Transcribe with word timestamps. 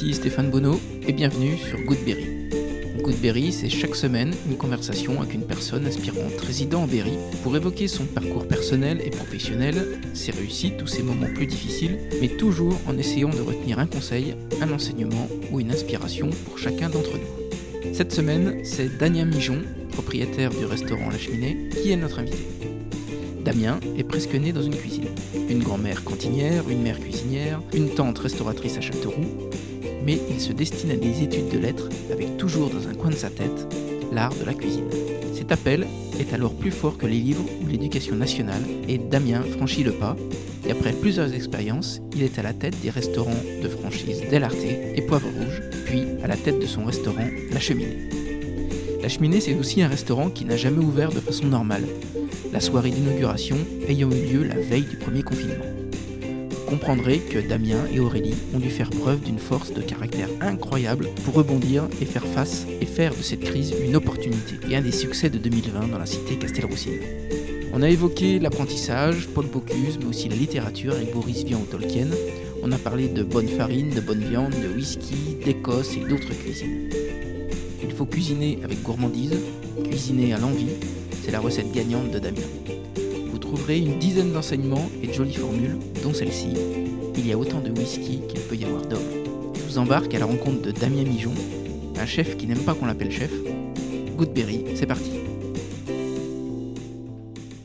Stéphane 0.00 0.50
Bonneau 0.50 0.80
et 1.06 1.12
bienvenue 1.12 1.58
sur 1.58 1.78
Goodberry. 1.82 2.48
Goodberry, 3.02 3.52
c'est 3.52 3.68
chaque 3.68 3.94
semaine 3.94 4.32
une 4.48 4.56
conversation 4.56 5.20
avec 5.20 5.34
une 5.34 5.46
personne 5.46 5.86
inspirante 5.86 6.40
résidant 6.40 6.82
en 6.82 6.86
Berry 6.86 7.12
pour 7.42 7.54
évoquer 7.54 7.86
son 7.86 8.06
parcours 8.06 8.48
personnel 8.48 9.02
et 9.04 9.10
professionnel, 9.10 10.00
ses 10.14 10.32
réussites 10.32 10.82
ou 10.82 10.86
ses 10.86 11.02
moments 11.02 11.32
plus 11.32 11.46
difficiles, 11.46 11.98
mais 12.20 12.28
toujours 12.28 12.80
en 12.88 12.96
essayant 12.96 13.28
de 13.28 13.42
retenir 13.42 13.78
un 13.78 13.86
conseil, 13.86 14.34
un 14.62 14.72
enseignement 14.72 15.28
ou 15.52 15.60
une 15.60 15.70
inspiration 15.70 16.30
pour 16.46 16.58
chacun 16.58 16.88
d'entre 16.88 17.18
nous. 17.18 17.92
Cette 17.94 18.12
semaine, 18.12 18.64
c'est 18.64 18.96
Damien 18.96 19.26
Mijon, 19.26 19.62
propriétaire 19.92 20.50
du 20.50 20.64
restaurant 20.64 21.10
La 21.10 21.18
Cheminée, 21.18 21.68
qui 21.70 21.92
est 21.92 21.96
notre 21.96 22.20
invité. 22.20 22.46
Damien 23.44 23.78
est 23.96 24.04
presque 24.04 24.34
né 24.34 24.52
dans 24.52 24.62
une 24.62 24.76
cuisine. 24.76 25.08
Une 25.48 25.62
grand-mère 25.62 26.04
cantinière, 26.04 26.68
une 26.68 26.82
mère 26.82 26.98
cuisinière, 26.98 27.60
une 27.74 27.90
tante 27.90 28.18
restauratrice 28.18 28.78
à 28.78 28.80
Châteauroux, 28.80 29.49
mais 30.04 30.18
il 30.30 30.40
se 30.40 30.52
destine 30.52 30.90
à 30.90 30.96
des 30.96 31.22
études 31.22 31.48
de 31.48 31.58
lettres 31.58 31.88
avec 32.12 32.36
toujours 32.36 32.70
dans 32.70 32.88
un 32.88 32.94
coin 32.94 33.10
de 33.10 33.16
sa 33.16 33.30
tête 33.30 33.66
l'art 34.12 34.34
de 34.34 34.44
la 34.44 34.54
cuisine. 34.54 34.88
Cet 35.34 35.52
appel 35.52 35.86
est 36.18 36.32
alors 36.34 36.54
plus 36.54 36.70
fort 36.70 36.98
que 36.98 37.06
les 37.06 37.18
livres 37.18 37.44
ou 37.62 37.66
l'éducation 37.66 38.14
nationale 38.14 38.62
et 38.88 38.98
Damien 38.98 39.42
franchit 39.42 39.84
le 39.84 39.92
pas 39.92 40.16
et 40.66 40.72
après 40.72 40.92
plusieurs 40.92 41.32
expériences, 41.32 42.00
il 42.14 42.22
est 42.22 42.38
à 42.38 42.42
la 42.42 42.52
tête 42.52 42.78
des 42.80 42.90
restaurants 42.90 43.30
de 43.62 43.68
franchise 43.68 44.22
Del 44.30 44.44
Arte 44.44 44.62
et 44.62 45.02
Poivre 45.02 45.28
Rouge, 45.28 45.62
puis 45.86 46.04
à 46.22 46.26
la 46.26 46.36
tête 46.36 46.60
de 46.60 46.66
son 46.66 46.84
restaurant 46.84 47.26
La 47.50 47.60
Cheminée. 47.60 48.08
La 49.02 49.08
Cheminée, 49.08 49.40
c'est 49.40 49.54
aussi 49.54 49.82
un 49.82 49.88
restaurant 49.88 50.28
qui 50.28 50.44
n'a 50.44 50.56
jamais 50.56 50.84
ouvert 50.84 51.10
de 51.10 51.20
façon 51.20 51.46
normale, 51.46 51.86
la 52.52 52.60
soirée 52.60 52.90
d'inauguration 52.90 53.56
ayant 53.88 54.10
eu 54.10 54.32
lieu 54.32 54.44
la 54.44 54.56
veille 54.56 54.84
du 54.84 54.96
premier 54.96 55.22
confinement. 55.22 55.64
Comprendrez 56.70 57.18
que 57.18 57.40
Damien 57.40 57.84
et 57.92 57.98
Aurélie 57.98 58.36
ont 58.54 58.60
dû 58.60 58.70
faire 58.70 58.90
preuve 58.90 59.22
d'une 59.22 59.40
force 59.40 59.72
de 59.74 59.82
caractère 59.82 60.28
incroyable 60.40 61.08
pour 61.24 61.34
rebondir 61.34 61.88
et 62.00 62.04
faire 62.04 62.24
face 62.24 62.64
et 62.80 62.86
faire 62.86 63.12
de 63.12 63.22
cette 63.22 63.40
crise 63.40 63.74
une 63.84 63.96
opportunité 63.96 64.54
et 64.70 64.76
un 64.76 64.80
des 64.80 64.92
succès 64.92 65.30
de 65.30 65.38
2020 65.38 65.88
dans 65.88 65.98
la 65.98 66.06
cité 66.06 66.36
Castelroussine. 66.36 67.00
On 67.72 67.82
a 67.82 67.90
évoqué 67.90 68.38
l'apprentissage, 68.38 69.26
Paul 69.34 69.46
Bocuse, 69.46 69.98
mais 69.98 70.06
aussi 70.06 70.28
la 70.28 70.36
littérature 70.36 70.92
avec 70.92 71.12
Boris 71.12 71.42
Vian 71.42 71.60
ou 71.60 71.66
Tolkien. 71.66 72.06
On 72.62 72.70
a 72.70 72.78
parlé 72.78 73.08
de 73.08 73.24
bonne 73.24 73.48
farine, 73.48 73.90
de 73.90 74.00
bonne 74.00 74.22
viande, 74.22 74.52
de 74.52 74.72
whisky, 74.72 75.38
d'Écosse 75.44 75.96
et 75.96 76.08
d'autres 76.08 76.34
cuisines. 76.34 76.88
Il 77.82 77.90
faut 77.90 78.06
cuisiner 78.06 78.60
avec 78.62 78.80
gourmandise, 78.82 79.36
cuisiner 79.82 80.34
à 80.34 80.38
l'envie, 80.38 80.76
c'est 81.24 81.32
la 81.32 81.40
recette 81.40 81.72
gagnante 81.72 82.12
de 82.12 82.20
Damien. 82.20 82.46
Une 83.68 84.00
dizaine 84.00 84.32
d'enseignements 84.32 84.90
et 85.00 85.06
de 85.06 85.12
jolies 85.12 85.34
formules, 85.34 85.78
dont 86.02 86.12
celle-ci. 86.12 86.54
Il 87.16 87.24
y 87.24 87.32
a 87.32 87.38
autant 87.38 87.60
de 87.60 87.70
whisky 87.70 88.20
qu'il 88.26 88.40
peut 88.40 88.56
y 88.56 88.64
avoir 88.64 88.82
d'hommes. 88.82 88.98
Je 89.54 89.60
vous 89.62 89.78
embarque 89.78 90.12
à 90.12 90.18
la 90.18 90.26
rencontre 90.26 90.60
de 90.60 90.72
Damien 90.72 91.04
Mijon, 91.04 91.32
un 91.96 92.04
chef 92.04 92.36
qui 92.36 92.48
n'aime 92.48 92.64
pas 92.64 92.74
qu'on 92.74 92.86
l'appelle 92.86 93.12
chef. 93.12 93.30
Goodberry, 94.16 94.64
c'est 94.74 94.86
parti. 94.86 95.12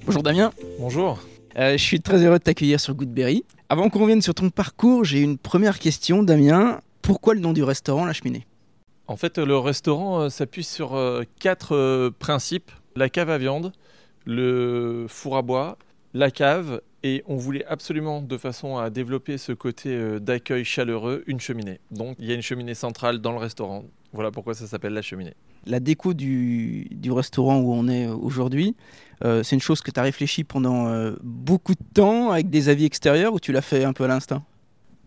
Bonjour 0.06 0.22
Damien. 0.22 0.52
Bonjour. 0.80 1.20
Euh, 1.58 1.72
je 1.72 1.84
suis 1.84 2.02
très 2.02 2.24
heureux 2.24 2.38
de 2.38 2.44
t'accueillir 2.44 2.80
sur 2.80 2.94
Goodberry. 2.94 3.44
Avant 3.70 3.90
qu'on 3.90 4.02
revienne 4.02 4.22
sur 4.22 4.36
ton 4.36 4.52
parcours, 4.52 5.06
j'ai 5.06 5.22
une 5.22 5.40
première 5.40 5.80
question, 5.80 6.22
Damien. 6.22 6.82
Pourquoi 7.02 7.34
le 7.34 7.40
nom 7.40 7.52
du 7.52 7.64
restaurant 7.64 8.06
La 8.06 8.14
Cheminée? 8.14 8.46
En 9.08 9.16
fait, 9.18 9.40
le 9.40 9.58
restaurant 9.58 10.22
euh, 10.22 10.30
s'appuie 10.30 10.64
sur 10.64 10.94
euh, 10.94 11.24
quatre 11.40 12.12
principes 12.20 12.70
la 12.96 13.10
cave 13.10 13.32
à 13.32 13.40
viande, 13.40 13.74
le 14.26 15.08
four 15.10 15.36
à 15.36 15.42
bois, 15.42 15.78
la 16.16 16.32
cave, 16.32 16.82
et 17.04 17.24
on 17.28 17.36
voulait 17.36 17.66
absolument, 17.66 18.22
de 18.22 18.38
façon 18.38 18.78
à 18.78 18.90
développer 18.90 19.38
ce 19.38 19.52
côté 19.52 19.90
euh, 19.90 20.20
d'accueil 20.20 20.64
chaleureux, 20.64 21.24
une 21.28 21.42
cheminée. 21.42 21.82
Donc, 21.92 22.16
il 22.20 22.26
y 22.26 22.32
a 22.32 22.36
une 22.36 22.42
cheminée 22.42 22.74
centrale 22.74 23.20
dans 23.20 23.34
le 23.34 23.38
restaurant. 23.38 23.84
Voilà 24.14 24.32
pourquoi 24.32 24.54
ça 24.54 24.66
s'appelle 24.66 24.94
la 24.94 25.02
cheminée. 25.02 25.34
La 25.66 25.82
déco 25.82 26.14
du, 26.14 26.88
du 26.90 27.12
restaurant 27.12 27.60
où 27.60 27.74
on 27.74 27.90
est 27.90 28.08
euh, 28.08 28.16
aujourd'hui, 28.16 28.78
euh, 29.26 29.44
c'est 29.44 29.58
une 29.58 29.62
chose 29.62 29.82
que 29.82 29.92
tu 29.92 30.00
as 30.00 30.04
réfléchi 30.04 30.46
pendant 30.46 30.88
euh, 30.88 31.18
beaucoup 31.22 31.74
de 31.74 31.84
temps 31.94 32.32
avec 32.32 32.50
des 32.50 32.70
avis 32.70 32.86
extérieurs 32.86 33.34
ou 33.34 33.42
tu 33.42 33.52
l'as 33.52 33.62
fait 33.62 33.84
un 33.84 33.92
peu 33.92 34.06
à 34.06 34.08
l'instinct? 34.08 34.44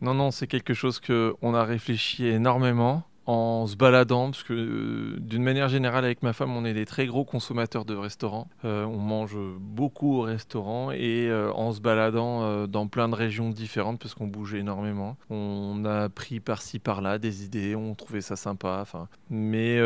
Non, 0.03 0.13
non, 0.13 0.31
c'est 0.31 0.47
quelque 0.47 0.75
chose 0.75 1.01
qu'on 1.01 1.55
a 1.55 1.65
réfléchi 1.65 2.27
énormément 2.27 3.03
en 3.29 3.67
se 3.67 3.77
baladant, 3.77 4.31
parce 4.31 4.43
que 4.43 4.55
euh, 4.55 5.17
d'une 5.21 5.43
manière 5.43 5.69
générale 5.69 6.07
avec 6.07 6.23
ma 6.23 6.33
femme, 6.33 6.57
on 6.57 6.65
est 6.65 6.73
des 6.73 6.87
très 6.87 7.07
gros 7.07 7.27
consommateurs 7.27 7.85
de 7.85 7.95
restaurants. 7.95 8.49
Euh, 8.65 8.87
on 8.87 8.97
mange 8.97 9.37
beaucoup 9.61 10.17
au 10.17 10.21
restaurant 10.23 10.93
et 10.93 11.29
euh, 11.29 11.53
en 11.53 11.73
se 11.73 11.81
baladant 11.83 12.67
dans 12.67 12.87
plein 12.87 13.07
de 13.07 13.15
régions 13.15 13.51
différentes, 13.51 14.01
parce 14.01 14.15
qu'on 14.15 14.29
bouge 14.29 14.55
énormément, 14.55 15.19
on 15.29 15.85
a 15.85 16.09
pris 16.09 16.41
par-ci 16.41 16.79
par-là 16.79 17.19
des 17.19 17.45
idées, 17.45 17.77
on 17.77 17.95
trouvait 17.95 18.23
ça 18.23 18.35
sympa. 18.35 18.79
Enfin, 18.81 19.09
mais 19.29 19.79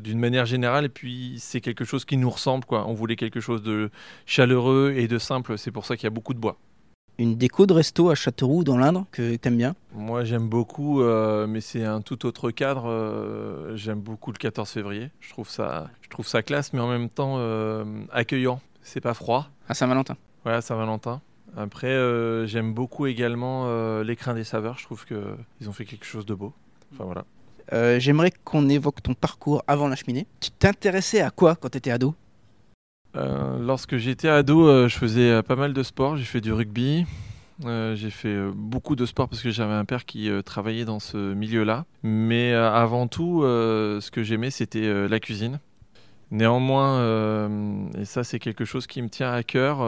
d'une 0.00 0.18
manière 0.18 0.46
générale, 0.46 0.86
et 0.86 0.88
puis 0.88 1.36
c'est 1.38 1.60
quelque 1.60 1.84
chose 1.84 2.04
qui 2.04 2.16
nous 2.16 2.30
ressemble, 2.30 2.64
quoi. 2.64 2.84
On 2.88 2.94
voulait 2.94 3.16
quelque 3.16 3.38
chose 3.38 3.62
de 3.62 3.90
chaleureux 4.26 4.92
et 4.96 5.06
de 5.06 5.18
simple. 5.18 5.56
C'est 5.56 5.70
pour 5.70 5.86
ça 5.86 5.96
qu'il 5.96 6.04
y 6.04 6.08
a 6.08 6.10
beaucoup 6.10 6.34
de 6.34 6.40
bois. 6.40 6.56
Une 7.20 7.34
déco 7.36 7.66
de 7.66 7.72
resto 7.72 8.10
à 8.10 8.14
Châteauroux 8.14 8.62
dans 8.62 8.78
l'Indre 8.78 9.04
que 9.10 9.34
t'aimes 9.34 9.56
bien? 9.56 9.74
Moi, 9.92 10.22
j'aime 10.22 10.48
beaucoup, 10.48 11.02
euh, 11.02 11.48
mais 11.48 11.60
c'est 11.60 11.84
un 11.84 12.00
tout 12.00 12.24
autre 12.26 12.52
cadre. 12.52 12.84
euh, 12.88 13.76
j'aime 13.76 13.98
beaucoup 14.00 14.30
le 14.30 14.38
14 14.38 14.70
février. 14.70 15.10
Je 15.18 15.30
trouve 15.30 15.48
ça, 15.48 15.90
je 16.00 16.08
trouve 16.10 16.28
ça 16.28 16.42
classe, 16.44 16.72
mais 16.72 16.78
en 16.78 16.86
même 16.88 17.08
temps 17.08 17.34
euh, 17.38 17.84
accueillant. 18.12 18.60
C'est 18.82 19.00
pas 19.00 19.14
froid. 19.14 19.48
à 19.68 19.74
Saint-Valentin. 19.74 20.16
Voilà, 20.44 20.60
Saint-Valentin. 20.60 21.20
Après, 21.56 21.92
j'aime 22.46 22.72
beaucoup 22.72 23.06
également 23.06 23.66
l'écrin 24.02 24.34
des 24.34 24.44
saveurs. 24.44 24.78
Je 24.78 24.84
trouve 24.84 25.04
que 25.04 25.34
ils 25.60 25.68
ont 25.68 25.72
fait 25.72 25.84
quelque 25.86 26.04
chose 26.04 26.24
de 26.24 26.34
beau. 26.34 26.52
Enfin 26.94 27.04
voilà. 27.04 27.98
J'aimerais 27.98 28.30
qu'on 28.44 28.68
évoque 28.68 29.02
ton 29.02 29.14
parcours 29.14 29.64
avant 29.66 29.88
la 29.88 29.96
cheminée. 29.96 30.26
Tu 30.40 30.50
t'intéressais 30.50 31.20
à 31.20 31.30
quoi 31.30 31.56
quand 31.56 31.70
tu 31.70 31.78
étais 31.78 31.90
ado? 31.90 32.14
Euh, 33.16 33.58
lorsque 33.58 33.96
j'étais 33.96 34.28
ado, 34.28 34.68
euh, 34.68 34.88
je 34.88 34.96
faisais 34.96 35.30
euh, 35.30 35.42
pas 35.42 35.56
mal 35.56 35.72
de 35.72 35.82
sport. 35.82 36.16
J'ai 36.16 36.24
fait 36.24 36.40
du 36.40 36.52
rugby. 36.52 37.06
J'ai 37.64 38.10
fait 38.10 38.38
beaucoup 38.54 38.94
de 38.94 39.04
sport 39.04 39.28
parce 39.28 39.42
que 39.42 39.50
j'avais 39.50 39.72
un 39.72 39.84
père 39.84 40.04
qui 40.04 40.30
travaillait 40.44 40.84
dans 40.84 41.00
ce 41.00 41.34
milieu-là. 41.34 41.86
Mais 42.04 42.52
avant 42.52 43.08
tout, 43.08 43.40
ce 43.42 44.10
que 44.12 44.22
j'aimais, 44.22 44.50
c'était 44.50 45.08
la 45.08 45.18
cuisine. 45.18 45.58
Néanmoins, 46.30 47.48
et 47.98 48.04
ça 48.04 48.22
c'est 48.22 48.38
quelque 48.38 48.64
chose 48.64 48.86
qui 48.86 49.02
me 49.02 49.08
tient 49.08 49.32
à 49.32 49.42
cœur, 49.42 49.78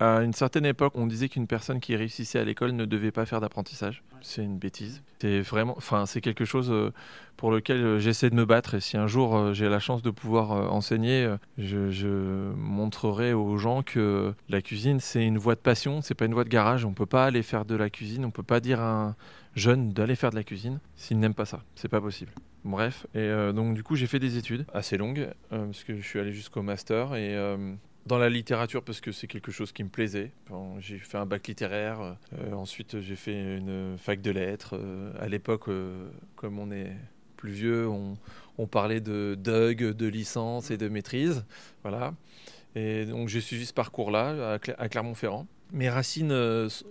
à 0.00 0.22
une 0.22 0.32
certaine 0.32 0.66
époque, 0.66 0.92
on 0.96 1.06
disait 1.06 1.28
qu'une 1.28 1.46
personne 1.46 1.80
qui 1.80 1.94
réussissait 1.96 2.38
à 2.38 2.44
l'école 2.44 2.72
ne 2.72 2.84
devait 2.84 3.10
pas 3.10 3.26
faire 3.26 3.40
d'apprentissage. 3.40 4.02
C'est 4.22 4.42
une 4.42 4.58
bêtise. 4.58 5.02
C'est 5.20 5.40
vraiment, 5.40 5.74
enfin, 5.76 6.06
c'est 6.06 6.20
quelque 6.20 6.44
chose 6.44 6.70
euh, 6.70 6.92
pour 7.36 7.50
lequel 7.50 7.76
euh, 7.78 7.98
j'essaie 7.98 8.30
de 8.30 8.34
me 8.34 8.44
battre. 8.44 8.74
Et 8.74 8.80
si 8.80 8.96
un 8.96 9.06
jour 9.06 9.36
euh, 9.36 9.52
j'ai 9.52 9.68
la 9.68 9.78
chance 9.78 10.02
de 10.02 10.10
pouvoir 10.10 10.50
enseigner, 10.72 11.34
je, 11.58 11.90
je 11.90 12.52
montrerai 12.56 13.32
aux 13.32 13.56
gens 13.56 13.82
que 13.82 14.34
la 14.48 14.62
cuisine 14.62 15.00
c'est 15.00 15.24
une 15.24 15.38
voie 15.38 15.54
de 15.54 15.60
passion, 15.60 16.00
c'est 16.00 16.14
pas 16.14 16.24
une 16.24 16.34
voie 16.34 16.44
de 16.44 16.48
garage. 16.48 16.84
On 16.84 16.94
peut 16.94 17.06
pas 17.06 17.26
aller 17.26 17.42
faire 17.42 17.64
de 17.64 17.74
la 17.74 17.90
cuisine, 17.90 18.24
on 18.24 18.30
peut 18.30 18.42
pas 18.42 18.60
dire 18.60 18.80
à 18.80 19.08
un 19.08 19.16
jeune 19.54 19.92
d'aller 19.92 20.16
faire 20.16 20.30
de 20.30 20.36
la 20.36 20.44
cuisine 20.44 20.80
s'il 20.96 21.18
n'aime 21.18 21.34
pas 21.34 21.44
ça. 21.44 21.62
C'est 21.74 21.88
pas 21.88 22.00
possible. 22.00 22.32
Bref, 22.64 23.06
et 23.14 23.18
euh, 23.18 23.52
donc 23.52 23.74
du 23.74 23.82
coup 23.82 23.94
j'ai 23.94 24.06
fait 24.06 24.18
des 24.18 24.38
études 24.38 24.64
assez 24.72 24.96
longues 24.96 25.28
euh, 25.52 25.66
parce 25.66 25.84
que 25.84 25.96
je 25.96 26.02
suis 26.02 26.18
allé 26.18 26.32
jusqu'au 26.32 26.62
master 26.62 27.14
et 27.14 27.36
euh, 27.36 27.74
dans 28.06 28.18
la 28.18 28.28
littérature 28.28 28.82
parce 28.82 29.00
que 29.00 29.12
c'est 29.12 29.26
quelque 29.26 29.52
chose 29.52 29.72
qui 29.72 29.82
me 29.84 29.88
plaisait. 29.88 30.32
J'ai 30.78 30.98
fait 30.98 31.18
un 31.18 31.26
bac 31.26 31.46
littéraire, 31.46 32.16
euh, 32.38 32.52
ensuite 32.52 33.00
j'ai 33.00 33.16
fait 33.16 33.56
une 33.56 33.96
fac 33.98 34.20
de 34.20 34.30
lettres. 34.30 34.76
Euh, 34.78 35.12
à 35.18 35.28
l'époque, 35.28 35.68
euh, 35.68 36.08
comme 36.36 36.58
on 36.58 36.70
est 36.70 36.92
plus 37.36 37.52
vieux, 37.52 37.88
on, 37.88 38.66
parlait 38.66 39.00
de 39.00 39.36
DUG, 39.38 39.94
de 39.94 40.06
licence 40.06 40.70
et 40.70 40.76
de 40.76 40.88
maîtrise. 40.88 41.44
Voilà. 41.82 42.14
Et 42.74 43.04
donc 43.04 43.28
j'ai 43.28 43.40
suivi 43.40 43.66
ce 43.66 43.72
parcours-là 43.74 44.58
à, 44.78 44.88
Clermont-Ferrand. 44.88 45.46
Mes 45.72 45.88
racines 45.88 46.32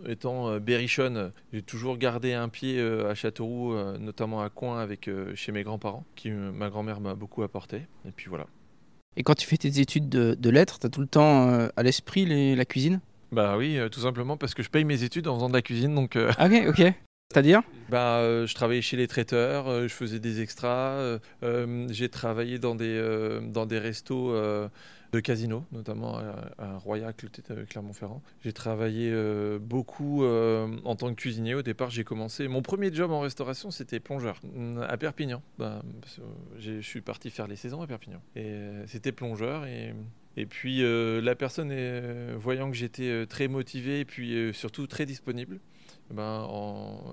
étant 0.05 0.49
euh, 0.49 0.59
berrichonnes, 0.59 1.31
j'ai 1.53 1.61
toujours 1.61 1.97
gardé 1.97 2.33
un 2.33 2.49
pied 2.49 2.81
à 2.81 3.13
Châteauroux, 3.15 3.75
notamment 3.99 4.41
à 4.41 4.49
Coin 4.49 4.79
avec 4.79 5.09
chez 5.35 5.51
mes 5.51 5.63
grands-parents, 5.63 6.05
qui 6.15 6.31
ma 6.31 6.69
grand-mère 6.69 6.99
m'a 6.99 7.15
beaucoup 7.15 7.43
apporté. 7.43 7.87
Et 8.05 8.11
puis 8.11 8.29
voilà. 8.29 8.47
Et 9.17 9.23
quand 9.23 9.35
tu 9.35 9.45
fais 9.47 9.57
tes 9.57 9.79
études 9.79 10.09
de, 10.09 10.35
de 10.39 10.49
lettres, 10.49 10.79
tu 10.79 10.87
as 10.87 10.89
tout 10.89 11.01
le 11.01 11.07
temps 11.07 11.49
euh, 11.49 11.67
à 11.77 11.83
l'esprit 11.83 12.25
les- 12.25 12.55
la 12.55 12.65
cuisine? 12.65 12.99
Bah 13.31 13.57
oui, 13.57 13.77
euh, 13.77 13.89
tout 13.89 14.01
simplement 14.01 14.37
parce 14.37 14.53
que 14.53 14.63
je 14.63 14.69
paye 14.69 14.85
mes 14.85 15.03
études 15.03 15.27
en 15.27 15.35
faisant 15.35 15.49
de 15.49 15.53
la 15.53 15.61
cuisine, 15.61 15.93
donc 15.95 16.15
euh, 16.15 16.31
Ah, 16.37 16.47
Ok, 16.47 16.63
ok. 16.69 16.93
C'est-à-dire? 17.31 17.61
Bah, 17.89 18.17
euh, 18.19 18.47
je 18.47 18.55
travaillais 18.55 18.81
chez 18.81 18.97
les 18.97 19.07
traiteurs, 19.07 19.67
euh, 19.67 19.83
je 19.87 19.93
faisais 19.93 20.19
des 20.19 20.41
extras, 20.41 20.91
euh, 20.93 21.19
euh, 21.43 21.85
j'ai 21.91 22.09
travaillé 22.09 22.57
dans 22.57 22.75
des, 22.75 22.85
euh, 22.87 23.39
dans 23.41 23.65
des 23.67 23.77
restos 23.77 24.31
euh, 24.31 24.67
de 25.13 25.19
casino, 25.19 25.63
notamment 25.71 26.17
à, 26.57 26.77
Royac, 26.77 27.23
euh, 27.51 27.65
Clermont-Ferrand. 27.65 28.21
J'ai 28.43 28.51
travaillé 28.51 29.11
euh, 29.11 29.59
beaucoup 29.59 30.23
euh, 30.23 30.67
en 30.83 30.95
tant 30.95 31.09
que 31.09 31.13
cuisinier. 31.13 31.53
Au 31.53 31.61
départ, 31.61 31.91
j'ai 31.91 32.03
commencé. 32.03 32.47
Mon 32.47 32.63
premier 32.63 32.91
job 32.91 33.11
en 33.11 33.19
restauration, 33.19 33.69
c'était 33.69 33.99
plongeur 33.99 34.41
mm, 34.43 34.79
à 34.81 34.97
Perpignan. 34.97 35.41
J'ai- 36.57 36.81
je 36.81 36.87
suis 36.87 37.01
parti 37.01 37.29
faire 37.29 37.47
les 37.47 37.55
saisons 37.55 37.81
à 37.81 37.87
Perpignan. 37.87 38.21
Et 38.35 38.55
c'était 38.87 39.11
plongeur 39.11 39.65
et. 39.65 39.93
Et 40.35 40.47
puis 40.47 40.81
la 40.81 41.35
personne, 41.35 41.71
voyant 42.37 42.71
que 42.71 42.75
j'étais 42.75 43.27
très 43.27 43.47
motivé 43.47 43.99
et 43.99 44.05
puis 44.05 44.49
surtout 44.51 44.87
très 44.87 45.05
disponible, 45.05 45.59
ben, 46.09 46.49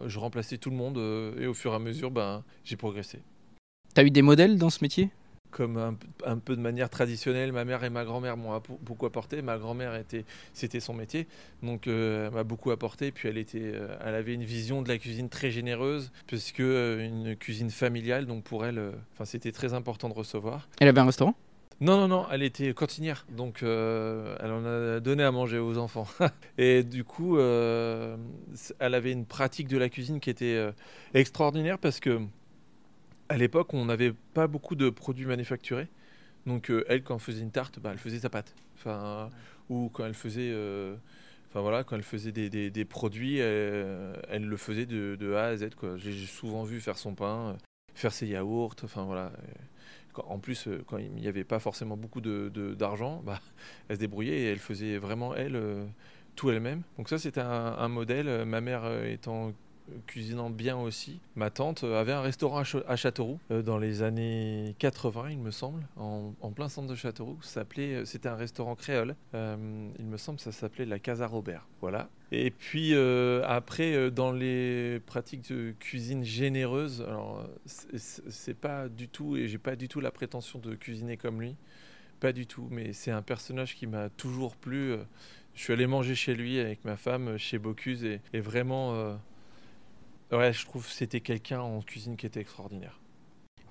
je 0.07 0.19
remplaçais 0.19 0.57
tout 0.57 0.71
le 0.71 0.77
monde 0.77 0.97
et 1.39 1.47
au 1.47 1.53
fur 1.53 1.73
et 1.73 1.75
à 1.75 1.79
mesure, 1.79 2.11
ben, 2.11 2.43
j'ai 2.65 2.77
progressé. 2.77 3.21
Tu 3.95 4.01
as 4.01 4.05
eu 4.05 4.11
des 4.11 4.23
modèles 4.23 4.57
dans 4.57 4.71
ce 4.71 4.83
métier? 4.83 5.11
Comme 5.51 5.97
un, 6.25 6.39
peu 6.39 6.57
de 6.57 6.61
manière 6.61 6.89
traditionnelle, 6.91 7.53
ma 7.53 7.65
mère 7.65 7.85
et 7.85 7.91
ma 7.91 8.05
grand-mère 8.05 8.37
m'ont 8.37 8.61
beaucoup 8.83 9.07
apporté. 9.07 9.43
Ma 9.43 9.59
grand-mère 9.59 9.95
était, 9.95 10.25
c'était 10.55 10.81
son 10.81 10.95
métier, 10.95 11.27
donc 11.63 11.87
euh, 11.87 12.27
elle 12.27 12.35
m'a 12.35 12.45
beaucoup 12.45 12.71
apporté. 12.71 13.11
Puis 13.11 13.29
elle 13.29 13.39
était, 13.39 13.61
euh, 13.63 13.97
elle 14.05 14.15
avait 14.15 14.35
une 14.35 14.45
vision 14.45 14.83
de 14.83 14.89
la 14.89 14.99
cuisine 14.99 15.29
très 15.29 15.51
généreuse, 15.51 16.13
puisque 16.27 16.61
euh, 16.61 17.05
une 17.05 17.37
cuisine 17.37 17.71
familiale, 17.71 18.27
donc 18.27 18.45
pour 18.45 18.65
elle, 18.65 18.93
enfin 19.15 19.25
c'était 19.25 19.53
très 19.53 19.75
important 19.75 20.09
de 20.09 20.15
recevoir. 20.15 20.69
Elle 20.81 20.89
avait 20.89 21.01
un 21.01 21.07
restaurant? 21.07 21.35
Non, 21.81 21.97
non, 21.97 22.09
non, 22.09 22.27
elle 22.31 22.43
était 22.43 22.75
cantinière, 22.75 23.25
donc 23.31 23.63
elle 23.63 24.51
en 24.51 24.67
a 24.67 25.01
donné 25.01 25.23
à 25.23 25.31
manger 25.31 25.59
aux 25.59 25.79
enfants. 25.79 26.07
et 26.59 26.83
du 26.83 27.05
coup, 27.05 27.39
elle 27.39 28.19
avait 28.81 29.13
une 29.13 29.25
pratique 29.25 29.67
de 29.67 29.79
la 29.79 29.89
cuisine 29.89 30.21
qui 30.21 30.29
était 30.29 30.63
extraordinaire 31.15 31.79
parce 31.79 31.99
que 31.99 32.21
à 33.31 33.37
l'époque, 33.37 33.73
on 33.75 33.85
n'avait 33.85 34.13
pas 34.35 34.49
beaucoup 34.49 34.75
de 34.75 34.91
produits 34.91 35.25
manufacturés. 35.25 35.87
Donc, 36.47 36.69
euh, 36.69 36.85
elle, 36.89 37.05
quand 37.05 37.15
elle 37.15 37.21
faisait 37.21 37.43
une 37.43 37.53
tarte, 37.53 37.79
bah, 37.79 37.91
elle 37.93 37.99
faisait 37.99 38.19
sa 38.19 38.29
pâte. 38.29 38.55
Enfin, 38.75 39.31
ou 39.69 39.89
quand 39.93 40.05
elle 40.05 40.15
faisait, 40.15 40.51
euh, 40.53 40.97
enfin 41.49 41.61
voilà, 41.61 41.85
quand 41.85 41.95
elle 41.95 42.03
faisait 42.03 42.33
des, 42.33 42.85
produits, 42.85 43.39
elle, 43.39 44.45
le 44.45 44.57
faisait 44.57 44.85
de, 44.85 45.35
A 45.35 45.45
à 45.45 45.57
Z. 45.57 45.69
J'ai 45.97 46.27
souvent 46.27 46.65
vu 46.65 46.81
faire 46.81 46.99
son 46.99 47.15
pain, 47.15 47.57
faire 47.95 48.13
ses 48.13 48.27
yaourts. 48.27 48.75
Enfin 48.83 49.05
voilà. 49.05 49.31
En 50.27 50.41
plus, 50.41 50.67
euh, 50.67 50.83
quand 50.89 50.99
il 50.99 51.13
n'y 51.13 51.29
avait 51.29 51.45
pas 51.45 51.61
forcément 51.61 51.97
beaucoup 51.97 52.21
d'argent, 52.21 52.51
de, 52.51 52.75
d'argent, 52.75 53.23
bah, 53.25 53.41
elle 53.89 53.97
se 53.97 54.01
débrouillait 54.01 54.41
et 54.41 54.47
elle 54.47 54.59
faisait 54.59 54.99
vraiment 54.99 55.37
elle 55.37 55.87
tout 56.35 56.51
elle-même. 56.51 56.83
Donc 56.99 57.09
ça, 57.09 57.19
c'était 57.19 57.41
un, 57.41 57.89
modèle. 57.89 58.45
Ma 58.45 58.61
mère 58.61 59.05
étant 59.05 59.53
cuisinant 60.07 60.51
bien 60.51 60.77
aussi. 60.77 61.21
Ma 61.37 61.51
tante 61.51 61.85
avait 61.85 62.13
un 62.13 62.21
restaurant 62.21 62.63
à 62.87 62.97
Châteauroux 62.97 63.39
euh, 63.51 63.63
dans 63.63 63.79
les 63.79 64.03
années 64.03 64.75
80, 64.79 65.31
il 65.31 65.39
me 65.39 65.51
semble, 65.51 65.87
en, 65.97 66.33
plein 66.55 66.69
centre 66.69 66.89
de 66.89 66.95
Châteauroux. 66.95 67.39
Euh, 67.79 68.05
c'était 68.05 68.29
un 68.29 68.37
restaurant 68.37 68.75
créole. 68.75 69.15
Euh, 69.35 69.89
il 69.99 70.07
me 70.07 70.17
semble 70.17 70.41
ça 70.41 70.53
s'appelait 70.53 70.87
la 70.87 70.99
Casa 70.99 71.27
Robert. 71.27 71.67
Voilà. 71.81 72.09
Et 72.33 72.51
puis 72.51 72.95
après, 73.45 74.11
dans 74.13 74.31
les 74.31 75.01
pratiques 75.07 75.51
de 75.51 75.75
cuisine 75.81 76.23
généreuse, 76.23 77.03
alors 77.03 77.45
c'est 77.67 78.55
pas 78.55 78.89
du 78.89 79.09
tout, 79.09 79.37
et 79.37 79.49
j'ai 79.49 79.59
pas 79.59 79.75
du 79.75 79.89
tout 79.89 79.99
la 80.01 80.13
prétention 80.13 80.61
de 80.61 80.77
cuisiner 80.77 81.17
comme 81.17 81.41
lui, 81.41 81.57
pas 82.21 82.33
du 82.33 82.47
tout, 82.47 82.69
mais 82.71 82.93
c'est 82.93 83.11
un 83.11 83.23
personnage 83.23 83.75
qui 83.75 83.89
m'a 83.89 84.11
toujours 84.11 84.55
plu. 84.55 84.95
Je 85.55 85.63
suis 85.63 85.73
allé 85.73 85.89
manger 85.89 86.15
chez 86.15 86.35
lui 86.35 86.61
avec 86.61 86.85
ma 86.85 86.97
femme, 86.97 87.37
chez 87.37 87.59
Bocuse, 87.59 88.05
et 88.05 88.41
vraiment, 88.41 89.19
Ouais, 90.33 90.53
je 90.53 90.65
trouve 90.65 90.87
que 90.87 90.93
c'était 90.93 91.21
quelqu'un 91.21 91.61
en 91.61 91.81
cuisine 91.81 92.17
qui 92.17 92.27
était 92.27 92.41
extraordinaire. 92.41 93.01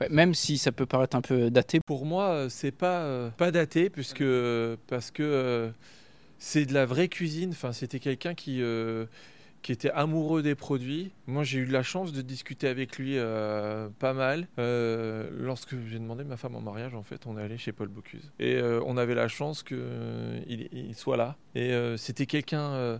même 0.10 0.34
si 0.34 0.58
ça 0.58 0.72
peut 0.72 0.86
paraître 0.86 1.16
un 1.16 1.22
peu 1.22 1.50
daté. 1.50 1.80
Pour 1.86 2.06
moi, 2.06 2.30
euh, 2.30 2.50
c'est 2.50 2.72
pas 2.72 3.02
euh, 3.02 3.30
pas 3.32 3.52
daté 3.52 3.90
puisque 3.90 4.24
parce 4.88 5.12
que 5.12 5.24
euh, 5.24 5.72
c'est 6.38 6.66
de 6.66 6.74
la 6.74 6.86
vraie 6.86 7.08
cuisine. 7.08 7.52
Enfin, 7.52 7.72
c'était 7.72 8.00
quelqu'un 8.00 8.34
qui 8.34 8.62
qui 9.62 9.74
était 9.74 9.92
amoureux 9.92 10.42
des 10.42 10.56
produits. 10.56 11.12
Moi, 11.28 11.44
j'ai 11.44 11.60
eu 11.60 11.66
la 11.66 11.84
chance 11.84 12.14
de 12.14 12.22
discuter 12.22 12.68
avec 12.68 12.98
lui 12.98 13.18
pas 14.00 14.14
mal. 14.14 14.48
lorsque 14.58 15.76
j'ai 15.88 16.00
demandé 16.00 16.24
ma 16.26 16.38
femme 16.38 16.56
en 16.56 16.62
mariage, 16.62 16.94
en 16.94 17.04
fait, 17.04 17.26
on 17.26 17.38
est 17.38 17.42
allé 17.42 17.58
chez 17.58 17.72
Paul 17.72 17.88
Bocuse. 17.88 18.32
Et 18.40 18.62
on 18.62 18.98
avait 18.98 19.16
la 19.16 19.28
chance 19.28 19.64
qu'il 19.64 20.70
il 20.72 20.96
soit 20.96 21.18
là. 21.18 21.38
Et 21.56 21.74
c'était 21.98 22.26
quelqu'un 22.26 23.00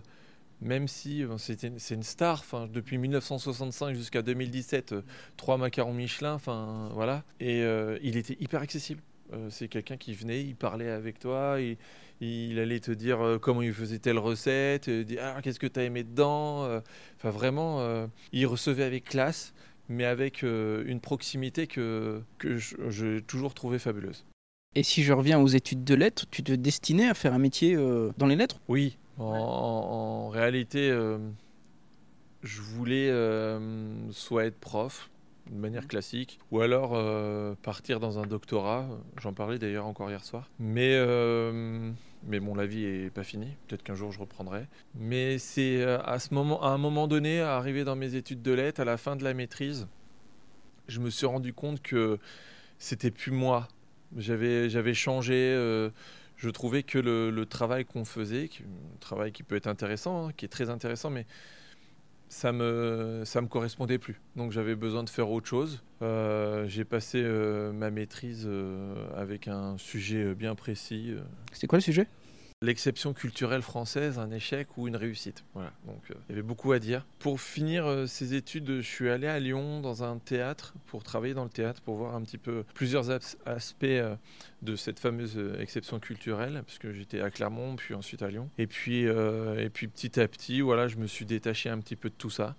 même 0.60 0.88
si 0.88 1.24
euh, 1.24 1.36
c'est 1.38 1.64
une 1.64 2.02
star, 2.02 2.44
depuis 2.72 2.98
1965 2.98 3.94
jusqu'à 3.94 4.22
2017, 4.22 4.92
euh, 4.92 5.02
trois 5.36 5.56
macarons 5.56 5.94
Michelin, 5.94 6.34
enfin 6.34 6.90
voilà, 6.94 7.24
et 7.40 7.62
euh, 7.62 7.98
il 8.02 8.16
était 8.16 8.36
hyper 8.40 8.60
accessible. 8.60 9.00
c'est 9.48 9.68
quelqu'un 9.68 9.96
qui 9.96 10.12
venait, 10.12 10.42
il 10.42 10.56
parlait 10.56 10.90
avec 10.90 11.18
toi, 11.18 11.60
il, 11.60 11.76
il 12.20 12.58
allait 12.58 12.80
te 12.80 12.90
dire 12.90 13.38
comment 13.40 13.62
il 13.62 13.72
faisait 13.72 13.98
telle 13.98 14.18
recette, 14.18 14.90
dire 14.90 15.20
ah, 15.22 15.40
qu'est-ce 15.40 15.60
que 15.60 15.68
tu 15.68 15.80
as 15.80 15.84
aimé 15.84 16.02
dedans. 16.02 16.82
Enfin 17.16 17.30
vraiment, 17.30 18.08
il 18.32 18.46
recevait 18.46 18.82
avec 18.82 19.04
classe, 19.04 19.54
mais 19.88 20.04
avec 20.04 20.42
une 20.42 21.00
proximité 21.00 21.68
que, 21.68 22.20
que 22.38 22.58
j'ai 22.58 23.22
toujours 23.22 23.54
trouvé 23.54 23.78
fabuleuse. 23.78 24.24
Et 24.74 24.82
si 24.82 25.02
je 25.04 25.12
reviens 25.12 25.38
aux 25.38 25.48
études 25.48 25.84
de 25.84 25.94
lettres, 25.94 26.26
tu 26.30 26.42
te 26.42 26.52
destinais 26.52 27.08
à 27.08 27.14
faire 27.14 27.32
un 27.32 27.38
métier 27.38 27.76
dans 28.18 28.26
les 28.26 28.36
lettres? 28.36 28.60
Oui, 28.68 28.98
en, 29.18 30.28
réalité, 30.28 30.90
euh, 30.90 31.18
je 32.42 32.60
voulais 32.60 33.10
euh, 33.10 34.10
soit 34.12 34.46
être 34.46 34.58
prof 34.58 35.10
de 35.50 35.56
manière 35.56 35.82
mhm. 35.82 35.88
classique, 35.88 36.38
ou 36.50 36.60
alors 36.60 36.92
euh, 36.94 37.54
partir 37.62 38.00
dans 38.00 38.18
un 38.18 38.26
doctorat. 38.26 38.86
J'en 39.20 39.32
parlais 39.32 39.58
d'ailleurs 39.58 39.86
encore 39.86 40.10
hier 40.10 40.24
soir. 40.24 40.48
Mais, 40.58 40.96
mais 42.24 42.38
bon, 42.38 42.54
la 42.54 42.66
vie 42.66 42.84
est 42.84 43.10
pas 43.10 43.24
finie. 43.24 43.56
Peut-être 43.66 43.82
qu'un 43.82 43.94
jour 43.94 44.12
je 44.12 44.20
reprendrai. 44.20 44.66
Mais 44.94 45.38
c'est 45.38 45.82
à 45.82 46.18
ce 46.18 46.34
moment, 46.34 46.62
à 46.62 46.68
un 46.68 46.78
moment 46.78 47.08
donné, 47.08 47.40
arrivé 47.40 47.84
dans 47.84 47.96
mes 47.96 48.14
études 48.14 48.42
de 48.42 48.52
lettres, 48.52 48.80
à 48.80 48.84
la 48.84 48.96
fin 48.96 49.16
de 49.16 49.24
la 49.24 49.34
maîtrise, 49.34 49.88
je 50.86 51.00
me 51.00 51.10
suis 51.10 51.26
rendu 51.26 51.52
compte 51.52 51.82
que 51.82 52.18
c'était 52.78 53.10
plus 53.10 53.32
moi. 53.32 53.66
J'avais, 54.16 54.68
j'avais 54.70 54.94
changé 54.94 55.90
je 56.40 56.48
trouvais 56.48 56.82
que 56.82 56.98
le, 56.98 57.44
travail 57.44 57.84
qu'on 57.84 58.04
faisait, 58.04 58.48
un 58.60 58.98
travail 58.98 59.30
qui 59.30 59.42
peut 59.42 59.56
être 59.56 59.66
intéressant, 59.66 60.28
hein, 60.28 60.32
qui 60.36 60.46
est 60.46 60.48
très 60.48 60.70
intéressant, 60.70 61.10
mais 61.10 61.26
ça 62.28 62.52
me 62.52 63.22
ça 63.26 63.42
me 63.42 63.46
correspondait 63.46 63.98
plus. 63.98 64.20
Donc 64.36 64.52
j'avais 64.52 64.74
besoin 64.74 65.02
de 65.02 65.10
faire 65.10 65.30
autre 65.30 65.46
chose. 65.46 65.82
Euh, 66.00 66.66
j'ai 66.66 66.84
passé 66.84 67.20
euh, 67.22 67.72
ma 67.72 67.90
maîtrise 67.90 68.44
euh, 68.46 68.94
avec 69.16 69.48
un 69.48 69.76
sujet 69.76 70.34
bien 70.34 70.54
précis. 70.54 71.14
C'est 71.52 71.66
quoi 71.66 71.76
le 71.76 71.82
sujet? 71.82 72.06
L'exception 72.62 73.14
culturelle 73.14 73.62
française, 73.62 74.18
un 74.18 74.30
échec 74.30 74.76
ou 74.76 74.86
une 74.86 74.96
réussite. 74.96 75.44
Voilà, 75.54 75.72
donc 75.86 76.02
euh, 76.10 76.14
il 76.28 76.32
y 76.32 76.34
avait 76.34 76.46
beaucoup 76.46 76.72
à 76.72 76.78
dire. 76.78 77.06
Pour 77.18 77.40
finir 77.40 77.86
euh, 77.86 78.06
ces 78.06 78.34
études, 78.34 78.82
je 78.82 78.86
suis 78.86 79.08
allé 79.08 79.26
à 79.26 79.40
Lyon 79.40 79.80
dans 79.80 80.04
un 80.04 80.18
théâtre 80.18 80.74
pour 80.86 81.02
travailler 81.02 81.32
dans 81.32 81.44
le 81.44 81.50
théâtre, 81.50 81.80
pour 81.80 81.96
voir 81.96 82.14
un 82.14 82.20
petit 82.20 82.36
peu 82.36 82.64
plusieurs 82.74 83.10
aspects 83.46 83.84
euh, 83.84 84.14
de 84.60 84.76
cette 84.76 84.98
fameuse 84.98 85.40
exception 85.58 86.00
culturelle, 86.00 86.62
puisque 86.66 86.92
j'étais 86.92 87.22
à 87.22 87.30
Clermont, 87.30 87.76
puis 87.76 87.94
ensuite 87.94 88.20
à 88.20 88.28
Lyon. 88.28 88.50
Et 88.58 88.66
puis, 88.66 89.04
et 89.04 89.70
puis 89.72 89.88
petit 89.88 90.20
à 90.20 90.28
petit, 90.28 90.60
voilà, 90.60 90.86
je 90.86 90.96
me 90.96 91.06
suis 91.06 91.24
détaché 91.24 91.70
un 91.70 91.78
petit 91.78 91.96
peu 91.96 92.10
de 92.10 92.14
tout 92.14 92.28
ça. 92.28 92.56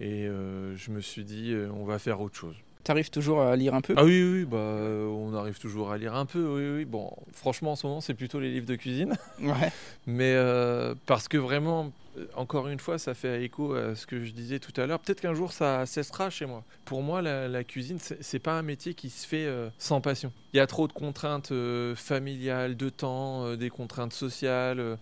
Et 0.00 0.24
je 0.24 0.90
me 0.90 1.00
suis 1.00 1.24
dit, 1.24 1.54
on 1.74 1.84
va 1.84 1.98
faire 1.98 2.22
autre 2.22 2.36
chose. 2.36 2.56
T'arrives 2.84 3.10
toujours 3.10 3.42
à 3.42 3.54
lire 3.54 3.74
un 3.74 3.80
peu? 3.80 3.94
Ah 3.96 4.04
oui, 4.04 4.24
oui, 4.24 4.44
bah, 4.44 4.56
euh, 4.56 5.06
on 5.06 5.34
arrive 5.34 5.58
toujours 5.60 5.92
à 5.92 5.98
lire 5.98 6.14
un 6.14 6.26
peu, 6.26 6.44
oui, 6.44 6.78
oui. 6.78 6.84
Bon, 6.84 7.12
franchement, 7.32 7.72
en 7.72 7.76
ce 7.76 7.86
moment, 7.86 8.00
c'est 8.00 8.14
plutôt 8.14 8.40
les 8.40 8.50
livres 8.50 8.66
de 8.66 8.74
cuisine. 8.74 9.16
Ouais. 9.40 9.72
Mais 10.06 10.34
euh, 10.34 10.94
parce 11.06 11.26
que 11.26 11.36
vraiment, 11.36 11.92
euh, 12.16 12.26
encore 12.36 12.68
une 12.68 12.78
fois, 12.78 12.98
ça 12.98 13.12
fait 13.12 13.44
écho 13.44 13.74
à 13.74 13.94
ce 13.94 14.06
que 14.06 14.24
je 14.24 14.32
disais 14.32 14.58
tout 14.58 14.72
à 14.80 14.86
l'heure. 14.86 14.98
Peut-être 15.00 15.20
qu'un 15.20 15.34
jour, 15.34 15.52
ça 15.52 15.84
cessera 15.86 16.30
chez 16.30 16.46
moi. 16.46 16.64
Pour 16.84 17.02
moi, 17.02 17.22
la, 17.22 17.64
cuisine, 17.64 17.98
c'est 17.98 18.38
pas 18.38 18.52
un 18.58 18.62
métier 18.62 18.94
qui 18.94 19.10
se 19.10 19.26
fait 19.26 19.48
sans 19.78 20.00
passion. 20.00 20.32
Il 20.52 20.58
y 20.58 20.60
a 20.60 20.66
trop 20.66 20.86
de 20.86 20.92
contraintes 20.92 21.52
familiales, 21.96 22.76
de 22.76 22.88
temps, 22.88 23.56
des 23.56 23.68
contraintes 23.68 24.12
sociales, 24.12 24.96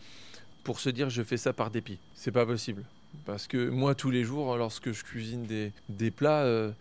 pour 0.65 0.81
se 0.81 0.89
dire 0.89 1.11
je 1.11 1.23
fais 1.23 1.37
ça 1.37 1.53
par 1.53 1.71
dépit. 1.71 1.99
C'est 2.15 2.33
pas 2.33 2.47
possible. 2.47 2.85
Parce 3.27 3.47
que 3.47 3.69
moi, 3.69 3.95
tous 3.95 4.11
les 4.11 4.25
jours, 4.25 4.57
lorsque 4.57 4.93
je 4.93 5.05
cuisine 5.05 5.45
des, 5.45 5.73
des 5.91 6.11
plats, 6.11 6.73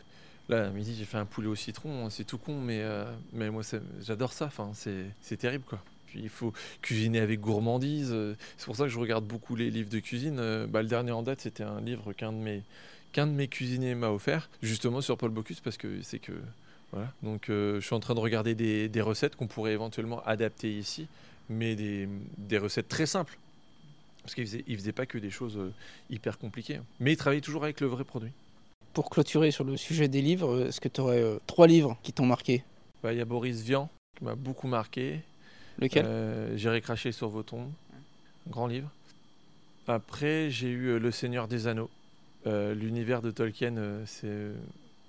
Là, 0.50 0.66
à 0.66 0.70
midi, 0.72 0.96
j'ai 0.98 1.06
fait 1.06 1.18
un 1.18 1.26
poulet 1.26 1.48
au 1.48 1.56
citron, 1.56 2.06
hein, 2.06 2.10
c'est 2.10 2.24
tout 2.24 2.40
con, 2.40 2.60
mais, 2.60 2.82
euh, 2.82 3.06
mais 3.34 3.52
moi, 3.52 3.62
j'adore 4.02 4.34
ça. 4.34 4.46
Enfin, 4.46 4.72
c'est 4.74 5.38
terrible, 5.38 5.64
quoi. 5.64 5.80
Puis 6.08 6.22
il 6.24 6.30
faut 6.30 6.54
cuisiner 6.82 7.20
avec 7.20 7.40
gourmandise. 7.40 8.16
C'est 8.58 8.66
pour 8.66 8.76
ça 8.76 8.86
que 8.86 8.90
je 8.90 8.98
regarde 8.98 9.26
beaucoup 9.26 9.56
les 9.56 9.70
livres 9.70 9.92
de 9.92 10.00
cuisine. 10.00 10.40
Euh, 10.40 10.66
bah, 10.66 10.82
le 10.82 10.88
dernier 10.88 11.12
en 11.12 11.22
date, 11.22 11.42
c'était 11.42 11.64
un 11.64 11.80
livre 11.80 12.14
qu'un 12.14 12.34
de 12.34 12.38
mes 12.38 12.64
de 13.16 13.26
mes 13.26 13.48
cuisiniers 13.48 13.96
m'a 13.96 14.10
offert, 14.10 14.50
justement 14.62 15.02
sur 15.02 15.18
Paul 15.18 15.32
Bocuse, 15.32 15.60
parce 15.60 15.78
que 15.78 16.02
c'est 16.04 16.20
que 16.20 16.32
voilà. 16.92 17.12
Donc, 17.22 17.50
euh, 17.50 17.80
je 17.82 17.86
suis 17.86 17.94
en 17.94 18.00
train 18.00 18.16
de 18.16 18.20
regarder 18.20 18.56
des, 18.56 18.88
des 18.88 19.02
recettes 19.02 19.36
qu'on 19.36 19.48
pourrait 19.48 19.74
éventuellement 19.74 20.24
adapter 20.26 20.72
ici, 20.72 21.08
mais 21.50 21.76
des, 21.76 22.08
des 22.38 22.58
recettes 22.58 22.88
très 22.88 23.06
simples. 23.06 23.38
Parce 24.24 24.36
qu'il 24.36 24.46
faisait, 24.46 24.64
faisait 24.64 24.92
pas 24.94 25.06
que 25.06 25.18
des 25.18 25.32
choses 25.32 25.60
hyper 26.10 26.38
compliquées. 26.38 26.80
Mais 27.00 27.14
il 27.14 27.18
travaillait 27.18 27.42
toujours 27.42 27.64
avec 27.64 27.82
le 27.82 27.88
vrai 27.88 28.04
produit. 28.04 28.32
Pour 28.94 29.10
clôturer 29.10 29.52
sur 29.52 29.64
le 29.64 29.78
sujet 29.78 30.08
des 30.08 30.22
livres, 30.22 30.68
est-ce 30.68 30.82
que 30.82 30.90
tu 30.90 31.02
aurais 31.02 31.22
euh, 31.22 31.38
trois 31.48 31.68
livres 31.68 31.98
qui 32.04 32.12
t'ont 32.12 32.26
marqué? 32.26 32.64
Bah, 33.04 33.14
Il 33.14 33.18
y 33.18 33.22
a 33.22 33.26
Boris 33.26 33.62
Vian 33.62 33.90
qui 34.18 34.26
m'a 34.26 34.36
beaucoup 34.36 34.68
marqué. 34.68 35.22
Lequel? 35.78 36.06
Euh, 36.06 36.58
J'irai 36.58 36.82
cracher 36.82 37.12
sur 37.12 37.30
vos 37.30 37.44
tombes. 37.44 37.72
Grand 38.50 38.68
livre. 38.68 38.90
Après, 39.88 40.50
j'ai 40.50 40.70
eu 40.70 40.88
euh, 40.88 41.00
Le 41.00 41.12
Seigneur 41.12 41.48
des 41.48 41.68
Anneaux. 41.68 41.90
L'univers 42.46 43.22
de 43.22 43.32
Tolkien, 43.32 43.76
c'est 44.06 44.52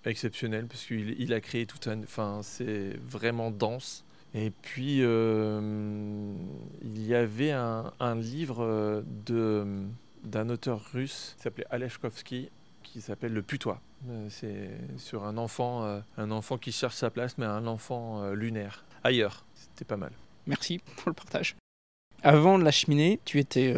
exceptionnel 0.05 0.67
parce 0.67 0.85
qu'il 0.85 1.15
il 1.19 1.33
a 1.33 1.41
créé 1.41 1.65
tout 1.65 1.89
un. 1.89 2.03
Enfin, 2.03 2.41
c'est 2.43 2.99
vraiment 3.03 3.51
dense. 3.51 4.05
Et 4.35 4.51
puis, 4.51 4.99
il 4.99 7.07
y 7.07 7.15
avait 7.15 7.53
un, 7.53 7.93
un 7.99 8.15
livre 8.17 9.03
de 9.25 9.65
d'un 10.25 10.51
auteur 10.51 10.83
russe 10.93 11.35
qui 11.37 11.45
s'appelait 11.45 11.67
Aleshkovski, 11.71 12.51
qui 12.83 13.01
s'appelle 13.01 13.33
Le 13.33 13.43
Putois. 13.43 13.81
Euh, 14.09 14.27
c'est 14.31 14.71
sur 14.97 15.25
un 15.25 15.37
enfant, 15.37 15.85
euh, 15.85 16.01
un 16.17 16.31
enfant 16.31 16.59
qui 16.59 16.73
cherche 16.73 16.95
sa 16.95 17.11
place, 17.11 17.37
mais 17.39 17.47
un 17.47 17.67
enfant 17.67 18.23
euh, 18.23 18.35
lunaire, 18.35 18.85
ailleurs. 19.05 19.45
C'était 19.55 19.85
pas 19.85 19.97
mal. 19.97 20.13
Merci 20.47 20.81
pour 20.97 21.09
le 21.11 21.15
partage. 21.15 21.57
Avant 22.23 22.59
la 22.59 22.71
cheminée, 22.71 23.21
tu 23.25 23.39
étais 23.39 23.75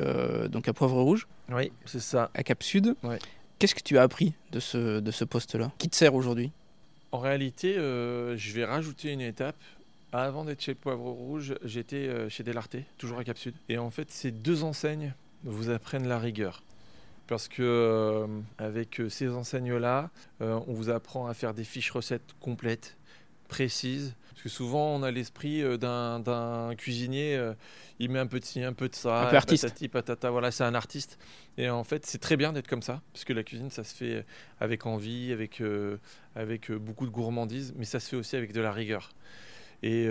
donc 0.48 0.66
à 0.66 0.72
Poivre 0.72 1.00
Rouge. 1.00 1.28
Oui, 1.50 1.70
c'est 1.84 2.00
ça. 2.00 2.30
À 2.34 2.42
Cap 2.42 2.62
Sud. 2.62 2.96
Ouais. 3.04 3.18
Qu'est-ce 3.58 3.74
que 3.74 3.82
tu 3.82 3.98
as 3.98 4.02
appris 4.02 4.34
de 4.50 4.58
ce, 4.58 4.98
de 4.98 5.10
ce 5.12 5.24
poste-là? 5.24 5.70
Qui 5.78 5.88
te 5.88 5.94
sert 5.94 6.14
aujourd'hui? 6.14 6.50
En 7.12 7.18
réalité, 7.18 7.74
je 7.74 8.52
vais 8.52 8.64
rajouter 8.64 9.12
une 9.12 9.20
étape. 9.20 9.56
Avant 10.10 10.44
d'être 10.44 10.60
chez 10.60 10.74
Poivre 10.74 11.08
Rouge, 11.08 11.54
j'étais 11.62 12.28
chez 12.30 12.42
Delarté, 12.42 12.84
toujours 12.98 13.18
à 13.18 13.24
Cap 13.24 13.38
Sud. 13.38 13.54
Et 13.68 13.78
en 13.78 13.90
fait, 13.90 14.10
ces 14.10 14.32
deux 14.32 14.64
enseignes 14.64 15.14
vous 15.44 15.70
apprennent 15.70 16.08
la 16.08 16.18
rigueur 16.18 16.64
parce 17.32 17.48
que 17.48 17.62
euh, 17.62 18.26
avec 18.58 19.00
euh, 19.00 19.08
ces 19.08 19.30
enseignes-là, 19.30 20.10
euh, 20.42 20.60
on 20.66 20.74
vous 20.74 20.90
apprend 20.90 21.28
à 21.28 21.32
faire 21.32 21.54
des 21.54 21.64
fiches 21.64 21.90
recettes 21.90 22.34
complètes, 22.40 22.98
précises. 23.48 24.14
Parce 24.28 24.42
que 24.42 24.48
souvent, 24.50 24.94
on 24.94 25.02
a 25.02 25.10
l'esprit 25.10 25.62
d'un 25.78 26.74
cuisinier, 26.76 27.52
il 27.98 28.10
met 28.10 28.18
un 28.18 28.26
peu 28.26 28.38
de 28.38 28.44
ci, 28.44 28.62
un 28.62 28.74
peu 28.74 28.90
de 28.90 28.94
ça, 28.94 29.28
un 29.28 29.30
peu 29.30 29.36
artiste. 29.36 29.62
Patati, 29.62 29.88
patata, 29.88 30.30
voilà, 30.30 30.50
c'est 30.50 30.64
un 30.64 30.74
artiste. 30.74 31.18
Et 31.56 31.70
en 31.70 31.84
fait, 31.84 32.04
c'est 32.04 32.18
très 32.18 32.36
bien 32.36 32.52
d'être 32.52 32.68
comme 32.68 32.82
ça, 32.82 33.00
parce 33.14 33.24
que 33.24 33.32
la 33.32 33.44
cuisine, 33.44 33.70
ça 33.70 33.82
se 33.82 33.94
fait 33.94 34.26
avec 34.60 34.84
envie, 34.84 35.32
avec, 35.32 35.62
avec 36.34 36.70
beaucoup 36.70 37.06
de 37.06 37.10
gourmandise, 37.12 37.72
mais 37.76 37.86
ça 37.86 37.98
se 37.98 38.10
fait 38.10 38.16
aussi 38.16 38.36
avec 38.36 38.52
de 38.52 38.60
la 38.60 38.72
rigueur. 38.72 39.10
Et 39.82 40.08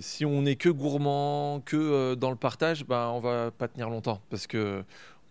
si 0.00 0.24
on 0.24 0.42
n'est 0.42 0.56
que 0.56 0.68
gourmand, 0.68 1.60
que 1.60 2.14
dans 2.14 2.30
le 2.30 2.36
partage, 2.36 2.84
bah, 2.84 3.10
on 3.12 3.20
va 3.20 3.50
pas 3.50 3.68
tenir 3.68 3.90
longtemps 3.90 4.22
parce 4.30 4.46
que 4.46 4.82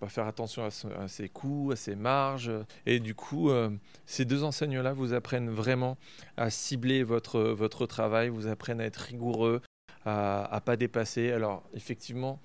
va 0.01 0.09
faire 0.09 0.27
attention 0.27 0.63
à, 0.65 1.07
ses 1.07 1.29
coûts, 1.29 1.71
à 1.71 1.75
ses 1.75 1.95
marges. 1.95 2.51
Et 2.85 2.99
du 2.99 3.15
coup, 3.15 3.49
euh, 3.49 3.69
ces 4.05 4.25
deux 4.25 4.43
enseignes-là 4.43 4.93
vous 4.93 5.13
apprennent 5.13 5.49
vraiment 5.49 5.97
à 6.37 6.49
cibler 6.49 7.03
votre, 7.03 7.41
votre 7.41 7.85
travail, 7.85 8.29
vous 8.29 8.47
apprennent 8.47 8.81
à 8.81 8.85
être 8.85 8.97
rigoureux, 8.97 9.61
à 10.05 10.49
ne 10.53 10.59
pas 10.59 10.75
dépasser. 10.75 11.31
Alors, 11.31 11.63
effectivement, 11.73 12.39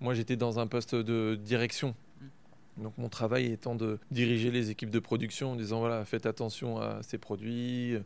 moi, 0.00 0.14
j'étais 0.14 0.36
dans 0.36 0.58
un 0.58 0.66
poste 0.66 0.94
de 0.94 1.36
direction. 1.36 1.94
Donc 2.78 2.98
mon 2.98 3.08
travail 3.08 3.52
étant 3.52 3.74
de 3.74 3.98
diriger 4.10 4.50
les 4.50 4.70
équipes 4.70 4.90
de 4.90 4.98
production 4.98 5.52
en 5.52 5.56
disant 5.56 5.80
voilà 5.80 6.04
faites 6.04 6.26
attention 6.26 6.78
à 6.78 7.02
ces 7.02 7.16
produits 7.16 7.96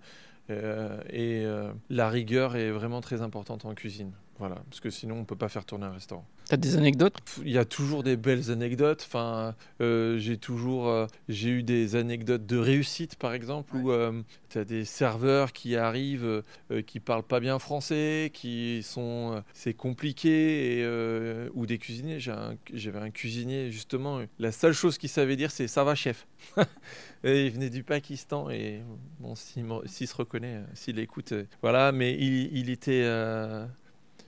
euh, 0.51 1.01
et 1.11 1.45
euh, 1.45 1.73
la 1.89 2.09
rigueur 2.09 2.57
est 2.57 2.71
vraiment 2.71 3.01
très 3.01 3.23
importante 3.23 3.65
en 3.65 3.75
cuisine. 3.75 4.13
Voilà, 4.39 4.57
parce 4.71 4.81
que 4.81 4.91
sinon 4.91 5.17
on 5.17 5.25
peut 5.25 5.37
pas 5.37 5.49
faire 5.49 5.65
tourner 5.65 5.87
un 5.87 5.93
restaurant. 5.93 6.27
Tu 6.51 6.55
as 6.55 6.57
des 6.57 6.77
anecdotes? 6.77 7.17
Il 7.45 7.53
y 7.53 7.59
a 7.59 7.65
toujours 7.65 8.03
des 8.03 8.17
belles 8.17 8.51
anecdotes. 8.51 9.05
Enfin, 9.07 9.55
euh, 9.81 10.19
j'ai 10.19 10.37
toujours, 10.37 10.89
euh, 10.89 11.07
j'ai 11.29 11.51
eu 11.51 11.63
des 11.63 11.95
anecdotes 11.95 12.45
de 12.45 12.57
réussite, 12.57 13.15
par 13.15 13.35
exemple, 13.35 13.77
où 13.77 13.93
euh, 13.93 14.21
tu 14.49 14.59
as 14.59 14.65
des 14.65 14.85
serveurs 14.85 15.53
qui 15.53 15.77
arrivent, 15.77 16.43
qui 16.89 16.99
parlent 16.99 17.23
pas 17.23 17.39
bien 17.39 17.61
français, 17.61 18.33
qui 18.35 18.83
sont, 18.83 19.45
c'est 19.55 19.75
compliqué, 19.75 20.81
et, 20.81 21.49
ou 21.55 21.67
des 21.67 21.79
cuisiniers. 21.79 22.19
J'avais 22.19 22.99
un, 22.99 23.11
cuisinier 23.11 23.71
justement. 23.71 24.21
La 24.41 24.51
seule 24.51 24.73
chose 24.73 24.99
qu'il 24.99 25.09
savait 25.09 25.37
dire, 25.37 25.53
c'est 25.53 25.69
ça 25.69 25.85
va, 25.85 25.95
chef. 25.95 26.27
et 27.23 27.47
il 27.47 27.53
venait 27.53 27.71
du 27.71 27.85
Pakistan 27.85 28.51
et 28.51 28.83
bon, 29.21 29.37
s'il 29.37 30.09
se 30.09 30.17
reconnaît, 30.17 30.63
s'il 30.75 30.99
écoute, 30.99 31.33
voilà. 31.63 31.93
Mais 31.93 32.17
il, 32.19 32.51
il 32.59 32.71
était 32.71 33.05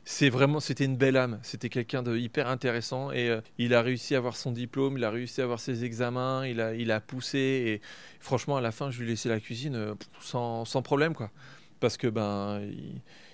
c'est 0.05 0.31
vraiment, 0.31 0.59
c'était 0.59 0.85
une 0.85 0.97
belle 0.97 1.17
âme. 1.17 1.39
C'était 1.43 1.69
quelqu'un 1.69 2.03
de 2.03 2.17
hyper 2.17 2.49
intéressant 2.49 3.13
et 3.13 3.29
euh, 3.29 3.41
il 3.59 3.73
a 3.75 3.83
réussi 3.83 4.15
à 4.15 4.19
avoir 4.19 4.37
son 4.37 4.51
diplôme, 4.51 4.99
il 4.99 5.05
a 5.05 5.11
réussi 5.11 5.41
à 5.41 5.45
avoir 5.45 5.61
ses 5.61 5.85
examens, 5.85 6.47
il 6.47 6.61
a, 6.61 6.75
il 6.75 6.91
a 6.91 7.01
poussé 7.01 7.39
et 7.39 7.81
franchement, 8.19 8.57
à 8.57 8.61
la 8.61 8.73
fin, 8.73 8.91
je 8.91 8.99
lui 8.99 9.07
ai 9.07 9.11
laissé 9.11 9.29
la 9.29 9.39
cuisine 9.39 9.77
euh, 9.77 9.95
sans, 10.21 10.65
sans, 10.65 10.83
problème, 10.83 11.15
quoi. 11.15 11.31
Parce 11.79 11.97
que 11.97 12.09
ben, 12.09 12.63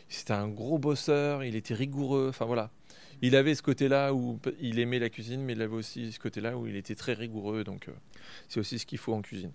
c'était 0.08 0.32
un 0.32 0.48
gros 0.48 0.78
bosseur, 0.78 1.42
il 1.44 1.56
était 1.56 1.74
rigoureux. 1.74 2.28
Enfin 2.30 2.44
voilà, 2.44 2.70
il 3.22 3.34
avait 3.36 3.54
ce 3.54 3.62
côté-là 3.62 4.12
où 4.12 4.38
il 4.60 4.78
aimait 4.78 4.98
la 4.98 5.10
cuisine, 5.10 5.42
mais 5.42 5.54
il 5.54 5.62
avait 5.62 5.74
aussi 5.74 6.12
ce 6.12 6.18
côté-là 6.18 6.56
où 6.56 6.66
il 6.66 6.76
était 6.76 6.94
très 6.94 7.14
rigoureux. 7.14 7.64
Donc, 7.64 7.88
euh, 7.88 7.92
c'est 8.48 8.60
aussi 8.60 8.78
ce 8.78 8.86
qu'il 8.86 8.98
faut 8.98 9.14
en 9.14 9.22
cuisine. 9.22 9.52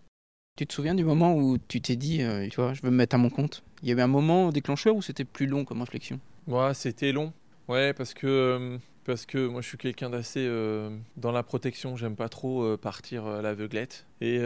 Tu 0.55 0.67
te 0.67 0.73
souviens 0.73 0.93
du 0.93 1.03
moment 1.03 1.35
où 1.35 1.57
tu 1.57 1.81
t'es 1.81 1.95
dit, 1.95 2.21
tu 2.51 2.61
vois, 2.61 2.75
je 2.75 2.83
veux 2.83 2.91
me 2.91 2.95
mettre 2.95 3.15
à 3.15 3.17
mon 3.17 3.31
compte? 3.31 3.63
Il 3.81 3.89
y 3.89 3.91
avait 3.91 4.03
un 4.03 4.07
moment 4.07 4.51
déclencheur 4.51 4.95
ou 4.95 5.01
c'était 5.01 5.25
plus 5.25 5.47
long 5.47 5.65
comme 5.65 5.81
réflexion? 5.81 6.19
Ouais, 6.47 6.73
c'était 6.73 7.11
long. 7.11 7.33
Ouais, 7.69 7.93
parce 7.93 8.13
que, 8.13 8.27
euh, 8.27 8.77
parce 9.05 9.25
que 9.25 9.47
moi 9.47 9.61
je 9.61 9.67
suis 9.69 9.77
quelqu'un 9.77 10.09
d'assez 10.09 10.45
euh, 10.45 10.89
dans 11.15 11.31
la 11.31 11.41
protection, 11.41 11.95
j'aime 11.95 12.17
pas 12.17 12.27
trop 12.27 12.63
euh, 12.63 12.77
partir 12.77 13.25
à 13.25 13.41
l'aveuglette. 13.41 14.05
Et 14.19 14.39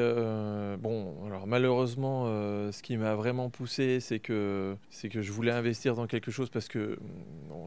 bon, 0.79 1.15
alors 1.27 1.45
malheureusement, 1.45 2.25
ce 2.71 2.81
qui 2.81 2.97
m'a 2.97 3.13
vraiment 3.13 3.51
poussé, 3.51 3.99
c'est 3.99 4.19
que, 4.19 4.75
c'est 4.89 5.07
que 5.07 5.21
je 5.21 5.31
voulais 5.31 5.51
investir 5.51 5.93
dans 5.93 6.07
quelque 6.07 6.31
chose 6.31 6.49
parce 6.49 6.67
que 6.67 6.97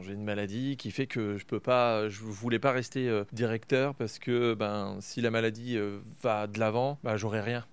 j'ai 0.01 0.11
une 0.13 0.25
maladie 0.25 0.75
qui 0.75 0.91
fait 0.91 1.07
que 1.07 1.37
je 1.37 1.45
peux 1.45 1.61
pas, 1.61 2.09
je 2.09 2.19
voulais 2.21 2.59
pas 2.59 2.71
rester 2.73 3.23
directeur 3.31 3.95
parce 3.95 4.19
que 4.19 4.55
ben, 4.55 4.97
si 4.99 5.21
la 5.21 5.31
maladie 5.31 5.77
va 6.21 6.47
de 6.47 6.59
l'avant, 6.59 6.99
ben, 7.01 7.15
j'aurai 7.15 7.39
rien. 7.39 7.65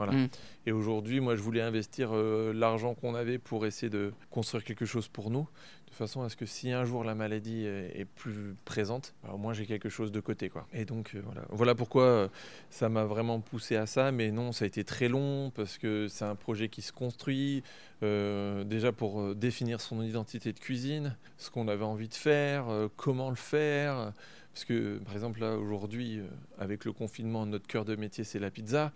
Voilà. 0.00 0.12
Mm. 0.12 0.28
Et 0.66 0.72
aujourd'hui, 0.72 1.20
moi, 1.20 1.36
je 1.36 1.42
voulais 1.42 1.60
investir 1.60 2.12
l'argent 2.12 2.94
qu'on 2.94 3.14
avait 3.14 3.38
pour 3.38 3.66
essayer 3.66 3.90
de 3.90 4.12
construire 4.30 4.64
quelque 4.64 4.86
chose 4.86 5.08
pour 5.08 5.30
nous 5.30 5.46
de 5.90 5.96
façon 5.96 6.22
à 6.22 6.28
ce 6.28 6.36
que 6.36 6.46
si 6.46 6.70
un 6.70 6.84
jour 6.84 7.04
la 7.04 7.14
maladie 7.14 7.64
est, 7.66 8.04
plus 8.04 8.54
présente, 8.64 9.14
bah, 9.22 9.30
au 9.34 9.38
moins 9.38 9.52
j'ai 9.52 9.66
quelque 9.66 9.88
chose 9.88 10.12
de 10.12 10.20
côté. 10.20 10.48
Quoi. 10.48 10.66
Et 10.72 10.84
donc 10.84 11.12
euh, 11.14 11.22
voilà. 11.24 11.42
voilà 11.50 11.74
pourquoi 11.74 12.04
euh, 12.04 12.28
ça 12.70 12.88
m'a 12.88 13.04
vraiment 13.04 13.40
poussé 13.40 13.76
à 13.76 13.86
ça, 13.86 14.12
mais 14.12 14.30
non, 14.30 14.52
ça 14.52 14.64
a 14.64 14.68
été 14.68 14.84
très 14.84 15.08
long 15.08 15.50
parce 15.50 15.78
que 15.78 16.06
c'est 16.08 16.24
un 16.24 16.36
projet 16.36 16.68
qui 16.68 16.82
se 16.82 16.92
construit, 16.92 17.62
euh, 18.02 18.64
déjà 18.64 18.92
pour 18.92 19.34
définir 19.34 19.80
son 19.80 20.02
identité 20.02 20.52
de 20.52 20.58
cuisine, 20.58 21.16
ce 21.38 21.50
qu'on 21.50 21.68
avait 21.68 21.84
envie 21.84 22.08
de 22.08 22.14
faire, 22.14 22.66
comment 22.96 23.30
le 23.30 23.36
faire. 23.36 24.12
Parce 24.54 24.64
que 24.64 24.98
par 24.98 25.14
exemple 25.14 25.40
là 25.40 25.56
aujourd'hui, 25.56 26.20
avec 26.58 26.84
le 26.84 26.92
confinement, 26.92 27.46
notre 27.46 27.66
cœur 27.66 27.84
de 27.84 27.96
métier 27.96 28.24
c'est 28.24 28.38
la 28.38 28.50
pizza, 28.50 28.92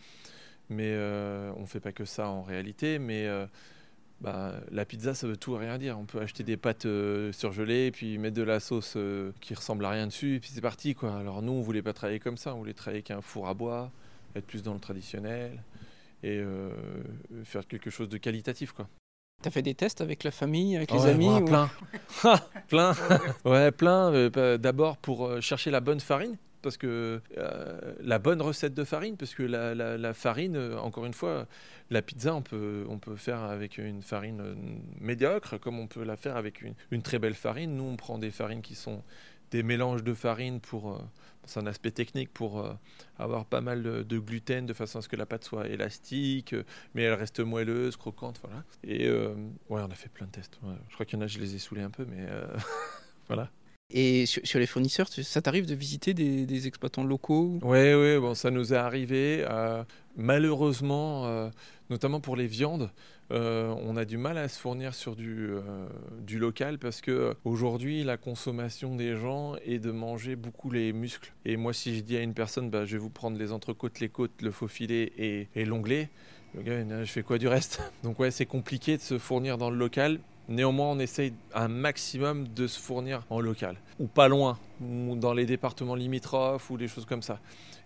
mais 0.71 0.97
on 1.57 1.61
ne 1.61 1.67
fait 1.67 1.81
pas 1.81 1.93
que 1.93 2.05
ça 2.05 2.29
en 2.29 2.43
réalité, 2.43 2.99
mais 2.99 3.29
bah, 4.25 4.55
la 4.71 4.85
pizza, 4.85 5.15
ça 5.15 5.27
veut 5.27 5.37
tout 5.37 5.55
et 5.57 5.59
rien 5.59 5.77
dire. 5.77 5.99
On 5.99 6.07
peut 6.07 6.21
acheter 6.21 6.45
des 6.45 6.57
pâtes 6.57 6.87
euh, 6.87 7.31
surgelées, 7.33 7.91
puis 7.91 8.17
mettre 8.19 8.37
de 8.37 8.43
la 8.43 8.59
sauce 8.61 8.95
euh, 8.97 9.33
qui 9.41 9.55
ressemble 9.55 9.85
à 9.85 9.91
rien 9.91 10.07
dessus, 10.07 10.37
et 10.37 10.41
puis 10.41 10.51
c'est 10.53 10.61
parti. 10.61 10.95
Quoi. 10.95 11.15
Alors 11.19 11.43
nous, 11.43 11.53
on 11.53 11.61
voulait 11.61 11.83
pas 11.83 11.93
travailler 11.93 12.21
comme 12.21 12.39
ça, 12.39 12.55
on 12.55 12.59
voulait 12.59 12.73
travailler 12.73 12.99
avec 12.99 13.11
un 13.11 13.21
four 13.21 13.49
à 13.49 13.55
bois, 13.55 13.91
être 14.35 14.47
plus 14.47 14.63
dans 14.63 14.73
le 14.73 14.81
traditionnel, 14.81 15.63
et 16.23 16.39
euh, 16.39 16.71
faire 17.45 17.67
quelque 17.67 17.91
chose 17.91 18.09
de 18.09 18.17
qualitatif. 18.17 18.73
Quoi. 18.73 18.89
T'as 19.43 19.51
fait 19.51 19.63
des 19.63 19.75
tests 19.75 20.01
avec 20.01 20.25
la 20.25 20.31
famille, 20.31 20.75
avec 20.75 20.91
les 20.91 21.05
amis 21.05 21.45
Plein. 21.45 21.71
plein. 22.69 22.95
ouais, 23.45 23.71
plein. 23.73 24.31
D'abord 24.57 24.97
pour 24.97 25.43
chercher 25.43 25.71
la 25.71 25.81
bonne 25.81 26.01
farine 26.01 26.39
parce 26.65 26.79
que 26.79 27.21
euh, 27.37 27.95
la 28.01 28.19
bonne 28.19 28.41
recette 28.41 28.73
de 28.73 28.85
farine, 28.85 29.19
parce 29.19 29.35
que 29.35 29.43
la, 29.43 30.15
farine, 30.15 30.57
euh, 30.57 30.79
encore 30.79 31.05
une 31.05 31.13
fois, 31.13 31.47
la 31.91 32.01
pizza, 32.01 32.35
on 32.35 32.41
peut, 32.41 32.87
on 32.89 32.99
peut 32.99 33.17
faire 33.17 33.43
avec 33.43 33.77
une 33.77 34.01
farine 34.01 34.41
euh, 34.41 34.55
médiocre, 34.99 35.61
comme 35.61 35.79
on 35.79 35.87
peut 35.87 36.05
la 36.05 36.17
faire 36.17 36.37
avec 36.37 36.63
une, 36.63 37.03
très 37.03 37.19
belle 37.19 37.35
farine. 37.35 37.77
Nous, 37.77 37.85
on 37.85 37.97
prend 37.97 38.17
des 38.17 38.31
farines 38.31 38.63
qui 38.63 38.75
sont 38.75 39.03
des 39.51 39.63
mélanges 39.63 40.03
de 40.03 40.15
farine 40.15 40.59
pour, 40.59 41.01
c'est 41.45 41.61
un 41.61 41.67
aspect 41.67 41.91
technique 41.91 42.33
pour 42.33 42.67
avoir 43.19 43.45
pas 43.45 43.61
mal 43.61 43.83
de, 43.83 44.19
gluten 44.19 44.65
de 44.67 44.73
façon 44.73 44.99
à 44.99 45.03
ce 45.03 45.09
que 45.09 45.17
la 45.17 45.27
pâte 45.27 45.45
soit 45.45 45.69
élastique, 45.69 46.57
mais 46.95 47.03
elle 47.03 47.13
reste 47.13 47.39
moelleuse, 47.39 47.97
croquante, 47.97 48.41
voilà. 48.43 48.65
Et 48.83 49.09
ouais, 49.09 49.47
on 49.69 49.91
a 49.91 49.95
fait 49.95 50.09
plein 50.09 50.27
de 50.27 50.33
tests. 50.33 50.59
Je 50.89 50.95
crois 50.95 51.07
qu'il 51.07 51.19
y 51.19 51.23
en 51.23 51.25
a, 51.25 51.29
je 51.29 51.39
les 51.39 51.55
ai 51.55 51.59
saoulés 51.59 51.83
un 51.83 51.91
peu, 51.91 52.05
mais 52.05 52.27
voilà. 53.29 53.51
Et 53.91 54.27
sur, 54.27 54.59
les 54.59 54.67
fournisseurs, 54.67 55.09
ça 55.09 55.43
t'arrive 55.43 55.67
de 55.67 55.75
visiter 55.75 56.15
des, 56.15 56.67
exploitants 56.67 57.05
locaux 57.05 57.59
Oui, 57.63 57.95
oui, 57.95 58.19
bon, 58.19 58.35
ça 58.35 58.51
nous 58.51 58.73
est 58.73 58.77
arrivé. 58.77 59.45
Euh, 59.49 59.85
malheureusement, 60.17 61.27
euh, 61.27 61.51
notamment 61.91 62.19
pour 62.19 62.35
les 62.35 62.47
viandes, 62.47 62.91
euh, 63.31 63.75
on 63.85 63.97
a 63.97 64.05
du 64.05 64.17
mal 64.17 64.39
à 64.39 64.49
se 64.49 64.59
fournir 64.59 64.95
sur 64.95 65.15
du, 65.15 65.49
local 66.29 66.79
parce 66.79 67.03
que 67.03 67.37
aujourd'hui, 67.45 68.05
la 68.05 68.17
consommation 68.17 68.97
des 68.97 69.17
gens 69.17 69.55
est 69.65 69.79
de 69.79 69.91
manger 69.91 70.35
beaucoup 70.35 70.71
les 70.71 70.93
muscles. 70.93 71.33
Et 71.45 71.57
moi, 71.57 71.73
si 71.73 71.95
je 71.95 72.01
dis 72.01 72.17
à 72.17 72.21
une 72.21 72.35
personne, 72.35 72.71
bah, 72.71 72.87
je 72.87 72.93
vais 72.93 72.99
vous 72.99 73.11
prendre 73.11 73.39
les 73.39 73.53
entrecôtes, 73.53 74.01
les 74.01 74.09
côtes, 74.09 74.43
le 74.43 74.51
faux 74.51 74.67
filet 74.67 75.13
et, 75.19 75.49
et 75.55 75.65
l'onglet, 75.65 76.09
le 76.55 76.63
gars, 76.63 77.05
je 77.05 77.11
fais 77.11 77.23
quoi 77.23 77.39
du 77.39 77.49
reste? 77.49 77.81
Donc 78.03 78.19
ouais, 78.19 78.31
c'est 78.31 78.47
compliqué 78.47 78.97
de 78.97 79.03
se 79.03 79.19
fournir 79.19 79.59
dans 79.59 79.71
le 79.71 79.77
local. 79.77 80.21
Néanmoins, 80.49 80.89
on 80.89 80.99
essaye 80.99 81.33
un 81.55 81.69
maximum 81.69 82.47
de 82.49 82.67
se 82.67 82.79
fournir 82.79 83.25
en 83.31 83.41
local, 83.41 83.77
ou 83.99 84.07
pas 84.07 84.29
loin, 84.29 84.59
ou 84.83 85.17
dans 85.17 85.33
les 85.33 85.47
départements 85.47 85.95
limitrophes, 85.95 86.71
ou 86.71 86.77
des 86.77 86.89
choses 86.89 87.07
comme 87.07 87.23
ça. 87.23 87.41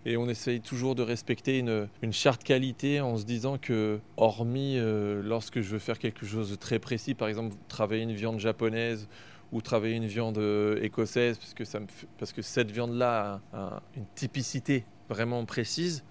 Et 0.05 0.17
on 0.17 0.29
essaye 0.29 0.61
toujours 0.61 0.95
de 0.95 1.03
respecter 1.03 1.59
une, 1.59 1.87
charte 2.11 2.43
qualité 2.43 3.01
en 3.01 3.17
se 3.17 3.25
disant 3.25 3.57
que, 3.57 3.99
hormis 4.17 4.77
euh, 4.77 5.21
lorsque 5.23 5.61
je 5.61 5.69
veux 5.69 5.79
faire 5.79 5.99
quelque 5.99 6.25
chose 6.25 6.51
de 6.51 6.55
très 6.55 6.79
précis, 6.79 7.13
par 7.13 7.27
exemple 7.27 7.55
travailler 7.67 8.03
une 8.03 8.13
viande 8.13 8.39
japonaise 8.39 9.07
ou 9.51 9.61
travailler 9.61 9.95
une 9.95 10.07
viande 10.07 10.37
euh, 10.37 10.81
écossaise 10.81 11.37
parce 11.37 11.53
que, 11.53 11.65
ça 11.65 11.79
me 11.79 11.87
parce 12.17 12.31
que 12.31 12.41
cette 12.41 12.71
viande-là 12.71 13.41
a, 13.53 13.81
une 13.95 14.05
typicité 14.15 14.85
vraiment 15.09 15.43
précise. 15.45 16.03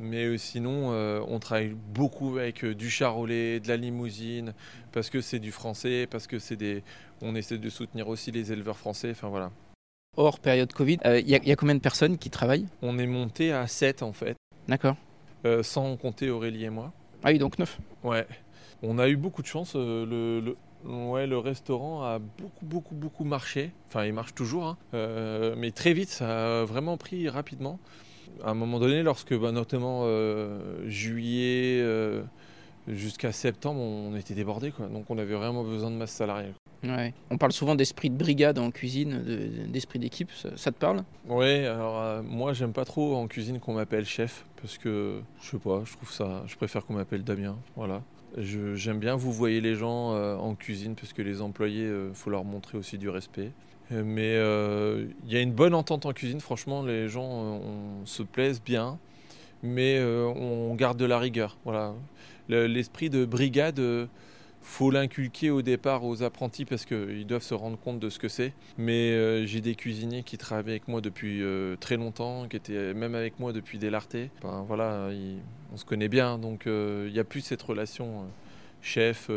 Mais 0.00 0.38
sinon, 0.38 0.90
on 1.28 1.38
travaille 1.38 1.76
beaucoup 1.94 2.38
avec 2.38 2.64
du 2.64 2.88
charolais, 2.88 3.60
de 3.60 3.68
la 3.68 3.76
limousine, 3.76 4.54
parce 4.92 5.10
que 5.10 5.20
c'est 5.20 5.38
du 5.38 5.52
français, 5.52 6.08
parce 6.10 6.26
que 6.26 6.38
c'est 6.38 6.56
des. 6.56 6.82
On 7.20 7.34
essaie 7.34 7.58
de 7.58 7.68
soutenir 7.68 8.08
aussi 8.08 8.30
les 8.30 8.50
éleveurs 8.50 8.78
français. 8.78 9.10
Enfin 9.10 9.28
voilà. 9.28 9.50
Hors 10.16 10.40
période 10.40 10.72
Covid, 10.72 10.98
il 11.04 11.28
y, 11.28 11.32
y, 11.32 11.52
a 11.52 11.56
combien 11.56 11.74
de 11.74 11.80
personnes 11.80 12.16
qui 12.16 12.30
travaillent? 12.30 12.66
On 12.80 12.98
est 12.98 13.06
monté 13.06 13.52
à 13.52 13.66
7 13.66 14.02
en 14.02 14.12
fait. 14.12 14.36
D'accord. 14.68 14.96
sans 15.62 15.96
compter 15.98 16.30
Aurélie 16.30 16.64
et 16.64 16.70
moi. 16.70 16.92
Ah 17.22 17.30
oui, 17.30 17.38
donc 17.38 17.58
9. 17.58 17.78
Ouais. 18.04 18.26
On 18.82 18.98
a 18.98 19.08
eu 19.08 19.16
beaucoup 19.16 19.42
de 19.42 19.46
chance. 19.46 19.74
Euh, 19.76 20.06
le, 20.06 20.56
ouais, 20.90 21.26
le 21.26 21.38
restaurant 21.38 22.02
a 22.02 22.18
beaucoup, 22.18 22.64
beaucoup, 22.64 22.94
beaucoup 22.94 23.24
marché. 23.24 23.72
Enfin, 23.88 24.04
il 24.06 24.14
marche 24.14 24.34
toujours. 24.34 24.66
Hein. 24.66 24.78
Euh, 24.94 25.54
mais 25.56 25.70
très 25.70 25.92
vite, 25.92 26.08
ça 26.08 26.60
a 26.60 26.64
vraiment 26.64 26.96
pris 26.96 27.28
rapidement. 27.28 27.78
À 28.42 28.50
un 28.50 28.54
moment 28.54 28.78
donné, 28.78 29.02
lorsque 29.02 29.38
bah, 29.38 29.52
notamment 29.52 30.02
euh, 30.04 30.88
juillet 30.88 31.84
jusqu'à 32.88 33.32
septembre, 33.32 33.80
on 33.80 34.16
était 34.16 34.34
débordé. 34.34 34.72
Donc 34.92 35.10
on 35.10 35.18
avait 35.18 35.34
vraiment 35.34 35.62
besoin 35.64 35.90
de 35.90 35.96
masse 35.96 36.12
salariale. 36.12 36.54
Ouais. 36.82 37.12
On 37.30 37.36
parle 37.36 37.52
souvent 37.52 37.74
d'esprit 37.74 38.08
de 38.08 38.16
brigade 38.16 38.58
en 38.58 38.70
cuisine, 38.70 39.22
d'esprit 39.68 39.98
d'équipe. 39.98 40.30
Ça, 40.32 40.72
te 40.72 40.78
parle? 40.78 41.02
Oui, 41.28 41.66
alors 41.66 42.22
moi 42.22 42.54
j'aime 42.54 42.72
pas 42.72 42.86
trop 42.86 43.16
en 43.16 43.26
cuisine 43.26 43.60
qu'on 43.60 43.74
m'appelle 43.74 44.06
chef 44.06 44.46
parce 44.60 44.78
que 44.78 45.20
je 45.42 45.50
sais 45.50 45.58
pas, 45.58 45.82
je 45.84 45.92
trouve 45.92 46.10
ça, 46.10 46.42
je 46.46 46.56
préfère 46.56 46.86
qu'on 46.86 46.94
m'appelle 46.94 47.22
Damien. 47.22 47.56
Voilà. 47.76 48.02
J'aime 48.36 48.98
bien 48.98 49.16
vous 49.16 49.32
voyez 49.32 49.60
les 49.60 49.74
gens 49.74 50.14
euh, 50.14 50.36
en 50.36 50.54
cuisine 50.54 50.94
parce 50.94 51.12
que 51.12 51.22
les 51.22 51.42
employés, 51.42 51.82
il 51.82 51.88
euh, 51.88 52.14
faut 52.14 52.30
leur 52.30 52.44
montrer 52.44 52.78
aussi 52.78 52.96
du 52.96 53.08
respect. 53.08 53.50
Euh, 53.92 54.02
mais 54.04 54.34
il 55.26 55.32
y 55.32 55.36
a 55.36 55.40
une 55.40 55.52
bonne 55.52 55.74
entente 55.74 56.06
en 56.06 56.12
cuisine, 56.12 56.40
franchement, 56.40 56.82
les 56.82 57.08
gens 57.08 57.24
on 57.24 58.06
se 58.06 58.22
plaisent 58.22 58.62
bien, 58.62 58.98
mais 59.62 60.00
on 60.02 60.74
garde 60.74 60.98
de 60.98 61.04
la 61.04 61.18
rigueur. 61.18 61.58
Voilà. 61.64 61.94
L'esprit 62.48 63.10
de 63.10 63.24
brigade 63.24 64.08
faut 64.62 64.90
l'inculquer 64.90 65.50
au 65.50 65.62
départ 65.62 66.04
aux 66.04 66.22
apprentis 66.22 66.64
parce 66.64 66.84
qu'ils 66.84 67.26
doivent 67.26 67.42
se 67.42 67.54
rendre 67.54 67.78
compte 67.78 67.98
de 67.98 68.08
ce 68.08 68.18
que 68.18 68.28
c'est. 68.28 68.52
Mais 68.78 69.10
euh, 69.12 69.46
j'ai 69.46 69.60
des 69.60 69.74
cuisiniers 69.74 70.22
qui 70.22 70.38
travaillent 70.38 70.72
avec 70.72 70.88
moi 70.88 71.00
depuis 71.00 71.42
euh, 71.42 71.76
très 71.76 71.96
longtemps, 71.96 72.46
qui 72.48 72.56
étaient 72.56 72.94
même 72.94 73.14
avec 73.14 73.38
moi 73.38 73.52
depuis 73.52 73.78
des 73.78 73.90
lartés. 73.90 74.30
voilà, 74.42 75.10
on 75.72 75.76
se 75.76 75.84
connaît 75.84 76.08
bien, 76.08 76.38
donc 76.38 76.66
euh, 76.66 77.06
il 77.08 77.12
n'y 77.12 77.18
a 77.18 77.24
plus 77.24 77.40
cette 77.40 77.62
relation 77.62 78.26
chef, 78.82 79.30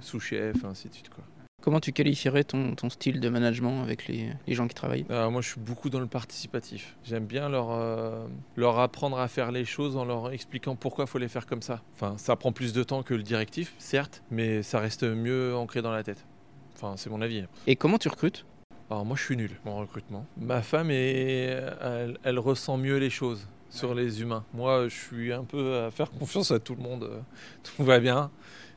sous-chef, 0.00 0.64
ainsi 0.64 0.88
de 0.88 0.94
suite. 0.94 1.10
Quoi. 1.10 1.24
Comment 1.60 1.80
tu 1.80 1.92
qualifierais 1.92 2.44
ton, 2.44 2.74
style 2.88 3.20
de 3.20 3.28
management 3.28 3.82
avec 3.82 4.08
les, 4.08 4.34
gens 4.48 4.66
qui 4.66 4.74
travaillent? 4.74 5.04
Ah, 5.10 5.28
Moi, 5.28 5.42
je 5.42 5.50
suis 5.50 5.60
beaucoup 5.60 5.90
dans 5.90 6.00
le 6.00 6.06
participatif. 6.06 6.96
J'aime 7.04 7.26
bien 7.26 7.50
leur, 7.50 7.70
euh, 7.70 8.26
leur 8.56 8.78
apprendre 8.78 9.18
à 9.18 9.28
faire 9.28 9.52
les 9.52 9.66
choses 9.66 9.96
en 9.96 10.06
leur 10.06 10.32
expliquant 10.32 10.74
pourquoi 10.74 11.04
il 11.04 11.08
faut 11.10 11.18
les 11.18 11.28
faire 11.28 11.46
comme 11.46 11.60
ça. 11.60 11.82
Enfin, 11.94 12.14
ça 12.16 12.34
prend 12.36 12.52
plus 12.52 12.72
de 12.72 12.82
temps 12.82 13.02
que 13.02 13.12
le 13.12 13.22
directif, 13.22 13.74
certes, 13.78 14.22
mais 14.30 14.62
ça 14.62 14.80
reste 14.80 15.04
mieux 15.04 15.54
ancré 15.54 15.82
dans 15.82 15.92
la 15.92 16.02
tête. 16.02 16.24
Enfin, 16.76 16.94
c'est 16.96 17.10
mon 17.10 17.20
avis. 17.20 17.44
Et 17.66 17.76
comment 17.76 17.98
tu 17.98 18.08
recrutes? 18.08 18.46
Alors, 18.88 19.04
moi, 19.04 19.16
je 19.16 19.22
suis 19.22 19.36
nul 19.36 19.52
en 19.66 19.76
recrutement. 19.76 20.24
Ma 20.38 20.62
femme, 20.62 20.90
est, 20.90 21.62
elle, 22.24 22.38
ressent 22.38 22.78
mieux 22.78 22.96
les 22.96 23.10
choses 23.10 23.46
sur 23.68 23.94
les 23.94 24.22
humains. 24.22 24.44
Moi, 24.54 24.88
je 24.88 24.96
suis 24.96 25.32
un 25.32 25.44
peu 25.44 25.76
à 25.76 25.90
faire 25.90 26.10
confiance 26.10 26.50
à 26.52 26.58
tout 26.58 26.74
le 26.74 26.82
monde. 26.82 27.22
Tout 27.62 27.84
va 27.84 28.00
bien. 28.00 28.30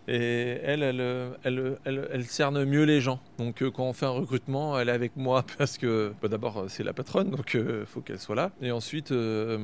Et 0.08 0.60
elle, 0.64 0.84
elle, 0.84 1.78
elle, 1.86 2.26
cerne 2.26 2.66
mieux 2.66 2.84
les 2.84 3.00
gens. 3.00 3.20
Donc 3.38 3.62
euh, 3.62 3.72
quand 3.72 3.84
on 3.84 3.94
fait 3.94 4.06
un 4.06 4.10
recrutement, 4.10 4.78
elle 4.78 4.90
est 4.90 4.94
avec 4.94 5.16
moi 5.16 5.46
parce 5.58 5.78
que 5.78 6.14
bah, 6.22 6.28
d'abord 6.28 6.66
c'est 6.68 6.84
la 6.84 6.94
patronne, 6.94 7.30
donc 7.30 7.54
il 7.54 7.62
euh, 7.62 7.86
faut 7.86 8.02
qu'elle 8.02 8.20
soit 8.20 8.36
là. 8.36 8.52
Et 8.62 8.72
ensuite, 8.72 9.12
euh, 9.12 9.58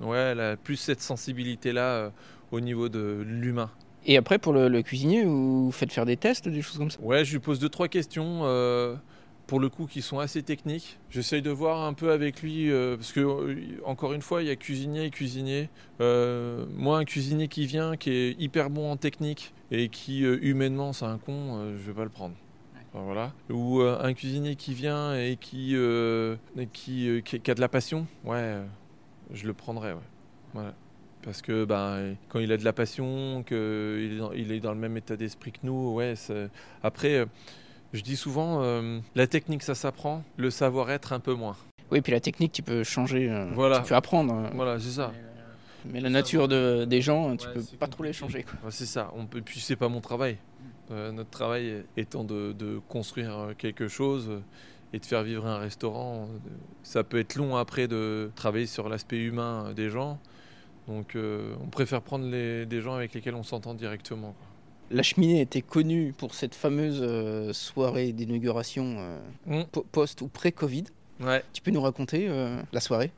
ouais, 0.00 0.16
elle 0.16 0.40
a 0.40 0.56
plus 0.56 0.76
cette 0.76 1.02
sensibilité-là 1.02 2.12
au 2.50 2.60
niveau 2.60 2.88
de 2.88 3.22
l'humain. 3.26 3.70
Et 4.06 4.16
après, 4.16 4.38
pour 4.38 4.52
le, 4.52 4.82
cuisinier, 4.82 5.24
vous 5.24 5.70
faites 5.72 5.92
faire 5.92 6.04
des 6.04 6.18
tests, 6.18 6.48
des 6.48 6.60
choses 6.60 6.76
comme 6.78 6.90
ça? 6.90 7.00
Ouais, 7.00 7.24
je 7.24 7.32
lui 7.32 7.38
pose 7.38 7.58
deux, 7.58 7.70
trois 7.70 7.88
questions 7.88 8.42
pour 9.46 9.60
le 9.60 9.68
coup 9.68 9.86
qui 9.86 10.02
sont 10.02 10.18
assez 10.18 10.42
techniques. 10.42 10.98
J'essaye 11.10 11.42
de 11.42 11.50
voir 11.50 11.82
un 11.82 11.92
peu 11.92 12.12
avec 12.12 12.42
lui, 12.42 12.70
euh, 12.70 12.96
parce 12.96 13.12
que 13.12 13.20
euh, 13.20 13.56
encore 13.84 14.12
une 14.12 14.22
fois, 14.22 14.42
il 14.42 14.48
y 14.48 14.50
a 14.50 14.56
cuisinier 14.56 15.04
et 15.04 15.10
cuisinier. 15.10 15.68
Euh, 16.00 16.64
moi, 16.76 16.98
un 16.98 17.04
cuisinier 17.04 17.48
qui 17.48 17.66
vient, 17.66 17.96
qui 17.96 18.10
est 18.10 18.40
hyper 18.40 18.70
bon 18.70 18.90
en 18.90 18.96
technique 18.96 19.52
et 19.70 19.88
qui 19.88 20.20
humainement 20.20 20.92
c'est 20.92 21.04
un 21.04 21.18
con, 21.18 21.74
je 21.76 21.90
vais 21.90 21.94
pas 21.94 22.04
le 22.04 22.10
prendre. 22.10 22.34
voilà. 22.92 23.32
Ou 23.50 23.80
un 23.80 24.12
cuisinier 24.14 24.56
qui 24.56 24.72
vient 24.72 25.14
et 25.14 25.36
qui, 25.36 25.74
qui, 26.72 27.22
qui, 27.22 27.50
a 27.50 27.54
de 27.54 27.60
la 27.60 27.68
passion, 27.68 28.06
ouais, 28.24 28.58
je 29.32 29.46
le 29.46 29.52
prendrais. 29.52 29.92
Ouais. 29.92 29.98
Voilà. 30.52 30.74
Parce 31.22 31.40
que 31.40 31.64
ben, 31.64 32.16
quand 32.28 32.38
il 32.38 32.52
a 32.52 32.58
de 32.58 32.64
la 32.64 32.74
passion, 32.74 33.42
qu'il 33.48 33.56
est, 33.56 34.38
il 34.38 34.52
est 34.52 34.60
dans 34.60 34.72
le 34.72 34.78
même 34.78 34.96
état 34.96 35.16
d'esprit 35.16 35.52
que 35.52 35.60
nous, 35.62 35.94
ouais. 35.94 36.14
Après 36.82 37.26
je 37.94 38.02
dis 38.02 38.16
souvent, 38.16 38.60
euh, 38.60 38.98
la 39.14 39.26
technique 39.28 39.62
ça 39.62 39.76
s'apprend, 39.76 40.24
le 40.36 40.50
savoir-être 40.50 41.12
un 41.12 41.20
peu 41.20 41.32
moins. 41.32 41.56
Oui, 41.92 42.00
puis 42.00 42.12
la 42.12 42.20
technique 42.20 42.50
tu 42.50 42.62
peux 42.62 42.82
changer, 42.82 43.30
euh, 43.30 43.48
voilà. 43.54 43.78
tu 43.78 43.88
peux 43.88 43.94
apprendre. 43.94 44.34
Euh. 44.34 44.50
Voilà, 44.52 44.80
c'est 44.80 44.90
ça. 44.90 45.12
Mais, 45.86 46.00
la 46.00 46.10
nature 46.10 46.48
de, 46.48 46.86
des 46.86 47.00
gens, 47.00 47.36
tu 47.36 47.46
peux 47.48 47.62
pas 47.78 47.86
trop 47.86 48.02
les 48.02 48.12
changer. 48.12 48.44
c'est 48.70 48.86
ça. 48.86 49.12
On 49.14 49.26
peut, 49.26 49.42
puis 49.42 49.60
c'est 49.60 49.76
pas 49.76 49.88
mon 49.88 50.00
travail. 50.00 50.38
notre 50.90 51.30
travail 51.30 51.84
étant 51.96 52.24
de, 52.24 52.52
de, 52.52 52.80
construire 52.88 53.50
quelque 53.58 53.86
chose 53.86 54.40
et 54.92 54.98
de 54.98 55.04
faire 55.04 55.22
vivre 55.22 55.46
un 55.46 55.58
restaurant. 55.58 56.28
Ça 56.82 57.04
peut 57.04 57.18
être 57.18 57.36
long 57.36 57.56
après 57.56 57.86
de 57.86 58.30
travailler 58.34 58.66
sur 58.66 58.88
l'aspect 58.88 59.18
humain 59.18 59.72
des 59.76 59.90
gens. 59.90 60.18
Donc 60.88 61.16
on 61.16 61.66
préfère 61.68 62.00
prendre 62.00 62.26
les, 62.26 62.64
des 62.64 62.80
gens 62.80 62.94
avec 62.94 63.12
lesquels 63.12 63.34
on 63.34 63.42
s'entend 63.44 63.74
directement. 63.74 64.34
La 64.90 65.02
cheminée 65.02 65.40
était 65.40 65.62
connue 65.62 66.12
pour 66.16 66.34
cette 66.34 66.54
fameuse 66.54 67.00
euh, 67.00 67.52
soirée 67.52 68.12
d'inauguration 68.12 68.96
euh, 68.98 69.62
mm. 69.62 69.64
post 69.90 70.20
ou 70.22 70.28
pré-Covid. 70.28 70.84
Ouais. 71.20 71.42
Tu 71.52 71.62
peux 71.62 71.70
nous 71.70 71.80
raconter 71.80 72.26
euh, 72.28 72.60
la 72.72 72.80
soirée? 72.80 73.10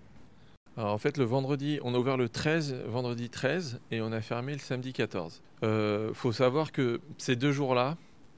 Alors 0.77 0.93
en 0.93 0.99
fait, 0.99 1.17
le 1.17 1.25
vendredi, 1.25 1.81
on 1.83 1.95
a 1.95 1.99
ouvert 1.99 2.17
le 2.17 2.29
13, 2.29 2.77
vendredi 2.87 3.31
13, 3.31 3.81
et 3.91 4.01
on 4.01 4.13
a 4.13 4.21
fermé 4.21 4.53
le 4.53 4.59
samedi 4.59 4.93
14. 4.93 5.43
Il 5.63 6.11
faut 6.13 6.33
savoir 6.33 6.71
que 6.71 7.01
ces 7.19 7.35
deux 7.35 7.51
jours-là, 7.51 7.97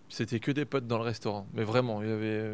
c'était 0.09 0.38
que 0.38 0.53
des 0.53 0.64
potes 0.64 0.87
dans 0.87 0.99
le 0.99 1.05
restaurant. 1.05 1.47
Mais 1.53 1.64
vraiment, 1.64 2.01
il 2.01 2.09
y 2.09 2.12
avait 2.12 2.53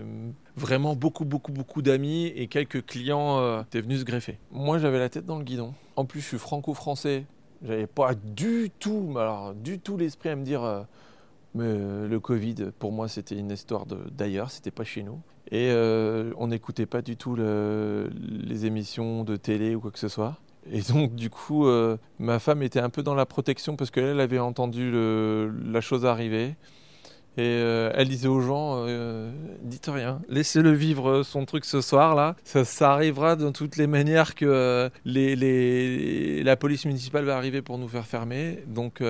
vraiment 0.57 0.97
beaucoup, 0.97 1.27
beaucoup, 1.27 1.53
beaucoup 1.53 1.83
d'amis 1.83 2.27
et 2.35 2.49
quelques 2.49 2.85
clients 2.87 3.61
étaient 3.61 3.83
venus 3.83 4.01
se 4.01 4.05
greffer. 4.05 4.39
Moi, 4.51 4.79
j'avais 4.79 4.99
la 4.99 5.11
tête 5.11 5.27
dans 5.27 5.39
le 5.39 5.45
guidon. 5.45 5.75
En 5.97 6.07
plus, 6.07 6.23
je 6.23 6.29
suis 6.29 6.39
franco-français. 6.39 7.27
J'avais 7.64 7.87
pas 7.87 8.14
du 8.14 8.70
tout, 8.79 9.14
du 9.57 9.79
tout 9.79 9.96
l'esprit 9.96 10.29
à 10.29 10.37
me 10.37 10.44
dire. 10.44 10.62
Euh, 10.62 10.83
mais 11.55 11.64
euh, 11.66 12.09
le 12.09 12.20
Covid, 12.20 12.57
pour 12.79 12.92
moi, 12.92 13.09
c'était 13.09 13.37
une 13.37 13.50
histoire 13.50 13.87
d'ailleurs, 13.87 14.50
c'était 14.50 14.70
pas 14.70 14.85
chez 14.85 15.03
nous. 15.03 15.20
Et 15.50 15.70
euh, 15.70 16.33
on 16.37 16.48
n'écoutait 16.48 16.87
pas 16.87 17.00
du 17.00 17.16
tout 17.16 17.37
les 17.37 18.66
émissions 18.66 19.24
de 19.24 19.37
télé 19.37 19.74
ou 19.74 19.81
quoi 19.81 19.90
que 19.90 19.98
ce 19.98 20.09
soit. 20.09 20.37
Et 20.70 20.81
donc, 20.81 21.14
du 21.14 21.31
coup, 21.31 21.66
ma 22.18 22.38
femme 22.38 22.62
était 22.62 22.81
un 22.81 22.88
peu 22.88 23.03
dans 23.03 23.14
la 23.14 23.27
protection 23.27 23.77
parce 23.77 23.90
qu'elle 23.90 24.20
avait 24.20 24.38
entendu 24.38 24.90
la 24.92 25.81
chose 25.83 26.07
arriver. 26.07 26.57
Et 27.37 27.42
elle 27.42 28.09
disait 28.09 28.29
aux 28.29 28.40
gens, 28.40 28.87
euh, 29.88 29.92
rien, 29.92 30.20
laissez-le 30.29 30.73
vivre 30.73 31.23
son 31.23 31.44
truc 31.44 31.64
ce 31.64 31.81
soir-là. 31.81 32.37
Ça, 32.44 32.92
arrivera 32.92 33.37
de 33.37 33.51
toutes 33.51 33.77
les 33.77 33.87
manières 33.87 34.35
que 34.35 34.44
euh, 34.44 34.88
les, 35.05 36.42
la 36.42 36.57
police 36.57 36.85
municipale 36.85 37.25
va 37.25 37.37
arriver 37.37 37.62
pour 37.62 37.79
nous 37.79 37.88
faire 37.88 38.07
fermer. 38.07 38.64
Donc, 38.66 39.03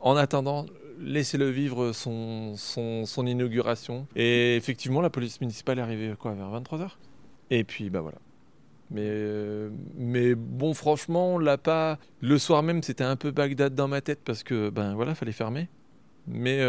en 0.00 0.16
attendant, 0.16 0.66
laissez-le 1.00 1.48
vivre 1.50 1.92
son, 1.92 2.54
son, 2.56 3.26
inauguration. 3.26 4.06
Et 4.16 4.56
effectivement, 4.56 5.00
la 5.00 5.10
police 5.10 5.40
municipale 5.40 5.78
est 5.78 5.82
arrivée 5.82 6.14
quoi, 6.18 6.34
vers 6.34 6.50
23h. 6.50 6.90
Et 7.50 7.64
puis, 7.64 7.90
bah 7.90 8.00
voilà. 8.00 8.18
Mais, 8.90 9.08
mais 9.96 10.34
bon, 10.34 10.74
franchement, 10.74 11.34
on 11.34 11.38
l'a 11.38 11.58
pas. 11.58 11.98
Le 12.20 12.38
soir 12.38 12.62
même, 12.62 12.82
c'était 12.82 13.04
un 13.04 13.16
peu 13.16 13.30
Bagdad 13.30 13.74
dans 13.74 13.88
ma 13.88 14.00
tête 14.00 14.20
parce 14.24 14.42
que, 14.42 14.70
ben 14.70 14.94
voilà, 14.94 15.14
fallait 15.14 15.32
fermer. 15.32 15.68
Mais 16.26 16.60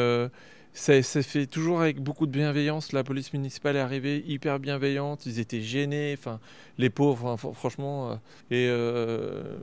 euh, 0.89 1.01
ça, 1.01 1.23
fait 1.23 1.47
toujours 1.47 1.81
avec 1.81 1.99
beaucoup 2.01 2.25
de 2.25 2.31
bienveillance. 2.31 2.93
La 2.93 3.03
police 3.03 3.33
municipale 3.33 3.75
est 3.75 3.79
arrivée 3.79 4.23
hyper 4.27 4.59
bienveillante. 4.59 5.25
Ils 5.25 5.39
étaient 5.39 5.61
gênés. 5.61 6.15
Enfin, 6.17 6.39
les 6.77 6.89
pauvres, 6.89 7.35
franchement. 7.53 8.11
Euh, 8.11 8.15
et 8.51 8.67
euh, 8.69 9.57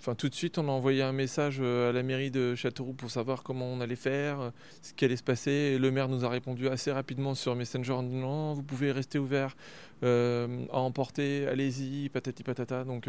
enfin, 0.00 0.14
tout 0.14 0.28
de 0.28 0.34
suite, 0.34 0.58
on 0.58 0.68
a 0.68 0.72
envoyé 0.72 1.02
un 1.02 1.12
message 1.12 1.60
à 1.60 1.92
la 1.92 2.02
mairie 2.02 2.30
de 2.30 2.54
Châteauroux 2.54 2.94
pour 2.94 3.10
savoir 3.10 3.42
comment 3.42 3.66
on 3.66 3.80
allait 3.80 3.96
faire, 3.96 4.52
ce 4.82 4.94
qui 4.94 5.04
allait 5.04 5.16
se 5.16 5.22
passer. 5.22 5.50
Et 5.50 5.78
le 5.78 5.90
maire 5.90 6.08
nous 6.08 6.24
a 6.24 6.28
répondu 6.28 6.68
assez 6.68 6.90
rapidement 6.92 7.34
sur 7.34 7.54
Messenger 7.54 7.92
en 7.92 8.02
disant 8.02 8.20
non, 8.20 8.52
vous 8.54 8.62
pouvez 8.62 8.90
rester 8.92 9.18
ouvert, 9.18 9.54
à 10.02 10.46
emporter, 10.72 11.46
allez-y, 11.46 12.08
patati 12.08 12.42
patata. 12.42 12.84
Donc 12.84 13.08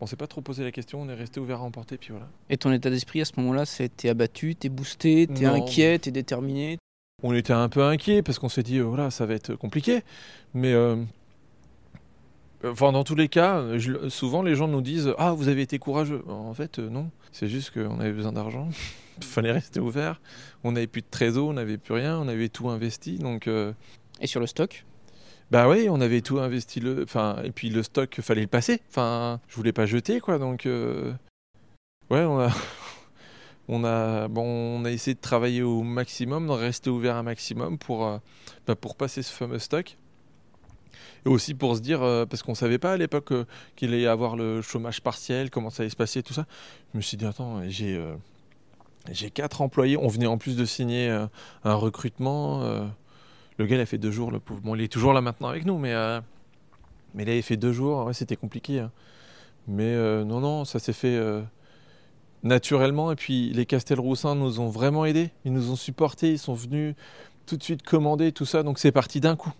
on 0.00 0.06
s'est 0.06 0.16
pas 0.16 0.26
trop 0.26 0.40
posé 0.40 0.64
la 0.64 0.72
question, 0.72 1.02
on 1.02 1.08
est 1.08 1.14
resté 1.14 1.40
ouvert 1.40 1.60
à 1.60 1.62
emporter, 1.62 1.98
puis 1.98 2.10
voilà. 2.10 2.28
Et 2.48 2.56
ton 2.56 2.72
état 2.72 2.90
d'esprit 2.90 3.20
à 3.20 3.24
ce 3.24 3.32
moment-là, 3.38 3.66
c'était 3.66 4.08
abattu, 4.08 4.56
t'es 4.56 4.68
boosté, 4.68 5.26
t'es 5.26 5.44
inquiet, 5.44 5.98
t'es 5.98 6.10
déterminé 6.10 6.78
On 7.22 7.34
était 7.34 7.52
un 7.52 7.68
peu 7.68 7.82
inquiet 7.84 8.22
parce 8.22 8.38
qu'on 8.38 8.48
s'est 8.48 8.62
dit, 8.62 8.80
voilà, 8.80 9.10
ça 9.10 9.26
va 9.26 9.34
être 9.34 9.54
compliqué. 9.54 10.02
Mais 10.54 10.74
Enfin, 12.64 12.92
dans 12.92 13.04
tous 13.04 13.14
les 13.14 13.28
cas, 13.28 13.64
souvent 14.08 14.42
les 14.42 14.54
gens 14.54 14.68
nous 14.68 14.82
disent 14.82 15.14
Ah, 15.18 15.32
vous 15.32 15.48
avez 15.48 15.62
été 15.62 15.78
courageux. 15.78 16.22
En 16.28 16.52
fait, 16.52 16.78
euh, 16.78 16.90
non. 16.90 17.10
C'est 17.32 17.48
juste 17.48 17.70
qu'on 17.70 18.00
avait 18.00 18.12
besoin 18.12 18.32
d'argent. 18.32 18.68
Il 19.18 19.24
fallait 19.24 19.52
rester 19.52 19.80
ouvert. 19.80 20.20
On 20.62 20.72
n'avait 20.72 20.86
plus 20.86 21.00
de 21.00 21.06
trésor, 21.10 21.48
on 21.48 21.52
n'avait 21.54 21.78
plus 21.78 21.94
rien. 21.94 22.18
On 22.18 22.28
avait 22.28 22.48
tout 22.48 22.68
investi. 22.68 23.18
Donc, 23.18 23.46
euh, 23.46 23.72
Et 24.20 24.26
sur 24.26 24.40
le 24.40 24.46
stock? 24.46 24.84
Bah 25.50 25.68
oui, 25.68 25.88
on 25.90 26.00
avait 26.00 26.20
tout 26.20 26.38
investi. 26.38 26.80
Le... 26.80 27.02
Enfin, 27.02 27.40
et 27.44 27.50
puis 27.50 27.70
le 27.70 27.82
stock, 27.82 28.20
fallait 28.20 28.42
le 28.42 28.46
passer. 28.46 28.80
Enfin, 28.88 29.40
je 29.48 29.56
voulais 29.56 29.72
pas 29.72 29.86
jeter, 29.86 30.20
quoi. 30.20 30.38
Donc, 30.38 30.66
euh, 30.66 31.12
ouais, 32.10 32.22
on 32.22 32.40
a. 32.40 32.50
On 33.72 33.84
a, 33.84 34.26
bon, 34.26 34.42
on 34.42 34.84
a 34.84 34.90
essayé 34.90 35.14
de 35.14 35.20
travailler 35.20 35.62
au 35.62 35.84
maximum, 35.84 36.48
de 36.48 36.52
rester 36.52 36.90
ouvert 36.90 37.14
un 37.14 37.22
maximum 37.22 37.78
pour, 37.78 38.20
bah, 38.66 38.74
pour 38.74 38.96
passer 38.96 39.22
ce 39.22 39.30
fameux 39.32 39.60
stock. 39.60 39.96
Et 41.26 41.28
aussi 41.28 41.54
pour 41.54 41.76
se 41.76 41.80
dire, 41.80 42.02
euh, 42.02 42.26
parce 42.26 42.42
qu'on 42.42 42.52
ne 42.52 42.56
savait 42.56 42.78
pas 42.78 42.92
à 42.92 42.96
l'époque 42.96 43.32
euh, 43.32 43.44
qu'il 43.76 43.90
allait 43.90 44.02
y 44.02 44.06
avoir 44.06 44.36
le 44.36 44.62
chômage 44.62 45.02
partiel, 45.02 45.50
comment 45.50 45.70
ça 45.70 45.82
allait 45.82 45.90
se 45.90 45.96
passer, 45.96 46.22
tout 46.22 46.32
ça. 46.32 46.46
Je 46.92 46.98
me 46.98 47.02
suis 47.02 47.16
dit, 47.16 47.26
attends, 47.26 47.60
j'ai 47.68 47.96
euh, 47.96 48.14
j'ai 49.10 49.30
quatre 49.30 49.60
employés. 49.60 49.96
On 49.96 50.08
venait 50.08 50.26
en 50.26 50.38
plus 50.38 50.56
de 50.56 50.64
signer 50.64 51.08
un 51.64 51.74
recrutement. 51.74 52.90
Le 53.60 53.66
gars, 53.66 53.76
il 53.76 53.80
a 53.80 53.86
fait 53.86 53.98
deux 53.98 54.10
jours, 54.10 54.30
le 54.30 54.40
pauvre. 54.40 54.60
Bon, 54.62 54.74
il 54.74 54.80
est 54.80 54.88
toujours 54.88 55.12
là 55.12 55.20
maintenant 55.20 55.48
avec 55.48 55.66
nous, 55.66 55.76
mais, 55.76 55.94
mais 57.14 57.24
il 57.24 57.28
avait 57.28 57.42
fait 57.42 57.58
deux 57.58 57.72
jours. 57.72 58.06
Ouais, 58.06 58.14
c'était 58.14 58.36
compliqué. 58.36 58.80
Hein. 58.80 58.90
Mais 59.68 59.94
non, 60.24 60.40
non, 60.40 60.64
ça 60.64 60.78
s'est 60.78 60.94
fait 60.94 61.20
naturellement. 62.42 63.12
Et 63.12 63.16
puis 63.16 63.50
les 63.50 63.66
Castelroussins 63.66 64.34
nous 64.34 64.60
ont 64.60 64.70
vraiment 64.70 65.04
aidés. 65.04 65.30
Ils 65.44 65.52
nous 65.52 65.70
ont 65.70 65.76
supportés. 65.76 66.32
Ils 66.32 66.38
sont 66.38 66.54
venus 66.54 66.94
tout 67.44 67.58
de 67.58 67.62
suite 67.62 67.82
commander 67.82 68.32
tout 68.32 68.46
ça. 68.46 68.62
Donc 68.62 68.78
c'est 68.78 68.92
parti 68.92 69.20
d'un 69.20 69.36
coup. 69.36 69.52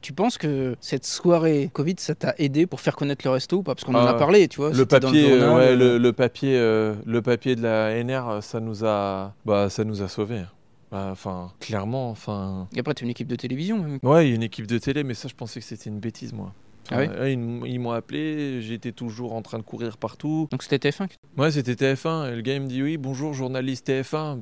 Tu 0.00 0.12
penses 0.12 0.38
que 0.38 0.76
cette 0.80 1.04
soirée 1.04 1.70
Covid, 1.72 1.96
ça 1.98 2.14
t'a 2.14 2.34
aidé 2.38 2.66
pour 2.66 2.80
faire 2.80 2.94
connaître 2.94 3.26
le 3.26 3.32
resto 3.32 3.58
ou 3.58 3.62
pas? 3.62 3.74
Parce 3.74 3.84
qu'on 3.84 3.94
en 3.94 4.06
a 4.06 4.10
ah, 4.10 4.14
parlé, 4.14 4.48
tu 4.48 4.60
vois. 4.60 4.70
Le 4.70 4.86
papier, 4.86 5.36
le, 5.36 5.52
ouais, 5.52 5.76
le, 5.76 5.98
le, 5.98 6.12
papier, 6.12 6.56
euh, 6.56 6.94
le 7.04 7.22
papier 7.22 7.56
de 7.56 7.62
la 7.62 8.02
NR, 8.04 8.42
ça 8.42 8.60
nous 8.60 8.84
a, 8.84 9.34
bah, 9.44 9.68
ça 9.68 9.84
nous 9.84 10.02
a 10.02 10.08
sauvés. 10.08 10.42
Bah, 10.90 11.08
enfin, 11.12 11.52
clairement, 11.60 12.10
enfin. 12.10 12.68
Et 12.74 12.80
après, 12.80 12.94
tu 12.94 13.04
as 13.04 13.06
une 13.06 13.10
équipe 13.10 13.28
de 13.28 13.36
télévision. 13.36 13.78
Même. 13.78 13.98
Ouais, 14.02 14.26
il 14.26 14.30
y 14.30 14.32
a 14.32 14.34
une 14.36 14.42
équipe 14.42 14.66
de 14.66 14.78
télé, 14.78 15.04
mais 15.04 15.14
ça, 15.14 15.28
je 15.28 15.34
pensais 15.34 15.60
que 15.60 15.66
c'était 15.66 15.90
une 15.90 16.00
bêtise, 16.00 16.32
moi. 16.32 16.52
Ah 16.92 17.28
ils, 17.28 17.78
m'ont 17.78 17.92
appelé, 17.92 18.60
j'étais 18.62 18.90
toujours 18.90 19.34
en 19.34 19.42
train 19.42 19.58
de 19.58 19.62
courir 19.62 19.96
partout. 19.96 20.48
Donc 20.50 20.62
c'était 20.62 20.88
TF1 20.88 21.08
Ouais, 21.36 21.52
c'était 21.52 21.74
TF1. 21.74 22.32
Et 22.32 22.36
le 22.36 22.40
gars 22.40 22.54
il 22.54 22.62
me 22.62 22.66
dit 22.66 22.82
Oui, 22.82 22.96
bonjour, 22.96 23.32
journaliste 23.32 23.88
TF1. 23.88 24.40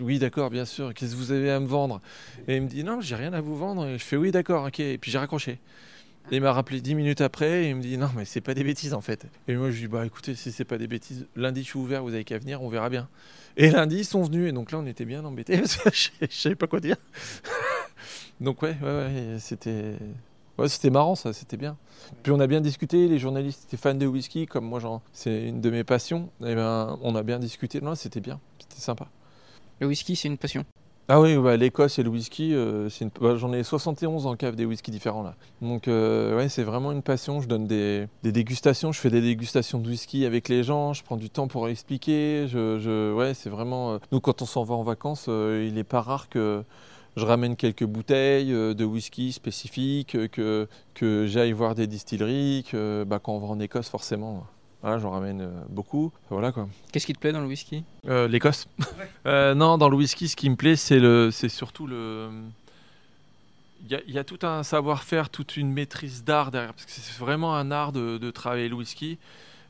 oui, 0.00 0.18
d'accord, 0.18 0.50
bien 0.50 0.64
sûr. 0.64 0.94
Qu'est-ce 0.94 1.12
que 1.12 1.16
vous 1.16 1.32
avez 1.32 1.50
à 1.50 1.60
me 1.60 1.66
vendre? 1.66 2.00
Et 2.48 2.56
il 2.56 2.62
me 2.62 2.68
dit 2.68 2.84
Non, 2.84 3.00
j'ai 3.00 3.16
rien 3.16 3.32
à 3.32 3.40
vous 3.40 3.56
vendre. 3.56 3.86
Et 3.86 3.98
je 3.98 4.04
fais 4.04 4.16
Oui, 4.16 4.30
d'accord, 4.30 4.66
ok. 4.66 4.80
Et 4.80 4.98
puis 4.98 5.10
j'ai 5.10 5.18
raccroché. 5.18 5.58
Et 6.30 6.36
il 6.36 6.42
m'a 6.42 6.52
rappelé 6.52 6.80
dix 6.80 6.94
minutes 6.94 7.20
après 7.22 7.64
et 7.64 7.70
il 7.70 7.76
me 7.76 7.82
dit 7.82 7.98
Non, 7.98 8.08
mais 8.16 8.24
c'est 8.24 8.40
pas 8.40 8.54
des 8.54 8.64
bêtises 8.64 8.94
en 8.94 9.00
fait. 9.00 9.26
Et 9.48 9.56
moi 9.56 9.70
je 9.70 9.74
lui 9.74 9.82
dis 9.82 9.88
Bah 9.88 10.06
écoutez, 10.06 10.34
si 10.34 10.52
c'est 10.52 10.64
pas 10.64 10.78
des 10.78 10.86
bêtises, 10.86 11.26
lundi 11.36 11.62
je 11.62 11.66
suis 11.66 11.78
ouvert, 11.78 12.02
vous 12.02 12.14
avez 12.14 12.24
qu'à 12.24 12.38
venir, 12.38 12.62
on 12.62 12.68
verra 12.68 12.88
bien. 12.88 13.08
Et 13.56 13.70
lundi 13.70 13.98
ils 13.98 14.04
sont 14.04 14.22
venus 14.22 14.48
et 14.48 14.52
donc 14.52 14.72
là 14.72 14.78
on 14.78 14.86
était 14.86 15.04
bien 15.04 15.24
embêtés 15.24 15.62
je, 15.92 16.26
savais 16.30 16.54
pas 16.54 16.66
quoi 16.66 16.80
dire. 16.80 16.96
donc 18.40 18.62
ouais, 18.62 18.76
ouais, 18.82 18.88
ouais 18.88 19.36
c'était 19.38 19.96
c'était 20.68 20.90
marrant 20.90 21.14
ça, 21.14 21.32
c'était 21.32 21.56
bien. 21.56 21.76
Puis 22.22 22.32
on 22.32 22.40
a 22.40 22.46
bien 22.46 22.60
discuté, 22.60 23.08
les 23.08 23.18
journalistes 23.18 23.64
étaient 23.64 23.76
fans 23.76 23.94
de 23.94 24.06
whisky, 24.06 24.46
comme 24.46 24.66
moi 24.66 24.80
c'est 25.12 25.48
une 25.48 25.60
de 25.60 25.70
mes 25.70 25.84
passions. 25.84 26.30
Et 26.42 26.50
eh 26.50 26.54
ben, 26.54 26.98
on 27.02 27.14
a 27.14 27.22
bien 27.22 27.38
discuté, 27.38 27.80
c'était 27.94 28.20
bien, 28.20 28.40
c'était 28.58 28.80
sympa. 28.80 29.08
Le 29.80 29.86
whisky, 29.86 30.16
c'est 30.16 30.28
une 30.28 30.38
passion 30.38 30.64
ah 31.12 31.20
oui, 31.20 31.36
bah, 31.36 31.56
l'Écosse 31.56 31.98
et 31.98 32.04
le 32.04 32.08
whisky, 32.08 32.54
euh, 32.54 32.88
bah, 33.20 33.34
j'en 33.34 33.52
ai 33.52 33.64
71 33.64 34.26
en 34.26 34.36
cave 34.36 34.54
des 34.54 34.64
whiskies 34.64 34.92
différents 34.92 35.24
là. 35.24 35.34
Donc 35.60 35.88
euh, 35.88 36.36
ouais, 36.36 36.48
c'est 36.48 36.62
vraiment 36.62 36.92
une 36.92 37.02
passion. 37.02 37.40
Je 37.40 37.48
donne 37.48 37.66
des, 37.66 38.06
dégustations, 38.22 38.92
je 38.92 39.00
fais 39.00 39.10
des 39.10 39.20
dégustations 39.20 39.80
de 39.80 39.88
whisky 39.88 40.24
avec 40.24 40.48
les 40.48 40.62
gens, 40.62 40.92
je 40.92 41.02
prends 41.02 41.16
du 41.16 41.28
temps 41.28 41.48
pour 41.48 41.68
expliquer. 41.68 42.46
Ouais, 42.54 43.34
c'est 43.34 43.50
vraiment. 43.50 43.94
Euh, 43.94 43.98
nous, 44.12 44.20
quand 44.20 44.40
on 44.40 44.46
s'en 44.46 44.62
va 44.62 44.76
en 44.76 44.84
vacances, 44.84 45.24
il 45.26 45.74
n'est 45.74 45.82
pas 45.82 46.00
rare 46.00 46.28
que 46.28 46.62
je 47.16 47.24
ramène 47.24 47.56
quelques 47.56 47.86
bouteilles 47.86 48.52
de 48.52 48.84
whisky 48.84 49.32
spécifiques, 49.32 50.16
que, 50.30 50.68
que 50.94 51.26
j'aille 51.26 51.50
voir 51.50 51.74
des 51.74 51.88
distilleries, 51.88 52.64
que 52.70 53.02
bah, 53.02 53.18
quand 53.18 53.32
on 53.32 53.40
va 53.40 53.48
en 53.48 53.58
Écosse, 53.58 53.88
forcément. 53.88 54.46
Voilà, 54.82 54.98
j'en 54.98 55.10
ramène 55.10 55.48
beaucoup. 55.68 56.12
Voilà 56.30 56.52
quoi. 56.52 56.68
Qu'est-ce 56.92 57.06
qui 57.06 57.12
te 57.12 57.18
plaît 57.18 57.32
dans 57.32 57.40
le 57.40 57.46
whisky? 57.46 57.84
Euh, 58.08 58.28
L'Écosse. 58.28 58.66
non, 59.24 59.78
dans 59.78 59.88
le 59.88 59.96
whisky, 59.96 60.28
ce 60.28 60.36
qui 60.36 60.48
me 60.48 60.56
plaît, 60.56 60.76
c'est 60.76 60.98
le, 60.98 61.30
c'est 61.30 61.48
surtout 61.48 61.86
le. 61.86 62.30
Il 63.88 64.12
y, 64.12 64.18
a 64.18 64.24
tout 64.24 64.38
un 64.42 64.62
savoir-faire, 64.62 65.30
toute 65.30 65.56
une 65.56 65.72
maîtrise 65.72 66.22
d'art 66.22 66.50
derrière, 66.50 66.74
parce 66.74 66.84
que 66.84 66.92
c'est 66.92 67.18
vraiment 67.18 67.56
un 67.56 67.70
art 67.70 67.92
de, 67.92 68.18
de 68.18 68.30
travailler 68.30 68.68
le 68.68 68.74
whisky. 68.74 69.18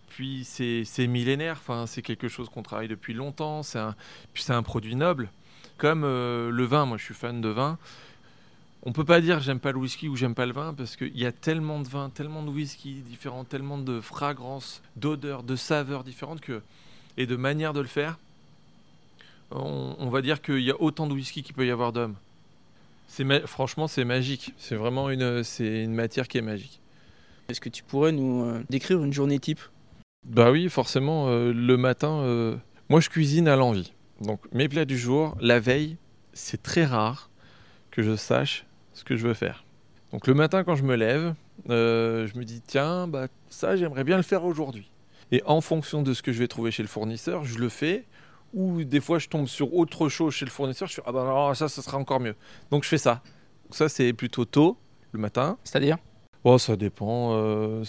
Puis 0.09 0.45
c'est, 0.45 1.07
millénaire, 1.07 1.57
enfin, 1.61 1.87
c'est 1.87 2.03
quelque 2.03 2.29
chose 2.29 2.49
qu'on 2.49 2.63
travaille 2.63 2.89
depuis 2.89 3.15
longtemps. 3.15 3.63
C'est 3.63 3.79
un, 3.79 3.95
puis 4.35 4.43
c'est 4.43 4.53
un 4.53 4.65
produit 4.65 4.97
noble 4.97 5.31
comme 5.81 6.05
euh, 6.05 6.51
le 6.51 6.65
vin, 6.65 6.85
moi 6.85 6.99
je 6.99 7.05
suis 7.05 7.15
fan 7.15 7.41
de 7.41 7.49
vin. 7.49 7.79
On 8.83 8.93
peut 8.93 9.05
pas 9.05 9.21
dire 9.21 9.41
j'aime 9.41 9.61
pas 9.61 9.73
le 9.73 9.79
whisky 9.79 10.09
ou 10.09 10.17
j'aime 10.17 10.35
pas 10.35 10.47
le 10.47 10.53
vin 10.53 10.73
parce 10.73 10.97
qu'il 10.97 11.17
y 11.19 11.27
a 11.27 11.33
tellement 11.33 11.81
de 11.81 11.89
vins, 11.89 12.09
tellement 12.09 12.43
de 12.43 12.49
whisky 12.49 13.03
différents, 13.07 13.45
tellement 13.45 13.77
de 13.77 14.01
fragrances, 14.01 14.83
d'odeurs, 14.97 15.43
de 15.43 15.55
saveurs 15.55 16.03
différentes 16.03 16.41
que, 16.41 16.63
et 17.19 17.27
de 17.27 17.37
manières 17.37 17.75
de 17.75 17.81
le 17.81 17.87
faire. 17.87 18.19
On, 19.51 20.09
va 20.09 20.23
dire 20.23 20.41
qu'il 20.41 20.61
y 20.61 20.71
a 20.71 20.81
autant 20.81 21.09
de 21.09 21.13
whisky 21.13 21.43
qu'il 21.43 21.55
peut 21.55 21.67
y 21.67 21.73
avoir 21.73 21.93
d'hommes. 21.93 22.15
C'est 23.09 23.47
franchement 23.47 23.87
c'est 23.89 24.05
magique. 24.05 24.55
C'est 24.57 24.77
vraiment 24.77 25.11
une, 25.11 25.43
c'est 25.43 25.83
une 25.83 25.93
matière 25.93 26.29
qui 26.29 26.39
est 26.39 26.43
magique. 26.43 26.81
Est-ce 27.49 27.61
que 27.61 27.69
tu 27.69 27.83
pourrais 27.83 28.13
nous 28.13 28.45
euh, 28.45 28.63
décrire 28.71 29.03
une 29.03 29.13
journée 29.13 29.41
type? 29.41 29.61
Bah 30.27 30.53
oui, 30.53 30.69
forcément. 30.69 31.29
Euh, 31.29 31.53
le 31.53 31.77
matin, 31.77 32.59
moi 32.89 33.01
je 33.01 33.11
cuisine 33.11 33.49
à 33.49 33.57
l'envie. 33.57 33.93
Donc 34.23 34.41
mes 34.53 34.69
plats 34.69 34.85
du 34.87 34.97
jour, 34.97 35.37
la 35.41 35.61
veille, 35.61 35.97
c'est 36.33 36.63
très 36.63 36.85
rare 36.87 37.29
que 37.91 38.03
je 38.03 38.17
sache 38.17 38.65
ce 39.01 39.05
que 39.05 39.17
je 39.17 39.27
veux 39.27 39.35
faire. 39.35 39.65
Donc 40.13 40.27
le 40.27 40.35
matin 40.35 40.63
quand 40.63 40.77
je 40.77 40.83
me 40.83 40.95
lève, 40.95 41.35
euh, 41.71 42.27
je 42.27 42.39
me 42.39 42.45
dis 42.45 42.61
tiens, 42.61 43.09
bah, 43.09 43.29
ça 43.49 43.77
j'aimerais 43.77 44.05
bien 44.05 44.19
le 44.19 44.23
faire 44.23 44.45
aujourd'hui. 44.45 44.91
Et 45.33 45.43
en 45.47 45.63
fonction 45.63 46.03
de 46.03 46.13
ce 46.13 46.23
que 46.23 46.33
je 46.33 46.39
vais 46.39 46.49
trouver 46.49 46.71
chez 46.71 46.83
le 46.83 46.89
fournisseur, 46.89 47.45
je 47.45 47.59
le 47.59 47.71
fais. 47.71 48.05
Ou 48.53 48.85
des 48.85 49.01
fois 49.01 49.19
je 49.19 49.29
tombe 49.29 49.47
sur 49.47 49.75
autre 49.75 50.09
chose 50.09 50.35
chez 50.35 50.45
le 50.45 50.51
fournisseur, 50.51 50.87
je 50.87 50.95
fais 50.95 51.03
ah 51.07 51.13
bah 51.13 51.23
alors 51.23 51.57
ça, 51.57 51.69
ça 51.69 51.81
sera 51.81 51.97
encore 51.97 52.21
mieux. 52.21 52.35
Donc 52.71 52.85
je 52.85 52.89
fais 52.89 52.99
ça. 52.99 53.23
Donc 53.65 53.75
ça 53.75 53.89
c'est 53.89 54.13
plutôt 54.13 54.45
tôt 54.45 54.77
le 55.13 55.19
matin. 55.19 55.57
C'est-à-dire? 55.65 55.97
Oh 56.45 56.59
ça 56.59 56.77
dépend. 56.77 57.31
Euh, 57.33 57.83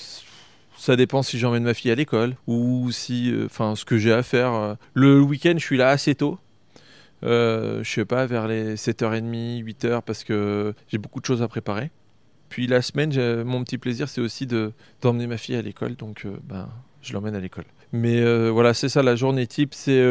ça 0.78 0.96
dépend 0.96 1.24
si 1.24 1.40
j'emmène 1.40 1.64
ma 1.64 1.74
fille 1.74 1.92
à 1.92 1.96
l'école 1.96 2.36
ou 2.48 2.90
si, 2.92 3.32
euh, 3.32 3.48
enfin, 3.48 3.76
ce 3.76 3.84
que 3.84 3.98
j'ai 3.98 4.14
à 4.14 4.24
faire. 4.24 4.78
Le 4.94 5.20
week-end, 5.20 5.54
je 5.58 5.64
suis 5.64 5.78
là 5.78 5.90
assez 5.90 6.16
tôt. 6.16 6.40
Euh, 7.24 7.84
je 7.84 7.92
sais 7.92 8.06
pas, 8.06 8.26
vers 8.26 8.48
les 8.48 8.76
7h30, 8.76 9.64
8h, 9.64 10.02
parce 10.02 10.24
que 10.24 10.74
j'ai 10.88 10.98
beaucoup 10.98 11.20
de 11.20 11.26
choses 11.26 11.42
à 11.42 11.48
préparer. 11.48 11.92
Puis 12.50 12.68
la 12.68 12.82
semaine, 12.82 13.44
mon 13.44 13.64
petit 13.64 13.78
plaisir, 13.78 14.10
c'est 14.10 14.22
aussi 14.22 14.46
de, 14.46 14.74
d'emmener 15.02 15.28
ma 15.28 15.38
fille 15.38 15.56
à 15.56 15.62
l'école, 15.62 15.96
donc 15.96 16.28
ben, 16.44 16.68
je 17.02 17.14
l'emmène 17.14 17.36
à 17.36 17.40
l'école. 17.40 17.64
Mais 17.94 18.50
voilà, 18.50 18.74
c'est 18.74 18.90
ça 18.90 19.04
la 19.04 19.16
journée 19.16 19.48
type, 19.48 19.74
c'est 19.74 20.04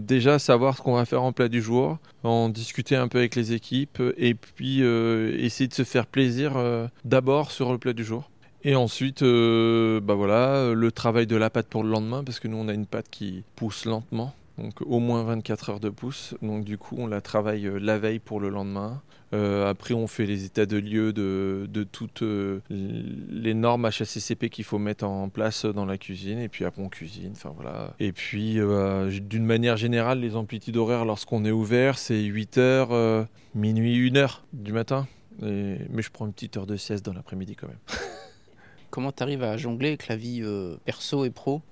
déjà 0.00 0.38
savoir 0.38 0.76
ce 0.76 0.82
qu'on 0.82 0.96
va 0.96 1.06
faire 1.06 1.22
en 1.22 1.32
plat 1.32 1.48
du 1.48 1.62
jour, 1.62 1.96
en 2.24 2.50
discuter 2.50 2.94
un 2.94 3.08
peu 3.08 3.16
avec 3.16 3.36
les 3.36 3.54
équipes, 3.54 4.02
et 4.18 4.34
puis 4.34 4.82
essayer 4.82 5.66
de 5.66 5.72
se 5.72 5.84
faire 5.84 6.04
plaisir 6.04 6.52
d'abord 7.06 7.50
sur 7.50 7.72
le 7.72 7.78
plat 7.78 7.94
du 7.94 8.04
jour. 8.04 8.28
Et 8.64 8.76
ensuite, 8.76 9.22
euh, 9.22 10.00
bah 10.00 10.14
voilà, 10.14 10.72
le 10.72 10.92
travail 10.92 11.26
de 11.26 11.34
la 11.34 11.50
pâte 11.50 11.66
pour 11.66 11.82
le 11.82 11.90
lendemain, 11.90 12.22
parce 12.22 12.38
que 12.38 12.46
nous, 12.46 12.56
on 12.56 12.68
a 12.68 12.74
une 12.74 12.86
pâte 12.86 13.06
qui 13.10 13.42
pousse 13.56 13.86
lentement, 13.86 14.34
donc 14.62 14.80
au 14.82 14.98
moins 15.00 15.22
24 15.24 15.70
heures 15.70 15.80
de 15.80 15.90
pousse. 15.90 16.34
Donc 16.40 16.64
du 16.64 16.78
coup, 16.78 16.96
on 16.98 17.06
la 17.06 17.20
travaille 17.20 17.66
euh, 17.66 17.78
la 17.78 17.98
veille 17.98 18.18
pour 18.18 18.40
le 18.40 18.48
lendemain. 18.48 19.02
Euh, 19.34 19.68
après, 19.68 19.94
on 19.94 20.06
fait 20.06 20.26
les 20.26 20.44
états 20.44 20.66
de 20.66 20.76
lieu 20.76 21.12
de, 21.12 21.66
toutes 21.90 22.22
les 22.70 23.54
normes 23.54 23.86
HACCP 23.86 24.50
qu'il 24.50 24.64
faut 24.64 24.78
mettre 24.78 25.04
en 25.04 25.28
place 25.30 25.64
dans 25.64 25.86
la 25.86 25.96
cuisine. 25.98 26.38
Et 26.38 26.48
puis 26.48 26.64
après, 26.64 26.82
on 26.82 26.88
cuisine. 26.88 27.32
Enfin 27.32 27.52
voilà. 27.54 27.94
Et 27.98 28.12
puis, 28.12 28.58
d'une 29.22 29.46
manière 29.46 29.78
générale, 29.78 30.20
les 30.20 30.36
amplitudes 30.36 30.76
horaires 30.76 31.06
lorsqu'on 31.06 31.46
est 31.46 31.50
ouvert, 31.50 31.96
c'est 31.96 32.20
8 32.20 32.58
heures, 32.58 33.26
minuit, 33.54 34.10
1 34.10 34.16
heure 34.16 34.44
du 34.52 34.74
matin. 34.74 35.08
Mais 35.40 36.02
je 36.02 36.10
prends 36.10 36.26
une 36.26 36.34
petite 36.34 36.58
heure 36.58 36.66
de 36.66 36.76
sieste 36.76 37.02
dans 37.02 37.14
l'après-midi 37.14 37.56
quand 37.56 37.68
même. 37.68 37.80
Comment 38.92 39.10
tu 39.10 39.22
arrives 39.22 39.42
à 39.42 39.56
jongler 39.56 39.88
avec 39.88 40.06
la 40.08 40.16
vie 40.16 40.42
euh, 40.42 40.76
perso 40.84 41.24
et 41.24 41.30
pro? 41.30 41.62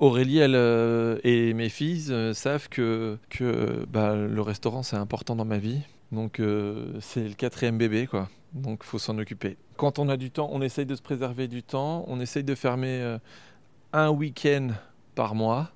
Aurélie 0.00 0.38
elle, 0.38 0.56
euh, 0.56 1.18
et 1.22 1.54
mes 1.54 1.68
filles 1.68 2.06
euh, 2.10 2.34
savent 2.34 2.68
que, 2.68 3.18
bah, 3.88 4.14
le 4.16 4.40
restaurant 4.42 4.82
c'est 4.82 4.96
important 4.96 5.36
dans 5.36 5.44
ma 5.44 5.58
vie. 5.58 5.80
Donc 6.12 6.40
c'est 7.00 7.26
le 7.26 7.34
quatrième 7.34 7.76
bébé 7.76 8.06
quoi. 8.06 8.28
Donc 8.52 8.84
faut 8.84 9.00
s'en 9.00 9.18
occuper. 9.18 9.56
Quand 9.76 9.98
on 9.98 10.08
a 10.08 10.16
du 10.16 10.30
temps, 10.30 10.48
on 10.52 10.62
essaye 10.62 10.86
de 10.86 10.94
se 10.94 11.02
préserver 11.02 11.48
du 11.48 11.64
temps. 11.64 12.04
On 12.06 12.20
essaye 12.20 12.44
de 12.44 12.54
fermer 12.54 13.16
un 13.92 14.10
week-end 14.10 14.68
par 15.16 15.34
mois. 15.34 15.72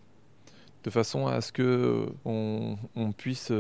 de 0.85 0.91
façon 0.91 1.27
à 1.27 1.41
ce 1.41 1.51
que 1.51 2.07
on, 2.25 2.77
puisse 3.17 3.51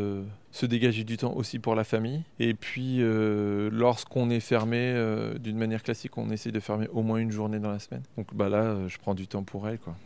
se 0.52 0.66
dégager 0.66 1.02
du 1.02 1.16
temps 1.16 1.32
aussi 1.34 1.58
pour 1.58 1.74
la 1.74 1.82
famille. 1.82 2.22
Et 2.38 2.54
puis, 2.54 3.00
lorsqu'on 3.00 4.30
est 4.30 4.38
fermé, 4.38 4.94
d'une 5.40 5.58
manière 5.58 5.82
classique, 5.82 6.16
on 6.16 6.30
essaie 6.30 6.52
de 6.52 6.60
fermer 6.60 6.86
au 6.92 7.02
moins 7.02 7.18
une 7.18 7.32
journée 7.32 7.58
dans 7.58 7.72
la 7.72 7.80
semaine. 7.80 8.04
Donc 8.16 8.32
bah 8.34 8.48
là, 8.48 8.86
je 8.86 8.98
prends 8.98 9.14
du 9.14 9.26
temps 9.26 9.42
pour 9.42 9.66
elle. 9.66 9.80
Quoi. 9.80 9.96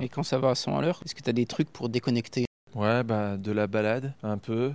Et 0.00 0.08
quand 0.08 0.22
ça 0.22 0.38
va 0.38 0.50
à 0.50 0.54
100 0.54 0.78
à 0.78 0.82
l'heure, 0.82 1.00
est-ce 1.04 1.14
que 1.14 1.22
tu 1.22 1.30
as 1.30 1.34
des 1.34 1.46
trucs 1.46 1.70
pour 1.70 1.88
déconnecter 1.88 2.46
Ouais, 2.74 3.02
bah, 3.02 3.36
de 3.36 3.52
la 3.52 3.66
balade, 3.66 4.12
un 4.22 4.38
peu. 4.38 4.72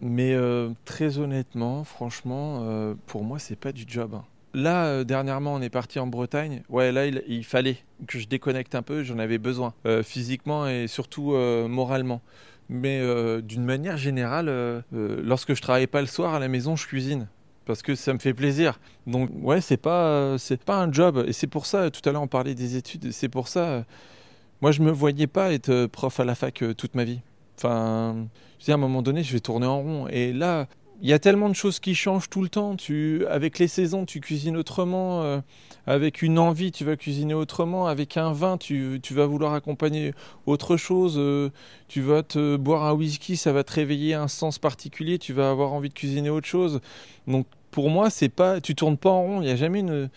Mais 0.00 0.34
euh, 0.34 0.70
très 0.84 1.18
honnêtement, 1.18 1.84
franchement, 1.84 2.60
euh, 2.62 2.94
pour 3.06 3.24
moi, 3.24 3.38
c'est 3.38 3.56
pas 3.56 3.72
du 3.72 3.84
job. 3.86 4.14
Hein. 4.14 4.24
Là, 4.52 4.84
euh, 4.86 5.04
dernièrement, 5.04 5.54
on 5.54 5.62
est 5.62 5.70
parti 5.70 5.98
en 6.00 6.08
Bretagne. 6.08 6.62
Ouais, 6.68 6.92
là, 6.92 7.06
il, 7.06 7.44
fallait 7.44 7.78
que 8.06 8.18
je 8.18 8.26
déconnecte 8.26 8.74
un 8.74 8.82
peu. 8.82 9.04
J'en 9.04 9.18
avais 9.18 9.38
besoin, 9.38 9.74
physiquement 10.02 10.68
et 10.68 10.88
surtout 10.88 11.32
moralement. 11.68 12.20
Mais 12.68 13.00
d'une 13.42 13.64
manière 13.64 13.96
générale, 13.96 14.82
lorsque 14.92 15.54
je 15.54 15.62
travaille 15.62 15.86
pas 15.86 16.00
le 16.00 16.06
soir 16.06 16.34
à 16.34 16.38
la 16.38 16.48
maison, 16.48 16.76
je 16.76 16.86
cuisine 16.86 17.28
parce 17.64 17.80
que 17.80 17.94
ça 17.94 18.12
me 18.12 18.18
fait 18.18 18.34
plaisir. 18.34 18.80
Donc 19.06 19.30
ouais, 19.40 19.60
c'est 19.60 19.76
pas 19.76 20.36
c'est 20.36 20.62
pas 20.62 20.82
un 20.82 20.92
job 20.92 21.24
et 21.26 21.32
c'est 21.32 21.46
pour 21.46 21.64
ça 21.64 21.90
tout 21.90 22.06
à 22.08 22.12
l'heure 22.12 22.22
on 22.22 22.26
parlait 22.26 22.56
des 22.56 22.76
études, 22.76 23.12
c'est 23.12 23.28
pour 23.28 23.46
ça 23.46 23.84
moi, 24.62 24.70
je 24.70 24.80
me 24.80 24.92
voyais 24.92 25.26
pas 25.26 25.52
être 25.52 25.70
euh, 25.70 25.88
prof 25.88 26.20
à 26.20 26.24
la 26.24 26.36
fac 26.36 26.62
euh, 26.62 26.72
toute 26.72 26.94
ma 26.94 27.02
vie. 27.02 27.20
Enfin, 27.58 28.28
je 28.60 28.66
dis, 28.66 28.70
à 28.70 28.74
un 28.74 28.78
moment 28.78 29.02
donné, 29.02 29.24
je 29.24 29.32
vais 29.32 29.40
tourner 29.40 29.66
en 29.66 29.82
rond. 29.82 30.06
Et 30.06 30.32
là, 30.32 30.68
il 31.00 31.08
y 31.10 31.12
a 31.12 31.18
tellement 31.18 31.48
de 31.48 31.54
choses 31.54 31.80
qui 31.80 31.96
changent 31.96 32.30
tout 32.30 32.42
le 32.42 32.48
temps. 32.48 32.76
Tu, 32.76 33.26
avec 33.26 33.58
les 33.58 33.66
saisons, 33.66 34.06
tu 34.06 34.20
cuisines 34.20 34.56
autrement. 34.56 35.22
Euh, 35.24 35.40
avec 35.88 36.22
une 36.22 36.38
envie, 36.38 36.70
tu 36.70 36.84
vas 36.84 36.94
cuisiner 36.94 37.34
autrement. 37.34 37.88
Avec 37.88 38.16
un 38.16 38.32
vin, 38.32 38.56
tu, 38.56 39.00
tu 39.02 39.14
vas 39.14 39.26
vouloir 39.26 39.52
accompagner 39.52 40.14
autre 40.46 40.76
chose. 40.76 41.20
tu 41.88 42.00
vas 42.00 42.22
te 42.22 42.54
boire 42.54 42.84
un 42.84 42.92
whisky, 42.92 43.36
ça 43.36 43.52
va 43.52 43.64
te 43.64 43.72
réveiller 43.72 44.14
un 44.14 44.28
sens 44.28 44.60
particulier. 44.60 45.18
Tu 45.18 45.32
vas 45.32 45.50
avoir 45.50 45.72
envie 45.72 45.88
de 45.88 45.94
cuisiner 45.94 46.30
autre 46.30 46.46
chose. 46.46 46.80
Donc, 47.26 47.46
pour 47.72 47.90
moi, 47.90 48.10
c'est 48.10 48.28
pas, 48.28 48.60
tu 48.60 48.76
tournes 48.76 48.96
pas 48.96 49.10
en 49.10 49.22
rond. 49.22 49.42
Il 49.42 49.48
y 49.48 49.50
a 49.50 49.56
jamais 49.56 49.80
une, 49.80 50.08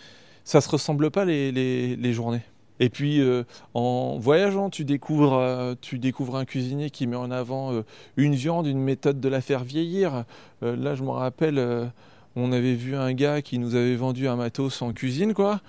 ça 0.44 0.62
se 0.62 0.70
ressemble 0.70 1.10
pas 1.10 1.26
les, 1.26 1.52
les, 1.52 1.96
les 1.96 2.14
journées. 2.14 2.44
Et 2.80 2.90
puis 2.90 3.22
euh, 3.22 3.44
en 3.74 4.18
voyageant, 4.20 4.70
tu 4.70 4.86
découvres, 4.86 5.34
euh, 5.34 5.76
tu 5.80 6.00
découvres 6.00 6.36
un 6.36 6.46
cuisinier 6.46 6.90
qui 6.90 7.08
met 7.08 7.16
en 7.16 7.32
avant 7.32 7.74
euh, 7.74 7.82
une 8.18 8.36
viande, 8.36 8.68
une 8.68 8.80
méthode 8.80 9.20
de 9.20 9.30
la 9.30 9.42
faire 9.42 9.64
vieillir. 9.64 10.26
là, 10.62 10.96
je 10.96 11.04
me 11.04 11.10
rappelle, 11.10 11.92
on 12.36 12.52
avait 12.52 12.74
vu 12.74 12.96
un 12.96 13.14
gars 13.14 13.42
qui 13.42 13.60
nous 13.60 13.76
avait 13.76 13.96
vendu 13.96 14.28
un 14.28 14.36
matos 14.36 14.82
en 14.82 14.94
cuisine, 14.94 15.34
quoi. 15.34 15.62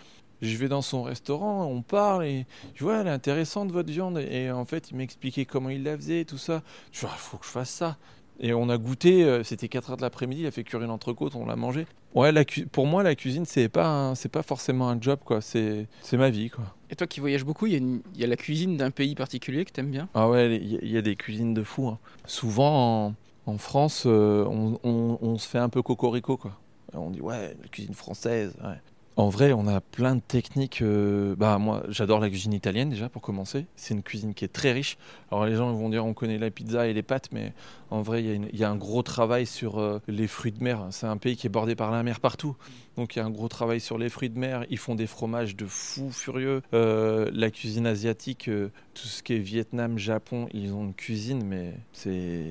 Je 0.42 0.56
vais 0.58 0.68
dans 0.68 0.82
son 0.82 1.02
restaurant, 1.02 1.64
on 1.64 1.80
parle 1.80 2.26
et 2.26 2.46
je 2.74 2.84
vois, 2.84 3.00
elle 3.00 3.06
est 3.06 3.10
intéressante 3.10 3.72
votre 3.72 3.90
viande. 3.90 4.18
Et 4.18 4.50
en 4.50 4.64
fait, 4.66 4.90
il 4.90 4.96
m'expliquait 4.96 5.46
comment 5.46 5.70
il 5.70 5.82
la 5.82 5.96
faisait, 5.96 6.24
tout 6.24 6.38
ça. 6.38 6.62
Je 6.92 7.00
vois, 7.00 7.10
il 7.14 7.18
faut 7.18 7.38
que 7.38 7.46
je 7.46 7.50
fasse 7.50 7.70
ça. 7.70 7.96
Et 8.38 8.52
on 8.52 8.68
a 8.68 8.76
goûté, 8.76 9.24
euh, 9.24 9.42
c'était 9.42 9.68
4 9.68 9.90
heures 9.90 9.96
de 9.96 10.02
l'après-midi, 10.02 10.42
il 10.42 10.46
a 10.46 10.50
fait 10.50 10.64
cuire 10.64 10.82
une 10.82 10.90
entrecôte, 10.90 11.34
on 11.34 11.46
l'a 11.46 11.56
mangé. 11.56 11.86
Ouais, 12.14 12.32
la 12.32 12.44
pour 12.70 12.86
moi, 12.86 13.02
la 13.02 13.14
cuisine, 13.14 13.44
c'est 13.46 13.68
pas, 13.68 14.14
c'est 14.14 14.28
pas 14.28 14.42
forcément 14.42 14.88
un 14.88 15.00
job, 15.00 15.20
quoi. 15.24 15.40
C'est, 15.40 15.86
ma 16.12 16.30
vie, 16.30 16.50
quoi. 16.50 16.64
Et 16.90 16.96
toi 16.96 17.06
qui 17.06 17.20
voyages 17.20 17.44
beaucoup, 17.44 17.66
il 17.66 18.02
y, 18.14 18.24
a 18.24 18.26
la 18.26 18.36
cuisine 18.36 18.76
d'un 18.76 18.90
pays 18.90 19.14
particulier 19.14 19.64
que 19.64 19.72
tu 19.72 19.80
aimes 19.80 19.90
bien? 19.90 20.08
Ah 20.14 20.28
ouais, 20.28 20.56
il 20.56 20.90
y, 20.90 20.96
a 20.96 21.02
des 21.02 21.16
cuisines 21.16 21.54
de 21.54 21.62
fou. 21.62 21.88
Hein. 21.88 21.98
Souvent, 22.26 23.14
en, 23.46 23.58
France, 23.58 24.04
euh, 24.06 24.44
on, 24.44 24.78
on, 25.20 25.38
se 25.38 25.48
fait 25.48 25.58
un 25.58 25.68
peu 25.68 25.82
cocorico, 25.82 26.36
quoi. 26.36 26.52
On 26.94 27.10
dit, 27.10 27.20
ouais, 27.20 27.56
la 27.60 27.68
cuisine 27.68 27.94
française, 27.94 28.54
ouais. 28.62 28.80
En 29.18 29.30
vrai, 29.30 29.54
on 29.54 29.66
a 29.66 29.80
plein 29.80 30.14
de 30.14 30.20
techniques. 30.20 30.82
Euh, 30.82 31.34
bah 31.36 31.56
moi, 31.56 31.84
j'adore 31.88 32.20
la 32.20 32.28
cuisine 32.28 32.52
italienne 32.52 32.90
déjà 32.90 33.08
pour 33.08 33.22
commencer. 33.22 33.64
C'est 33.74 33.94
une 33.94 34.02
cuisine 34.02 34.34
qui 34.34 34.44
est 34.44 34.52
très 34.52 34.72
riche. 34.72 34.98
Alors 35.32 35.46
les 35.46 35.56
gens 35.56 35.72
vont 35.72 35.88
dire 35.88 36.04
on 36.04 36.12
connaît 36.12 36.36
la 36.36 36.50
pizza 36.50 36.86
et 36.86 36.92
les 36.92 37.02
pâtes, 37.02 37.30
mais 37.32 37.54
en 37.90 38.02
vrai, 38.02 38.22
il 38.22 38.54
y, 38.54 38.62
a 38.62 38.68
un 38.68 38.76
gros 38.76 39.02
travail 39.02 39.46
sur 39.46 39.78
euh, 39.78 40.00
les 40.06 40.26
fruits 40.26 40.52
de 40.52 40.62
mer. 40.62 40.88
C'est 40.90 41.06
un 41.06 41.16
pays 41.16 41.34
qui 41.34 41.46
est 41.46 41.50
bordé 41.50 41.74
par 41.74 41.90
la 41.92 42.02
mer 42.02 42.20
partout, 42.20 42.56
donc 42.98 43.16
il 43.16 43.20
y 43.20 43.22
a 43.22 43.24
un 43.24 43.30
gros 43.30 43.48
travail 43.48 43.80
sur 43.80 43.96
les 43.96 44.10
fruits 44.10 44.28
de 44.28 44.38
mer. 44.38 44.66
Ils 44.68 44.76
font 44.76 44.94
des 44.94 45.06
fromages 45.06 45.56
de 45.56 45.64
fous 45.64 46.12
furieux. 46.12 46.60
Euh, 46.74 47.30
la 47.32 47.50
cuisine 47.50 47.86
asiatique, 47.86 48.50
tout 48.92 49.06
ce 49.06 49.22
qui 49.22 49.32
est 49.32 49.38
Vietnam, 49.38 49.96
Japon, 49.96 50.46
ils 50.52 50.74
ont 50.74 50.84
une 50.84 50.94
cuisine, 50.94 51.42
mais 51.42 51.72
c'est 51.94 52.50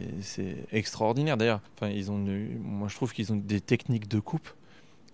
extraordinaire 0.71 1.37
d'ailleurs. 1.37 1.61
Enfin, 1.75 1.91
ils 1.91 2.09
ont, 2.09 2.17
moi 2.17 2.87
je 2.87 2.95
trouve 2.95 3.13
qu'ils 3.13 3.31
ont 3.31 3.37
des 3.37 3.61
techniques 3.61 4.07
de 4.07 4.19
coupe 4.19 4.49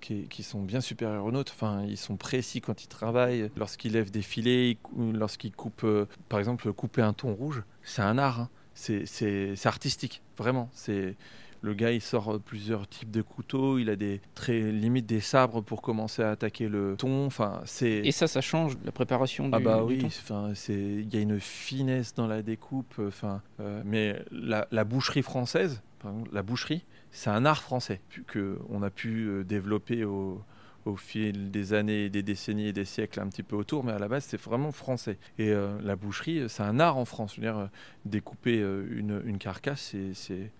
qui, 0.01 0.43
sont 0.43 0.61
bien 0.61 0.81
supérieurs 0.81 1.25
aux 1.25 1.31
nôtres. 1.31 1.53
Enfin, 1.55 1.83
ils 1.87 1.97
sont 1.97 2.17
précis 2.17 2.61
quand 2.61 2.83
ils 2.83 2.87
travaillent. 2.87 3.49
Lorsqu'ils 3.55 3.93
lèvent 3.93 4.11
des 4.11 4.21
filets, 4.21 4.77
lorsqu'ils 4.97 5.53
coupent, 5.53 5.83
euh, 5.83 6.05
par 6.29 6.39
exemple, 6.39 6.71
couper 6.73 7.01
un 7.01 7.13
thon 7.13 7.33
rouge, 7.33 7.63
c'est 7.83 8.01
un 8.01 8.17
art. 8.17 8.41
Hein. 8.41 8.49
C'est 8.73 9.65
artistique, 9.65 10.21
vraiment. 10.37 10.69
C'est 10.73 11.15
le 11.61 11.75
gars, 11.75 11.91
il 11.91 12.01
sort 12.01 12.39
plusieurs 12.39 12.87
types 12.87 13.11
de 13.11 13.21
couteaux. 13.21 13.77
Il 13.77 13.89
a 13.89 13.95
des 13.95 14.21
très 14.33 14.59
limite 14.71 15.05
des 15.05 15.19
sabres 15.19 15.61
pour 15.61 15.81
commencer 15.81 16.23
à 16.23 16.31
attaquer 16.31 16.67
le 16.67 16.95
thon. 16.97 17.25
Enfin, 17.25 17.61
c'est. 17.65 18.01
Et 18.03 18.11
ça, 18.11 18.27
ça 18.27 18.41
change 18.41 18.77
la 18.83 18.91
préparation 18.91 19.49
ah 19.51 19.59
du. 19.59 19.67
Ah 19.67 19.69
bah 19.69 19.83
oui. 19.83 20.03
Enfin, 20.05 20.51
c'est 20.55 20.73
il 20.73 21.13
y 21.13 21.17
a 21.17 21.21
une 21.21 21.39
finesse 21.39 22.15
dans 22.15 22.27
la 22.27 22.41
découpe. 22.41 22.95
Enfin, 23.05 23.41
euh, 23.59 23.81
mais 23.85 24.19
la, 24.31 24.67
la 24.71 24.83
boucherie 24.83 25.21
française, 25.21 25.81
par 25.99 26.11
exemple, 26.11 26.31
la 26.33 26.41
boucherie, 26.41 26.83
c'est 27.11 27.29
un 27.29 27.45
art 27.45 27.61
français 27.61 28.01
qu'on 28.31 28.83
a 28.83 28.89
pu 28.89 29.27
euh, 29.27 29.43
développer 29.43 30.03
au, 30.05 30.43
fil 30.97 31.51
des 31.51 31.73
années, 31.73 32.09
des 32.09 32.23
décennies 32.23 32.67
et 32.67 32.73
des 32.73 32.85
siècles 32.85 33.19
un 33.19 33.27
petit 33.27 33.43
peu 33.43 33.55
autour, 33.55 33.83
mais 33.83 33.91
à 33.91 33.99
la 33.99 34.07
base 34.07 34.25
c'est 34.25 34.41
vraiment 34.41 34.71
français. 34.71 35.17
Et 35.37 35.51
euh, 35.51 35.79
la 35.83 35.95
boucherie, 35.95 36.49
c'est 36.49 36.63
un 36.63 36.79
art 36.79 36.97
en 36.97 37.05
France. 37.05 37.39
Dire, 37.39 37.57
euh, 37.57 37.67
découper 38.05 38.59
une, 38.59 39.37
carcasse, 39.37 39.95
c'est... 40.13 40.51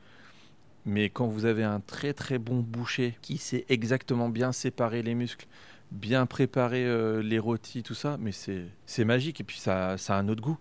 Mais 0.86 1.10
quand 1.10 1.28
vous 1.28 1.46
avez 1.46 1.64
un 1.64 1.80
très 1.80 2.14
très 2.14 2.40
bon 2.40 2.60
boucher 2.60 3.16
qui 3.22 3.38
sait 3.38 3.66
exactement 3.70 4.30
bien 4.30 4.52
séparer 4.52 5.04
les 5.04 5.16
muscles, 5.16 5.48
bien 5.92 6.26
préparer 6.26 7.22
les 7.22 7.38
rôtis, 7.38 7.84
tout 7.84 7.94
ça, 7.94 8.18
mais 8.20 8.32
c'est 8.32 9.06
magique. 9.06 9.42
Et 9.42 9.44
puis 9.44 9.60
ça, 9.60 9.98
ça 10.00 10.16
a 10.16 10.20
un 10.20 10.28
autre 10.28 10.42
goût. 10.42 10.58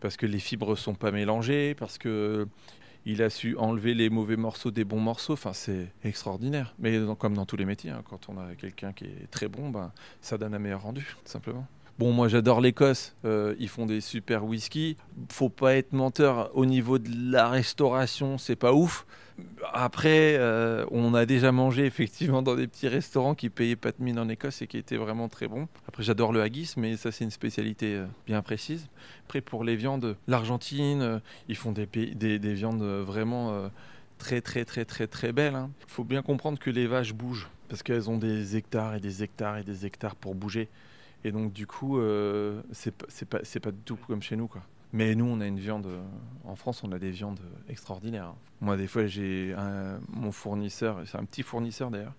Parce 0.00 0.16
que 0.16 0.26
les 0.26 0.38
fibres 0.38 0.74
sont 0.76 0.94
pas 0.94 1.10
mélangées, 1.10 1.74
parce 1.74 1.98
que 1.98 2.46
il 3.04 3.22
a 3.22 3.30
su 3.30 3.56
enlever 3.56 3.94
les 3.94 4.10
mauvais 4.10 4.36
morceaux 4.36 4.70
des 4.70 4.84
bons 4.84 5.00
morceaux. 5.00 5.34
Enfin, 5.34 5.52
c'est 5.52 5.92
extraordinaire. 6.04 6.74
Mais 6.78 6.98
comme 7.18 7.34
dans 7.34 7.46
tous 7.46 7.56
les 7.56 7.64
métiers, 7.64 7.90
hein, 7.90 8.02
quand 8.08 8.28
on 8.28 8.38
a 8.38 8.54
quelqu'un 8.54 8.92
qui 8.92 9.04
est 9.04 9.30
très 9.30 9.48
bon, 9.48 9.70
ben, 9.70 9.92
ça 10.20 10.38
donne 10.38 10.54
un 10.54 10.58
meilleur 10.58 10.82
rendu, 10.82 11.16
simplement. 11.24 11.66
Bon, 11.98 12.12
moi 12.12 12.28
j'adore 12.28 12.60
l'Écosse. 12.60 13.16
Euh, 13.24 13.56
ils 13.58 13.68
font 13.68 13.84
des 13.84 14.00
super 14.00 14.44
whisky. 14.44 14.96
Faut 15.30 15.48
pas 15.48 15.74
être 15.74 15.92
menteur. 15.92 16.50
Au 16.54 16.64
niveau 16.64 16.98
de 16.98 17.10
la 17.32 17.48
restauration, 17.48 18.38
c'est 18.38 18.54
pas 18.54 18.72
ouf. 18.72 19.04
Après, 19.72 20.36
euh, 20.36 20.84
on 20.92 21.14
a 21.14 21.26
déjà 21.26 21.50
mangé 21.50 21.86
effectivement 21.86 22.40
dans 22.40 22.54
des 22.54 22.68
petits 22.68 22.86
restaurants 22.86 23.34
qui 23.34 23.50
payaient 23.50 23.76
pas 23.76 23.90
de 23.90 23.96
mine 23.98 24.18
en 24.20 24.28
Écosse 24.28 24.62
et 24.62 24.68
qui 24.68 24.78
étaient 24.78 24.96
vraiment 24.96 25.28
très 25.28 25.48
bons. 25.48 25.66
Après, 25.88 26.04
j'adore 26.04 26.32
le 26.32 26.40
haggis, 26.40 26.74
mais 26.76 26.96
ça, 26.96 27.10
c'est 27.10 27.24
une 27.24 27.32
spécialité 27.32 27.96
euh, 27.96 28.06
bien 28.26 28.42
précise. 28.42 28.88
Après, 29.26 29.40
pour 29.40 29.64
les 29.64 29.74
viandes, 29.74 30.16
l'Argentine, 30.28 31.20
ils 31.48 31.56
font 31.56 31.72
des, 31.72 31.86
des, 31.86 32.54
viandes 32.54 32.82
vraiment 32.82 33.70
très, 34.18 34.40
très, 34.40 34.64
très, 34.64 34.84
très, 34.84 35.08
très 35.08 35.32
belles. 35.32 35.54
Il 35.54 35.56
hein. 35.56 35.70
faut 35.88 36.04
bien 36.04 36.22
comprendre 36.22 36.58
que 36.58 36.70
les 36.70 36.86
vaches 36.86 37.12
bougent 37.12 37.48
parce 37.68 37.82
qu'elles 37.82 38.08
ont 38.08 38.18
des 38.18 38.56
hectares 38.56 38.94
et 38.94 39.00
des 39.00 39.22
hectares 39.22 39.58
et 39.58 39.64
des 39.64 39.84
hectares 39.84 40.16
pour 40.16 40.34
bouger. 40.34 40.68
Et 41.24 41.32
donc, 41.32 41.52
du 41.52 41.66
coup, 41.66 42.00
c'est 42.72 42.94
pas, 42.94 43.38
pas 43.62 43.70
du 43.72 43.82
tout 43.84 43.96
comme 44.06 44.22
chez 44.22 44.36
nous, 44.36 44.46
quoi. 44.46 44.62
Mais 44.92 45.14
nous, 45.14 45.26
on 45.26 45.40
a 45.40 45.46
une 45.46 45.58
viande. 45.58 45.88
En 46.44 46.56
France, 46.56 46.82
on 46.82 46.92
a 46.92 46.98
des 46.98 47.10
viandes 47.10 47.40
extraordinaires. 47.68 48.34
Moi, 48.60 48.76
des 48.76 48.86
fois, 48.86 49.06
j'ai 49.06 49.54
mon 50.08 50.32
fournisseur, 50.32 51.02
c'est 51.06 51.18
un 51.18 51.24
petit 51.24 51.42
fournisseur 51.42 51.90
d'ailleurs, 51.90 52.14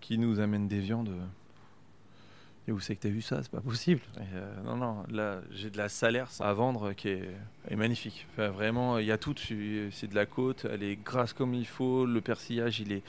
qui 0.00 0.18
nous 0.18 0.40
amène 0.40 0.68
des 0.68 0.80
viandes. 0.80 1.10
Et 2.68 2.72
où 2.72 2.78
c'est 2.78 2.94
que 2.94 3.00
tu 3.00 3.06
as 3.08 3.10
vu 3.10 3.22
ça 3.22 3.42
C'est 3.42 3.50
pas 3.50 3.60
possible. 3.60 4.00
Euh, 4.18 4.62
non, 4.62 4.76
non, 4.76 5.02
là, 5.10 5.40
j'ai 5.50 5.70
de 5.70 5.78
la 5.78 5.88
salaire 5.88 6.28
à 6.40 6.52
vendre 6.52 6.92
qui 6.92 7.08
est, 7.08 7.34
magnifique. 7.74 8.26
vraiment, 8.36 8.98
il 8.98 9.06
y 9.06 9.12
a 9.12 9.18
tout. 9.18 9.34
C'est 9.36 10.06
de 10.06 10.14
la 10.14 10.26
côte, 10.26 10.66
elle 10.70 10.82
est 10.82 10.96
grasse 10.96 11.32
comme 11.32 11.54
il 11.54 11.66
faut. 11.66 12.04
Le 12.04 12.20
persillage, 12.20 12.80
il 12.80 12.92
est 12.92 13.02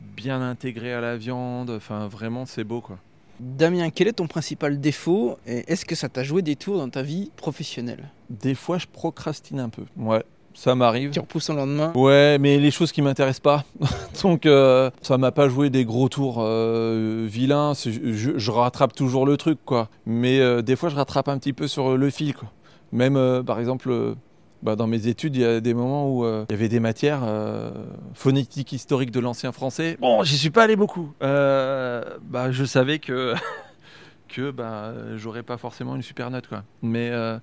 bien 0.00 0.42
intégré 0.42 0.92
à 0.92 1.00
la 1.00 1.16
viande. 1.16 1.70
Enfin, 1.70 2.08
vraiment, 2.08 2.46
c'est 2.46 2.64
beau, 2.64 2.80
quoi. 2.80 2.98
Damien, 3.40 3.90
quel 3.90 4.08
est 4.08 4.14
ton 4.14 4.26
principal 4.26 4.80
défaut 4.80 5.38
et 5.46 5.64
est-ce 5.70 5.84
que 5.84 5.94
ça 5.94 6.08
t'a 6.08 6.22
joué 6.22 6.42
des 6.42 6.56
tours 6.56 6.78
dans 6.78 6.88
ta 6.88 7.02
vie 7.02 7.30
professionnelle? 7.36 8.08
Des 8.30 8.54
fois, 8.54 8.78
je 8.78 8.86
procrastine 8.86 9.60
un 9.60 9.68
peu. 9.68 9.82
Ouais, 9.96 10.24
ça 10.54 10.74
m'arrive. 10.74 11.10
Tu 11.10 11.20
repousses 11.20 11.50
au 11.50 11.54
lendemain? 11.54 11.92
Ouais, 11.94 12.38
mais 12.38 12.58
les 12.58 12.70
choses 12.70 12.92
qui 12.92 13.02
m'intéressent 13.02 13.40
pas. 13.40 13.64
Donc, 14.22 14.46
euh, 14.46 14.90
ça 15.02 15.18
m'a 15.18 15.30
pas 15.30 15.48
joué 15.48 15.68
des 15.68 15.84
gros 15.84 16.08
tours 16.08 16.38
euh, 16.38 17.26
vilains. 17.28 17.74
Je, 17.74 18.50
rattrape 18.50 18.94
toujours 18.94 19.26
le 19.26 19.36
truc, 19.36 19.58
quoi. 19.64 19.90
Mais 20.06 20.40
euh, 20.40 20.62
des 20.62 20.74
fois, 20.74 20.88
je 20.88 20.96
rattrape 20.96 21.28
un 21.28 21.38
petit 21.38 21.52
peu 21.52 21.68
sur 21.68 21.96
le 21.96 22.10
fil, 22.10 22.34
quoi. 22.34 22.50
Même, 22.92 23.42
par 23.44 23.60
exemple, 23.60 24.14
bah, 24.62 24.76
dans 24.76 24.86
mes 24.86 25.06
études, 25.06 25.36
il 25.36 25.42
y 25.42 25.44
a 25.44 25.60
des 25.60 25.74
moments 25.74 26.10
où 26.10 26.24
euh, 26.24 26.44
il 26.48 26.52
y 26.52 26.56
avait 26.56 26.68
des 26.68 26.80
matières 26.80 27.20
euh, 27.24 27.70
phonétiques 28.14 28.72
historiques 28.72 29.10
de 29.10 29.20
l'ancien 29.20 29.52
français. 29.52 29.96
Bon, 30.00 30.22
j'y 30.22 30.36
suis 30.36 30.50
pas 30.50 30.64
allé 30.64 30.76
beaucoup. 30.76 31.12
Euh, 31.22 32.02
bah, 32.22 32.50
je 32.52 32.64
savais 32.64 32.98
que 32.98 33.34
que 34.28 34.50
bah, 34.50 34.92
j'aurais 35.16 35.42
pas 35.42 35.56
forcément 35.56 35.94
une 35.94 36.02
super 36.02 36.30
note. 36.30 36.48
Quoi. 36.48 36.64
Mais, 36.82 37.10
euh, 37.10 37.38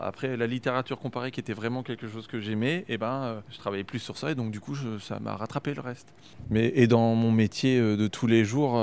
après, 0.00 0.36
la 0.36 0.46
littérature 0.46 0.98
comparée, 0.98 1.30
qui 1.30 1.40
était 1.40 1.52
vraiment 1.52 1.82
quelque 1.82 2.08
chose 2.08 2.26
que 2.26 2.40
j'aimais, 2.40 2.84
eh 2.88 2.96
ben, 2.96 3.42
je 3.50 3.58
travaillais 3.58 3.84
plus 3.84 3.98
sur 3.98 4.16
ça, 4.16 4.30
et 4.30 4.34
donc 4.34 4.50
du 4.50 4.60
coup, 4.60 4.74
ça 5.00 5.18
m'a 5.20 5.36
rattrapé 5.36 5.74
le 5.74 5.82
reste. 5.82 6.14
Et 6.54 6.86
dans 6.86 7.14
mon 7.14 7.30
métier 7.30 7.78
de 7.78 8.06
tous 8.06 8.26
les 8.26 8.44
jours, 8.44 8.80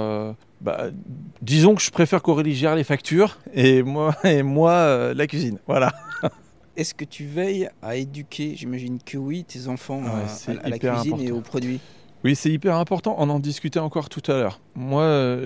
disons 1.41 1.73
que 1.73 1.81
je 1.81 1.91
préfère 1.91 2.21
qu'Aurélie 2.21 2.53
gère 2.53 2.75
les 2.75 2.83
factures, 2.83 3.39
et 3.53 3.81
moi, 3.81 4.15
et 4.23 4.43
moi 4.43 5.13
la 5.13 5.27
cuisine. 5.27 5.59
Voilà. 5.65 5.91
Est-ce 6.75 6.93
que 6.93 7.05
tu 7.05 7.25
veilles 7.25 7.69
à 7.81 7.95
éduquer, 7.95 8.55
j'imagine 8.55 8.99
que 9.03 9.17
oui, 9.17 9.43
tes 9.43 9.67
enfants 9.67 10.01
à, 10.03 10.69
la 10.69 10.79
cuisine 10.79 11.21
et 11.21 11.31
aux 11.31 11.41
produits? 11.41 11.79
Oui, 12.23 12.35
c'est 12.35 12.51
hyper 12.51 12.77
important. 12.77 13.15
On 13.19 13.29
en 13.29 13.39
discutait 13.39 13.79
encore 13.79 14.09
tout 14.09 14.23
à 14.31 14.33
l'heure. 14.33 14.59
Moi, 14.75 15.37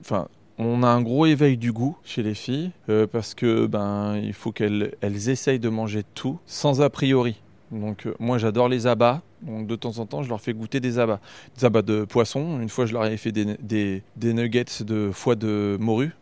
enfin, 0.00 0.28
on 0.58 0.82
a 0.82 0.88
un 0.88 1.02
gros 1.02 1.26
éveil 1.26 1.56
du 1.56 1.72
goût 1.72 1.96
chez 2.04 2.22
les 2.22 2.34
filles 2.34 2.70
euh, 2.88 3.06
parce 3.06 3.34
que 3.34 3.66
ben 3.66 4.16
il 4.16 4.32
faut 4.32 4.52
qu'elles 4.52 4.94
elles 5.00 5.28
essayent 5.28 5.58
de 5.58 5.68
manger 5.68 6.02
tout 6.14 6.38
sans 6.46 6.80
a 6.80 6.90
priori. 6.90 7.42
Donc 7.70 8.06
euh, 8.06 8.14
moi 8.18 8.38
j'adore 8.38 8.68
les 8.68 8.86
abats. 8.86 9.22
Donc 9.42 9.66
de 9.66 9.76
temps 9.76 9.98
en 9.98 10.06
temps 10.06 10.22
je 10.22 10.28
leur 10.28 10.40
fais 10.40 10.54
goûter 10.54 10.80
des 10.80 10.98
abats. 10.98 11.20
Des 11.58 11.64
abats 11.64 11.82
de 11.82 12.04
poisson. 12.04 12.60
Une 12.60 12.68
fois 12.68 12.86
je 12.86 12.94
leur 12.94 13.04
ai 13.04 13.16
fait 13.16 13.32
des, 13.32 14.02
nuggets 14.16 14.64
de 14.80 15.10
foie 15.12 15.34
de 15.34 15.76
morue. 15.78 16.12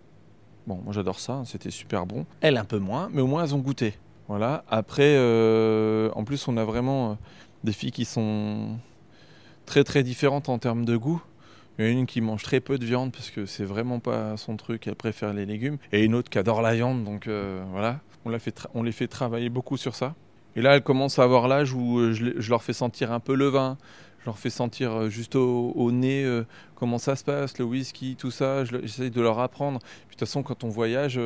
Bon 0.67 0.81
moi 0.83 0.93
j'adore 0.93 1.21
ça, 1.21 1.43
c'était 1.45 1.71
super 1.71 2.07
bon. 2.07 2.27
Elles 2.41 2.57
un 2.57 2.65
peu 2.65 2.79
moins, 2.79 3.09
mais 3.13 3.23
au 3.23 3.27
moins 3.27 3.45
elles 3.45 3.55
ont 3.55 3.59
goûté. 3.59 3.95
Voilà. 4.29 4.65
Après 4.69 5.15
euh, 5.17 6.11
en 6.15 6.25
plus 6.25 6.49
on 6.49 6.57
a 6.57 6.65
vraiment 6.65 7.19
des 7.63 7.73
filles 7.73 7.93
qui 7.93 8.05
sont 8.05 8.79
très 9.67 9.85
très 9.85 10.03
différentes 10.03 10.49
en 10.49 10.59
termes 10.59 10.85
de 10.85 10.97
goût. 10.97 11.23
Il 11.79 11.85
y 11.85 11.89
en 11.89 11.91
a 11.91 11.93
une 11.99 12.07
qui 12.07 12.21
mange 12.21 12.43
très 12.43 12.61
peu 12.61 12.79
de 12.79 12.85
viande 12.85 13.11
parce 13.11 13.31
que 13.31 13.47
c'est 13.47 13.65
vraiment 13.65 13.99
pas 13.99 14.37
son 14.37 14.57
truc, 14.57 14.87
elle 14.87 14.95
préfère 14.95 15.33
les 15.33 15.45
légumes. 15.45 15.79
Et 15.93 16.05
une 16.05 16.15
autre 16.15 16.31
qui 16.31 16.39
adore 16.39 16.63
la 16.63 16.75
viande, 16.75 17.03
donc 17.03 17.27
euh, 17.27 17.65
voilà, 17.73 18.01
on, 18.25 18.83
les 18.83 18.93
fait 18.93 19.09
travailler 19.09 19.49
beaucoup 19.49 19.77
sur 19.77 19.97
ça. 19.97 20.15
Et 20.55 20.63
là, 20.63 20.77
elles 20.77 20.83
commencent 20.83 21.19
à 21.19 21.25
avoir 21.25 21.49
l'âge 21.49 21.73
où 21.73 21.99
euh, 21.99 22.13
je, 22.13 22.49
leur 22.49 22.63
fais 22.63 22.73
sentir 22.73 23.11
un 23.11 23.19
peu 23.19 23.35
le 23.35 23.49
vin, 23.49 23.77
je 24.21 24.27
leur 24.27 24.39
fais 24.39 24.51
sentir 24.51 24.93
euh, 24.93 25.09
juste 25.09 25.35
au, 25.35 25.91
nez 25.91 26.25
comment 26.77 26.99
ça 26.99 27.17
se 27.17 27.25
passe, 27.25 27.59
le 27.59 27.65
whisky, 27.65 28.15
tout 28.15 28.31
ça. 28.31 28.65
J'essaie 28.65 29.11
de 29.11 29.21
leur 29.21 29.41
apprendre. 29.41 29.81
de 29.81 30.11
toute 30.11 30.21
façon, 30.21 30.45
quand 30.45 30.63
on 30.63 30.69
voyage, 30.69 31.19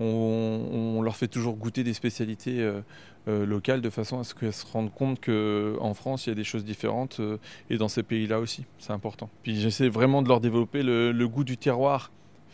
on, 0.00 1.02
leur 1.02 1.16
fait 1.16 1.28
toujours 1.28 1.56
goûter 1.56 1.84
des 1.84 1.94
spécialités 1.94 2.60
euh, 2.60 2.80
euh, 3.28 3.46
locales 3.46 3.80
de 3.80 3.90
façon 3.90 4.18
à 4.18 4.24
ce 4.24 4.34
qu'elles 4.34 4.52
se 4.52 4.66
rendent 4.66 4.92
compte 4.92 5.20
qu'en 5.20 5.94
France, 5.94 6.26
il 6.26 6.30
y 6.30 6.32
a 6.32 6.34
des 6.34 6.44
choses 6.44 6.64
différentes 6.64 7.20
euh, 7.20 7.38
et 7.68 7.76
dans 7.76 7.88
ces 7.88 8.02
pays-là 8.02 8.40
aussi. 8.40 8.64
C'est 8.78 8.92
important. 8.92 9.28
Puis 9.42 9.60
j'essaie 9.60 9.88
vraiment 9.88 10.22
de 10.22 10.28
leur 10.28 10.40
développer 10.40 10.82
le, 10.82 11.26
goût 11.26 11.44
du 11.44 11.56
terroir 11.56 12.10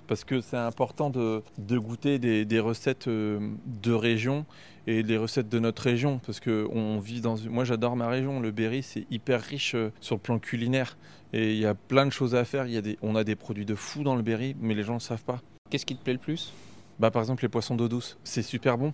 parce 0.07 0.23
que 0.23 0.41
c'est 0.41 0.57
important 0.57 1.11
de, 1.11 1.43
goûter 1.59 2.19
des, 2.19 2.61
recettes 2.61 3.09
de 3.09 3.93
région 3.93 4.45
et 4.87 5.03
des 5.03 5.17
recettes 5.17 5.49
de 5.49 5.59
notre 5.59 5.83
région 5.83 6.21
parce 6.25 6.39
que 6.39 6.69
vit 7.01 7.21
dans 7.21 7.37
moi 7.51 7.65
j'adore 7.65 7.97
ma 7.97 8.09
région 8.09 8.39
le 8.39 8.53
Berry 8.53 8.85
c'est 8.85 9.05
hyper 9.11 9.41
riche 9.41 9.75
sur 10.01 10.15
le 10.15 10.21
plan 10.21 10.39
culinaire 10.39 10.97
et 11.33 11.55
il 11.55 11.59
y 11.59 11.67
a 11.67 11.75
plein 11.75 12.07
de 12.07 12.13
choses 12.13 12.37
à 12.37 12.45
faire 12.45 12.67
on 13.03 13.17
a 13.17 13.25
des 13.25 13.35
produits 13.35 13.65
de 13.65 13.75
fou 13.75 14.05
dans 14.05 14.15
le 14.15 14.23
Berry 14.23 14.55
mais 14.61 14.75
les 14.75 14.85
gens 14.85 14.95
ne 14.95 14.99
le 14.99 15.03
savent 15.03 15.25
pas 15.25 15.41
qu'est-ce 15.71 15.87
qui 15.87 15.97
te 15.97 16.05
plaît 16.05 16.13
le 16.13 16.21
plus? 16.21 16.53
Bah, 16.99 17.11
par 17.11 17.23
exemple, 17.23 17.43
les 17.43 17.49
poissons 17.49 17.77
d'eau 17.77 17.89
douce, 17.89 18.19
c'est 18.25 18.43
super 18.43 18.79
bon 18.79 18.93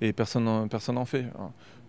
et 0.00 0.12
personne 0.12 0.44
n'en 0.44 1.04
fait. 1.04 1.26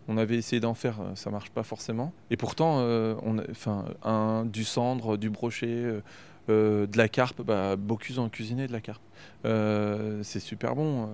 On 0.07 0.17
avait 0.17 0.35
essayé 0.35 0.59
d'en 0.59 0.73
faire, 0.73 0.99
euh, 0.99 1.15
ça 1.15 1.29
marche 1.29 1.49
pas 1.49 1.63
forcément. 1.63 2.13
Et 2.29 2.37
pourtant, 2.37 2.79
euh, 2.79 3.15
enfin, 3.49 3.85
un, 4.03 4.45
du 4.45 4.63
cendre, 4.65 5.17
du 5.17 5.29
brochet, 5.29 6.01
euh, 6.49 6.87
de 6.87 6.97
la 6.97 7.07
carpe, 7.07 7.41
bah, 7.41 7.75
Bocuse 7.75 8.19
en 8.19 8.29
cuisiné 8.29 8.67
de 8.67 8.73
la 8.73 8.81
carpe. 8.81 9.01
c'est 9.43 10.39
super 10.39 10.75
bon. 10.75 11.09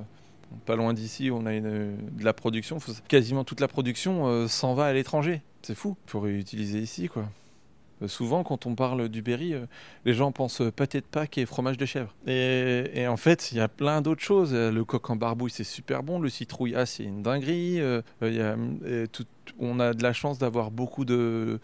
Pas 0.65 0.75
loin 0.75 0.93
d'ici, 0.93 1.29
on 1.31 1.45
a 1.45 1.59
de 1.59 1.93
la 2.21 2.33
production. 2.33 2.77
Quasiment 3.07 3.43
toute 3.43 3.59
la 3.59 3.67
production 3.67 4.47
s'en 4.47 4.73
va 4.73 4.85
à 4.85 4.93
l'étranger. 4.93 5.43
C'est 5.61 5.75
fou. 5.75 5.95
Pour 6.07 6.25
utiliser 6.25 6.79
ici, 6.79 7.07
quoi. 7.07 7.25
Euh, 8.01 8.07
souvent, 8.07 8.43
quand 8.43 8.65
on 8.65 8.75
parle 8.75 9.09
du 9.09 9.21
Berry, 9.21 9.53
euh, 9.53 9.65
les 10.05 10.13
gens 10.13 10.31
pensent 10.31 10.61
pâté 10.75 11.01
de 11.01 11.05
Pâques 11.05 11.37
et 11.37 11.45
fromage 11.45 11.77
de 11.77 11.85
chèvre. 11.85 12.13
Et, 12.27 13.07
en 13.07 13.17
fait, 13.17 13.51
il 13.51 13.57
y 13.57 13.61
a 13.61 13.67
plein 13.67 14.01
d'autres 14.01 14.21
choses. 14.21 14.53
Euh, 14.53 14.71
le 14.71 14.85
coq 14.85 15.09
en 15.09 15.15
barbouille, 15.15 15.51
c'est 15.51 15.63
super 15.63 16.03
bon. 16.03 16.19
Le 16.19 16.29
citrouille, 16.29 16.75
ah, 16.75 16.85
c'est 16.85 17.03
une 17.03 17.21
dinguerie. 17.21 17.81
on 19.59 19.79
a 19.79 19.93
de 19.93 20.03
la 20.03 20.13
chance 20.13 20.39
d'avoir 20.39 20.71
beaucoup 20.71 21.05
de, 21.05 21.59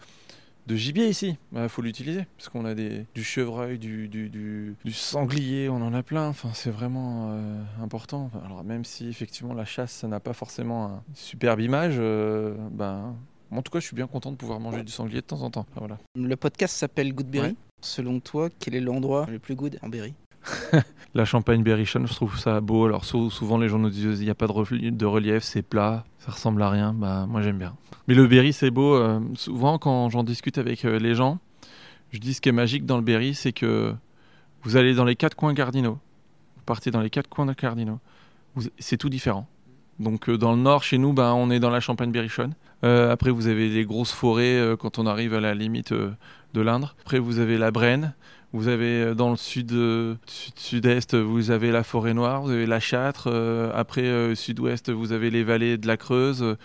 gibier 0.68 1.08
ici. 1.08 1.38
Il 1.54 1.68
faut 1.68 1.82
l'utiliser 1.82 2.26
parce 2.36 2.48
qu'on 2.48 2.64
a 2.64 2.74
du 2.74 3.06
chevreuil, 3.22 3.78
du, 3.78 4.76
sanglier, 4.92 5.68
on 5.68 5.76
en 5.76 5.94
a 5.94 6.02
plein. 6.02 6.28
Enfin, 6.28 6.50
c'est 6.52 6.70
vraiment 6.70 7.38
important. 7.82 8.30
Alors, 8.44 8.64
même 8.64 8.84
si 8.84 9.08
effectivement 9.08 9.54
la 9.54 9.64
chasse, 9.64 9.92
ça 9.92 10.08
n'a 10.08 10.20
pas 10.20 10.32
forcément 10.32 11.02
une 11.08 11.14
superbe 11.14 11.60
image, 11.60 11.98
ben 11.98 13.14
en 13.50 13.62
tout 13.62 13.70
cas, 13.70 13.80
je 13.80 13.86
suis 13.86 13.96
bien 13.96 14.06
content 14.06 14.32
de 14.32 14.36
pouvoir 14.36 14.60
manger 14.60 14.82
du 14.82 14.92
sanglier 14.92 15.20
de 15.20 15.26
temps 15.26 15.42
en 15.42 15.50
temps. 15.50 15.66
voilà. 15.76 15.98
Le 16.16 16.36
podcast 16.36 16.76
s'appelle 16.76 17.12
Goodberry. 17.12 17.56
Selon 17.82 18.20
toi, 18.20 18.48
quel 18.58 18.74
est 18.74 18.80
l'endroit 18.80 19.26
le 19.30 19.38
plus 19.38 19.54
good 19.54 19.78
en 19.82 19.88
Berry? 19.88 20.14
La 21.14 21.24
Champagne 21.24 21.62
Berrichonne, 21.62 22.06
je 22.06 22.14
trouve 22.14 22.38
ça 22.38 22.60
beau. 22.60 22.86
Alors 22.86 23.04
souvent 23.04 23.58
les 23.58 23.68
gens 23.68 23.78
nous 23.78 23.90
disent 23.90 24.20
il 24.20 24.24
n'y 24.24 24.30
a 24.30 24.34
pas 24.34 24.46
de, 24.46 25.04
relief, 25.04 25.42
c'est 25.42 25.62
plat, 25.62 26.04
ça 26.18 26.32
ressemble 26.32 26.62
à 26.62 26.70
rien. 26.70 26.92
Bah 26.94 27.26
moi 27.28 27.42
j'aime 27.42 27.58
bien. 27.58 27.76
Mais 28.08 28.14
le 28.14 28.26
Berry 28.26 28.52
c'est 28.52 28.70
beau. 28.70 28.94
Euh, 28.94 29.20
souvent 29.34 29.78
quand 29.78 30.08
j'en 30.10 30.24
discute 30.24 30.58
avec 30.58 30.84
euh, 30.84 30.98
les 30.98 31.14
gens, 31.14 31.38
je 32.12 32.18
dis 32.18 32.34
ce 32.34 32.40
qui 32.40 32.48
est 32.48 32.52
magique 32.52 32.86
dans 32.86 32.96
le 32.96 33.02
Berry, 33.02 33.34
c'est 33.34 33.52
que 33.52 33.94
vous 34.62 34.76
allez 34.76 34.94
dans 34.94 35.04
les 35.04 35.16
quatre 35.16 35.36
coins 35.36 35.54
cardinaux. 35.54 35.98
Vous 36.56 36.62
partez 36.64 36.90
dans 36.90 37.00
les 37.00 37.10
quatre 37.10 37.28
coins 37.28 37.52
cardinaux. 37.54 37.98
C'est 38.78 38.96
tout 38.96 39.10
différent. 39.10 39.46
Donc 39.98 40.28
euh, 40.28 40.36
dans 40.36 40.52
le 40.52 40.60
nord, 40.60 40.82
chez 40.82 40.98
nous, 40.98 41.12
bah, 41.12 41.32
on 41.34 41.50
est 41.50 41.60
dans 41.60 41.70
la 41.70 41.80
Champagne 41.80 42.10
Berrichonne. 42.10 42.54
Euh, 42.84 43.10
après, 43.10 43.30
vous 43.30 43.46
avez 43.46 43.70
des 43.70 43.84
grosses 43.84 44.12
forêts 44.12 44.56
euh, 44.58 44.76
quand 44.76 44.98
on 44.98 45.06
arrive 45.06 45.34
à 45.34 45.40
la 45.40 45.54
limite 45.54 45.92
de 45.92 46.60
l'Indre. 46.60 46.94
Après, 47.00 47.18
vous 47.18 47.38
avez 47.38 47.58
la 47.58 47.70
Brenne. 47.70 48.14
Vous 48.52 48.68
avez 48.68 49.14
dans 49.14 49.30
le 49.30 49.36
sud, 49.36 49.74
sud-est, 50.56 51.14
vous 51.14 51.50
avez 51.50 51.72
la 51.72 51.82
forêt 51.82 52.14
noire, 52.14 52.42
vous 52.42 52.50
avez 52.50 52.64
la 52.64 52.80
Châtre. 52.80 53.28
après, 53.74 54.34
sud-ouest, 54.34 54.90
vous 54.90 55.12
avez 55.12 55.28
les 55.28 55.44
vallées 55.44 55.76
de 55.76 55.86
la 55.86 55.98
Creuse. 55.98 56.56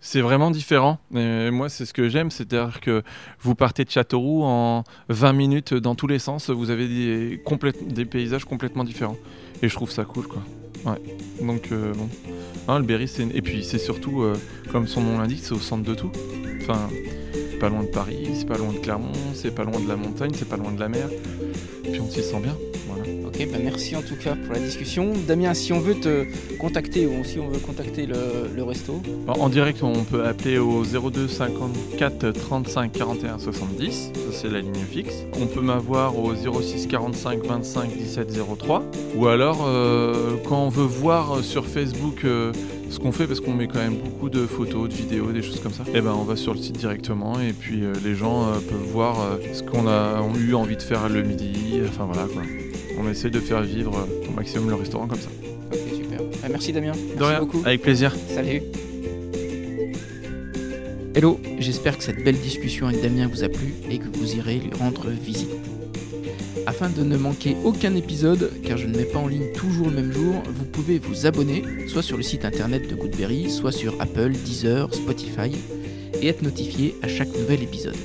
C'est 0.00 0.22
vraiment 0.22 0.50
différent. 0.50 1.00
Moi, 1.10 1.68
c'est 1.68 1.84
ce 1.84 1.92
que 1.92 2.08
j'aime, 2.08 2.30
c'est-à-dire 2.30 2.80
que 2.80 3.02
vous 3.40 3.54
partez 3.54 3.84
de 3.84 3.90
Châteauroux 3.90 4.44
en 4.44 4.84
20 5.10 5.32
minutes 5.34 5.74
dans 5.74 5.96
tous 5.96 6.06
les 6.06 6.20
sens, 6.20 6.48
vous 6.48 6.70
avez 6.70 6.88
des, 6.88 7.42
des 7.88 8.04
paysages 8.06 8.46
complètement 8.46 8.84
différents. 8.84 9.18
Et 9.60 9.68
je 9.68 9.74
trouve 9.74 9.90
ça 9.90 10.04
cool, 10.04 10.28
quoi. 10.28 10.42
Ouais. 10.84 11.00
Donc, 11.40 11.72
euh, 11.72 11.92
bon. 11.94 12.08
Hein, 12.68 12.78
le 12.78 12.84
Berry, 12.84 13.08
c'est. 13.08 13.26
Et 13.34 13.42
puis, 13.42 13.64
c'est 13.64 13.78
surtout, 13.78 14.22
euh, 14.22 14.36
comme 14.70 14.86
son 14.86 15.00
nom 15.00 15.18
l'indique, 15.18 15.40
c'est 15.42 15.52
au 15.52 15.58
centre 15.58 15.84
de 15.84 15.94
tout. 15.94 16.10
Enfin, 16.60 16.88
c'est 17.58 17.62
pas 17.62 17.70
loin 17.70 17.82
de 17.82 17.88
Paris, 17.88 18.28
c'est 18.34 18.46
pas 18.46 18.56
loin 18.56 18.72
de 18.72 18.78
Clermont, 18.78 19.10
c'est 19.34 19.52
pas 19.52 19.64
loin 19.64 19.80
de 19.80 19.88
la 19.88 19.96
montagne, 19.96 20.30
c'est 20.32 20.48
pas 20.48 20.56
loin 20.56 20.70
de 20.70 20.78
la 20.78 20.88
mer. 20.88 21.08
Puis, 21.82 22.00
on 22.00 22.08
s'y 22.08 22.22
sent 22.22 22.38
bien. 22.40 22.56
Ok, 23.26 23.48
bah 23.50 23.58
merci 23.62 23.96
en 23.96 24.02
tout 24.02 24.14
cas 24.16 24.36
pour 24.36 24.54
la 24.54 24.60
discussion. 24.60 25.12
Damien, 25.26 25.54
si 25.54 25.72
on 25.72 25.80
veut 25.80 25.96
te 25.96 26.24
contacter 26.58 27.06
ou 27.06 27.24
si 27.24 27.40
on 27.40 27.48
veut 27.48 27.58
contacter 27.58 28.06
le, 28.06 28.62
resto 28.62 29.02
bah, 29.26 29.34
En 29.38 29.48
direct, 29.48 29.82
on 29.82 30.04
peut 30.04 30.24
appeler 30.24 30.58
au 30.58 30.84
02 30.84 31.26
54 31.26 32.30
35 32.30 32.92
41 32.92 33.38
70. 33.38 34.12
Ça, 34.14 34.20
c'est 34.30 34.48
la 34.48 34.60
ligne 34.60 34.74
fixe. 34.74 35.24
On 35.40 35.46
peut 35.46 35.60
m'avoir 35.60 36.16
au 36.16 36.34
06 36.34 36.86
45 36.86 37.44
25 37.44 37.96
17 37.96 38.38
03. 38.58 38.84
Ou 39.16 39.26
alors, 39.26 39.64
euh, 39.66 40.36
quand 40.48 40.64
on 40.64 40.68
veut 40.68 40.84
voir 40.84 41.42
sur 41.42 41.66
Facebook. 41.66 42.24
Euh, 42.24 42.52
ce 42.90 42.98
qu'on 42.98 43.12
fait 43.12 43.26
parce 43.26 43.40
qu'on 43.40 43.54
met 43.54 43.66
quand 43.66 43.78
même 43.78 43.96
beaucoup 43.96 44.30
de 44.30 44.46
photos, 44.46 44.88
de 44.88 44.94
vidéos, 44.94 45.32
des 45.32 45.42
choses 45.42 45.60
comme 45.60 45.72
ça. 45.72 45.84
Et 45.88 45.96
eh 45.96 46.00
ben 46.00 46.14
on 46.18 46.24
va 46.24 46.36
sur 46.36 46.54
le 46.54 46.60
site 46.60 46.78
directement 46.78 47.38
et 47.40 47.52
puis 47.52 47.84
euh, 47.84 47.92
les 48.04 48.14
gens 48.14 48.52
peuvent 48.68 48.90
voir 48.92 49.16
ce 49.52 49.62
qu'on 49.62 49.86
a 49.86 50.22
eu 50.38 50.54
envie 50.54 50.76
de 50.76 50.82
faire 50.82 51.08
le 51.08 51.22
midi. 51.22 51.80
Enfin 51.86 52.04
voilà 52.04 52.26
quoi 52.32 52.42
on 52.98 53.08
essaie 53.08 53.30
de 53.30 53.40
faire 53.40 53.62
vivre 53.62 54.06
au 54.28 54.32
maximum 54.32 54.68
le 54.68 54.74
restaurant 54.74 55.06
comme 55.06 55.20
ça. 55.20 55.30
Ok, 55.72 55.78
super. 55.94 56.20
Ah, 56.42 56.48
merci 56.48 56.72
Damien. 56.72 56.92
De 57.16 57.22
rien. 57.22 57.40
beaucoup. 57.40 57.62
Avec 57.64 57.82
plaisir. 57.82 58.14
Salut. 58.28 58.62
Hello, 61.14 61.40
j'espère 61.58 61.96
que 61.96 62.04
cette 62.04 62.22
belle 62.22 62.38
discussion 62.38 62.86
avec 62.86 63.02
Damien 63.02 63.28
vous 63.28 63.42
a 63.42 63.48
plu 63.48 63.74
et 63.90 63.98
que 63.98 64.06
vous 64.16 64.36
irez 64.36 64.58
lui 64.58 64.70
rendre 64.78 65.08
visite. 65.08 65.50
Afin 66.68 66.90
de 66.90 67.02
ne 67.02 67.16
manquer 67.16 67.56
aucun 67.64 67.94
épisode, 67.94 68.52
car 68.62 68.76
je 68.76 68.86
ne 68.86 68.94
mets 68.94 69.06
pas 69.06 69.18
en 69.18 69.26
ligne 69.26 69.50
toujours 69.54 69.86
le 69.86 69.94
même 69.94 70.12
jour, 70.12 70.34
vous 70.54 70.66
pouvez 70.66 70.98
vous 70.98 71.24
abonner, 71.24 71.62
soit 71.86 72.02
sur 72.02 72.18
le 72.18 72.22
site 72.22 72.44
internet 72.44 72.90
de 72.90 72.94
Goodberry, 72.94 73.48
soit 73.48 73.72
sur 73.72 73.98
Apple, 74.02 74.32
Deezer, 74.32 74.92
Spotify, 74.92 75.50
et 76.20 76.26
être 76.26 76.42
notifié 76.42 76.94
à 77.00 77.08
chaque 77.08 77.34
nouvel 77.34 77.62
épisode. 77.62 77.96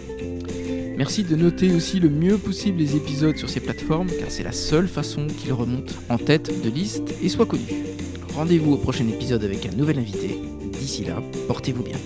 Merci 0.97 1.23
de 1.25 1.35
noter 1.35 1.75
aussi 1.75 1.99
le 1.99 2.07
mieux 2.07 2.37
possible 2.37 2.79
les 2.79 2.95
épisodes 2.95 3.35
sur 3.35 3.49
ces 3.49 3.59
plateformes 3.59 4.07
car 4.17 4.31
c'est 4.31 4.43
la 4.43 4.53
seule 4.53 4.87
façon 4.87 5.27
qu'ils 5.27 5.51
remontent 5.51 5.95
en 6.07 6.17
tête 6.17 6.63
de 6.63 6.69
liste 6.69 7.13
et 7.21 7.27
soient 7.27 7.45
connus. 7.45 7.83
Rendez-vous 8.33 8.75
au 8.75 8.77
prochain 8.77 9.09
épisode 9.09 9.43
avec 9.43 9.65
un 9.65 9.75
nouvel 9.75 9.99
invité. 9.99 10.39
D'ici 10.79 11.03
là, 11.03 11.21
portez-vous 11.49 11.83
bien. 11.83 11.97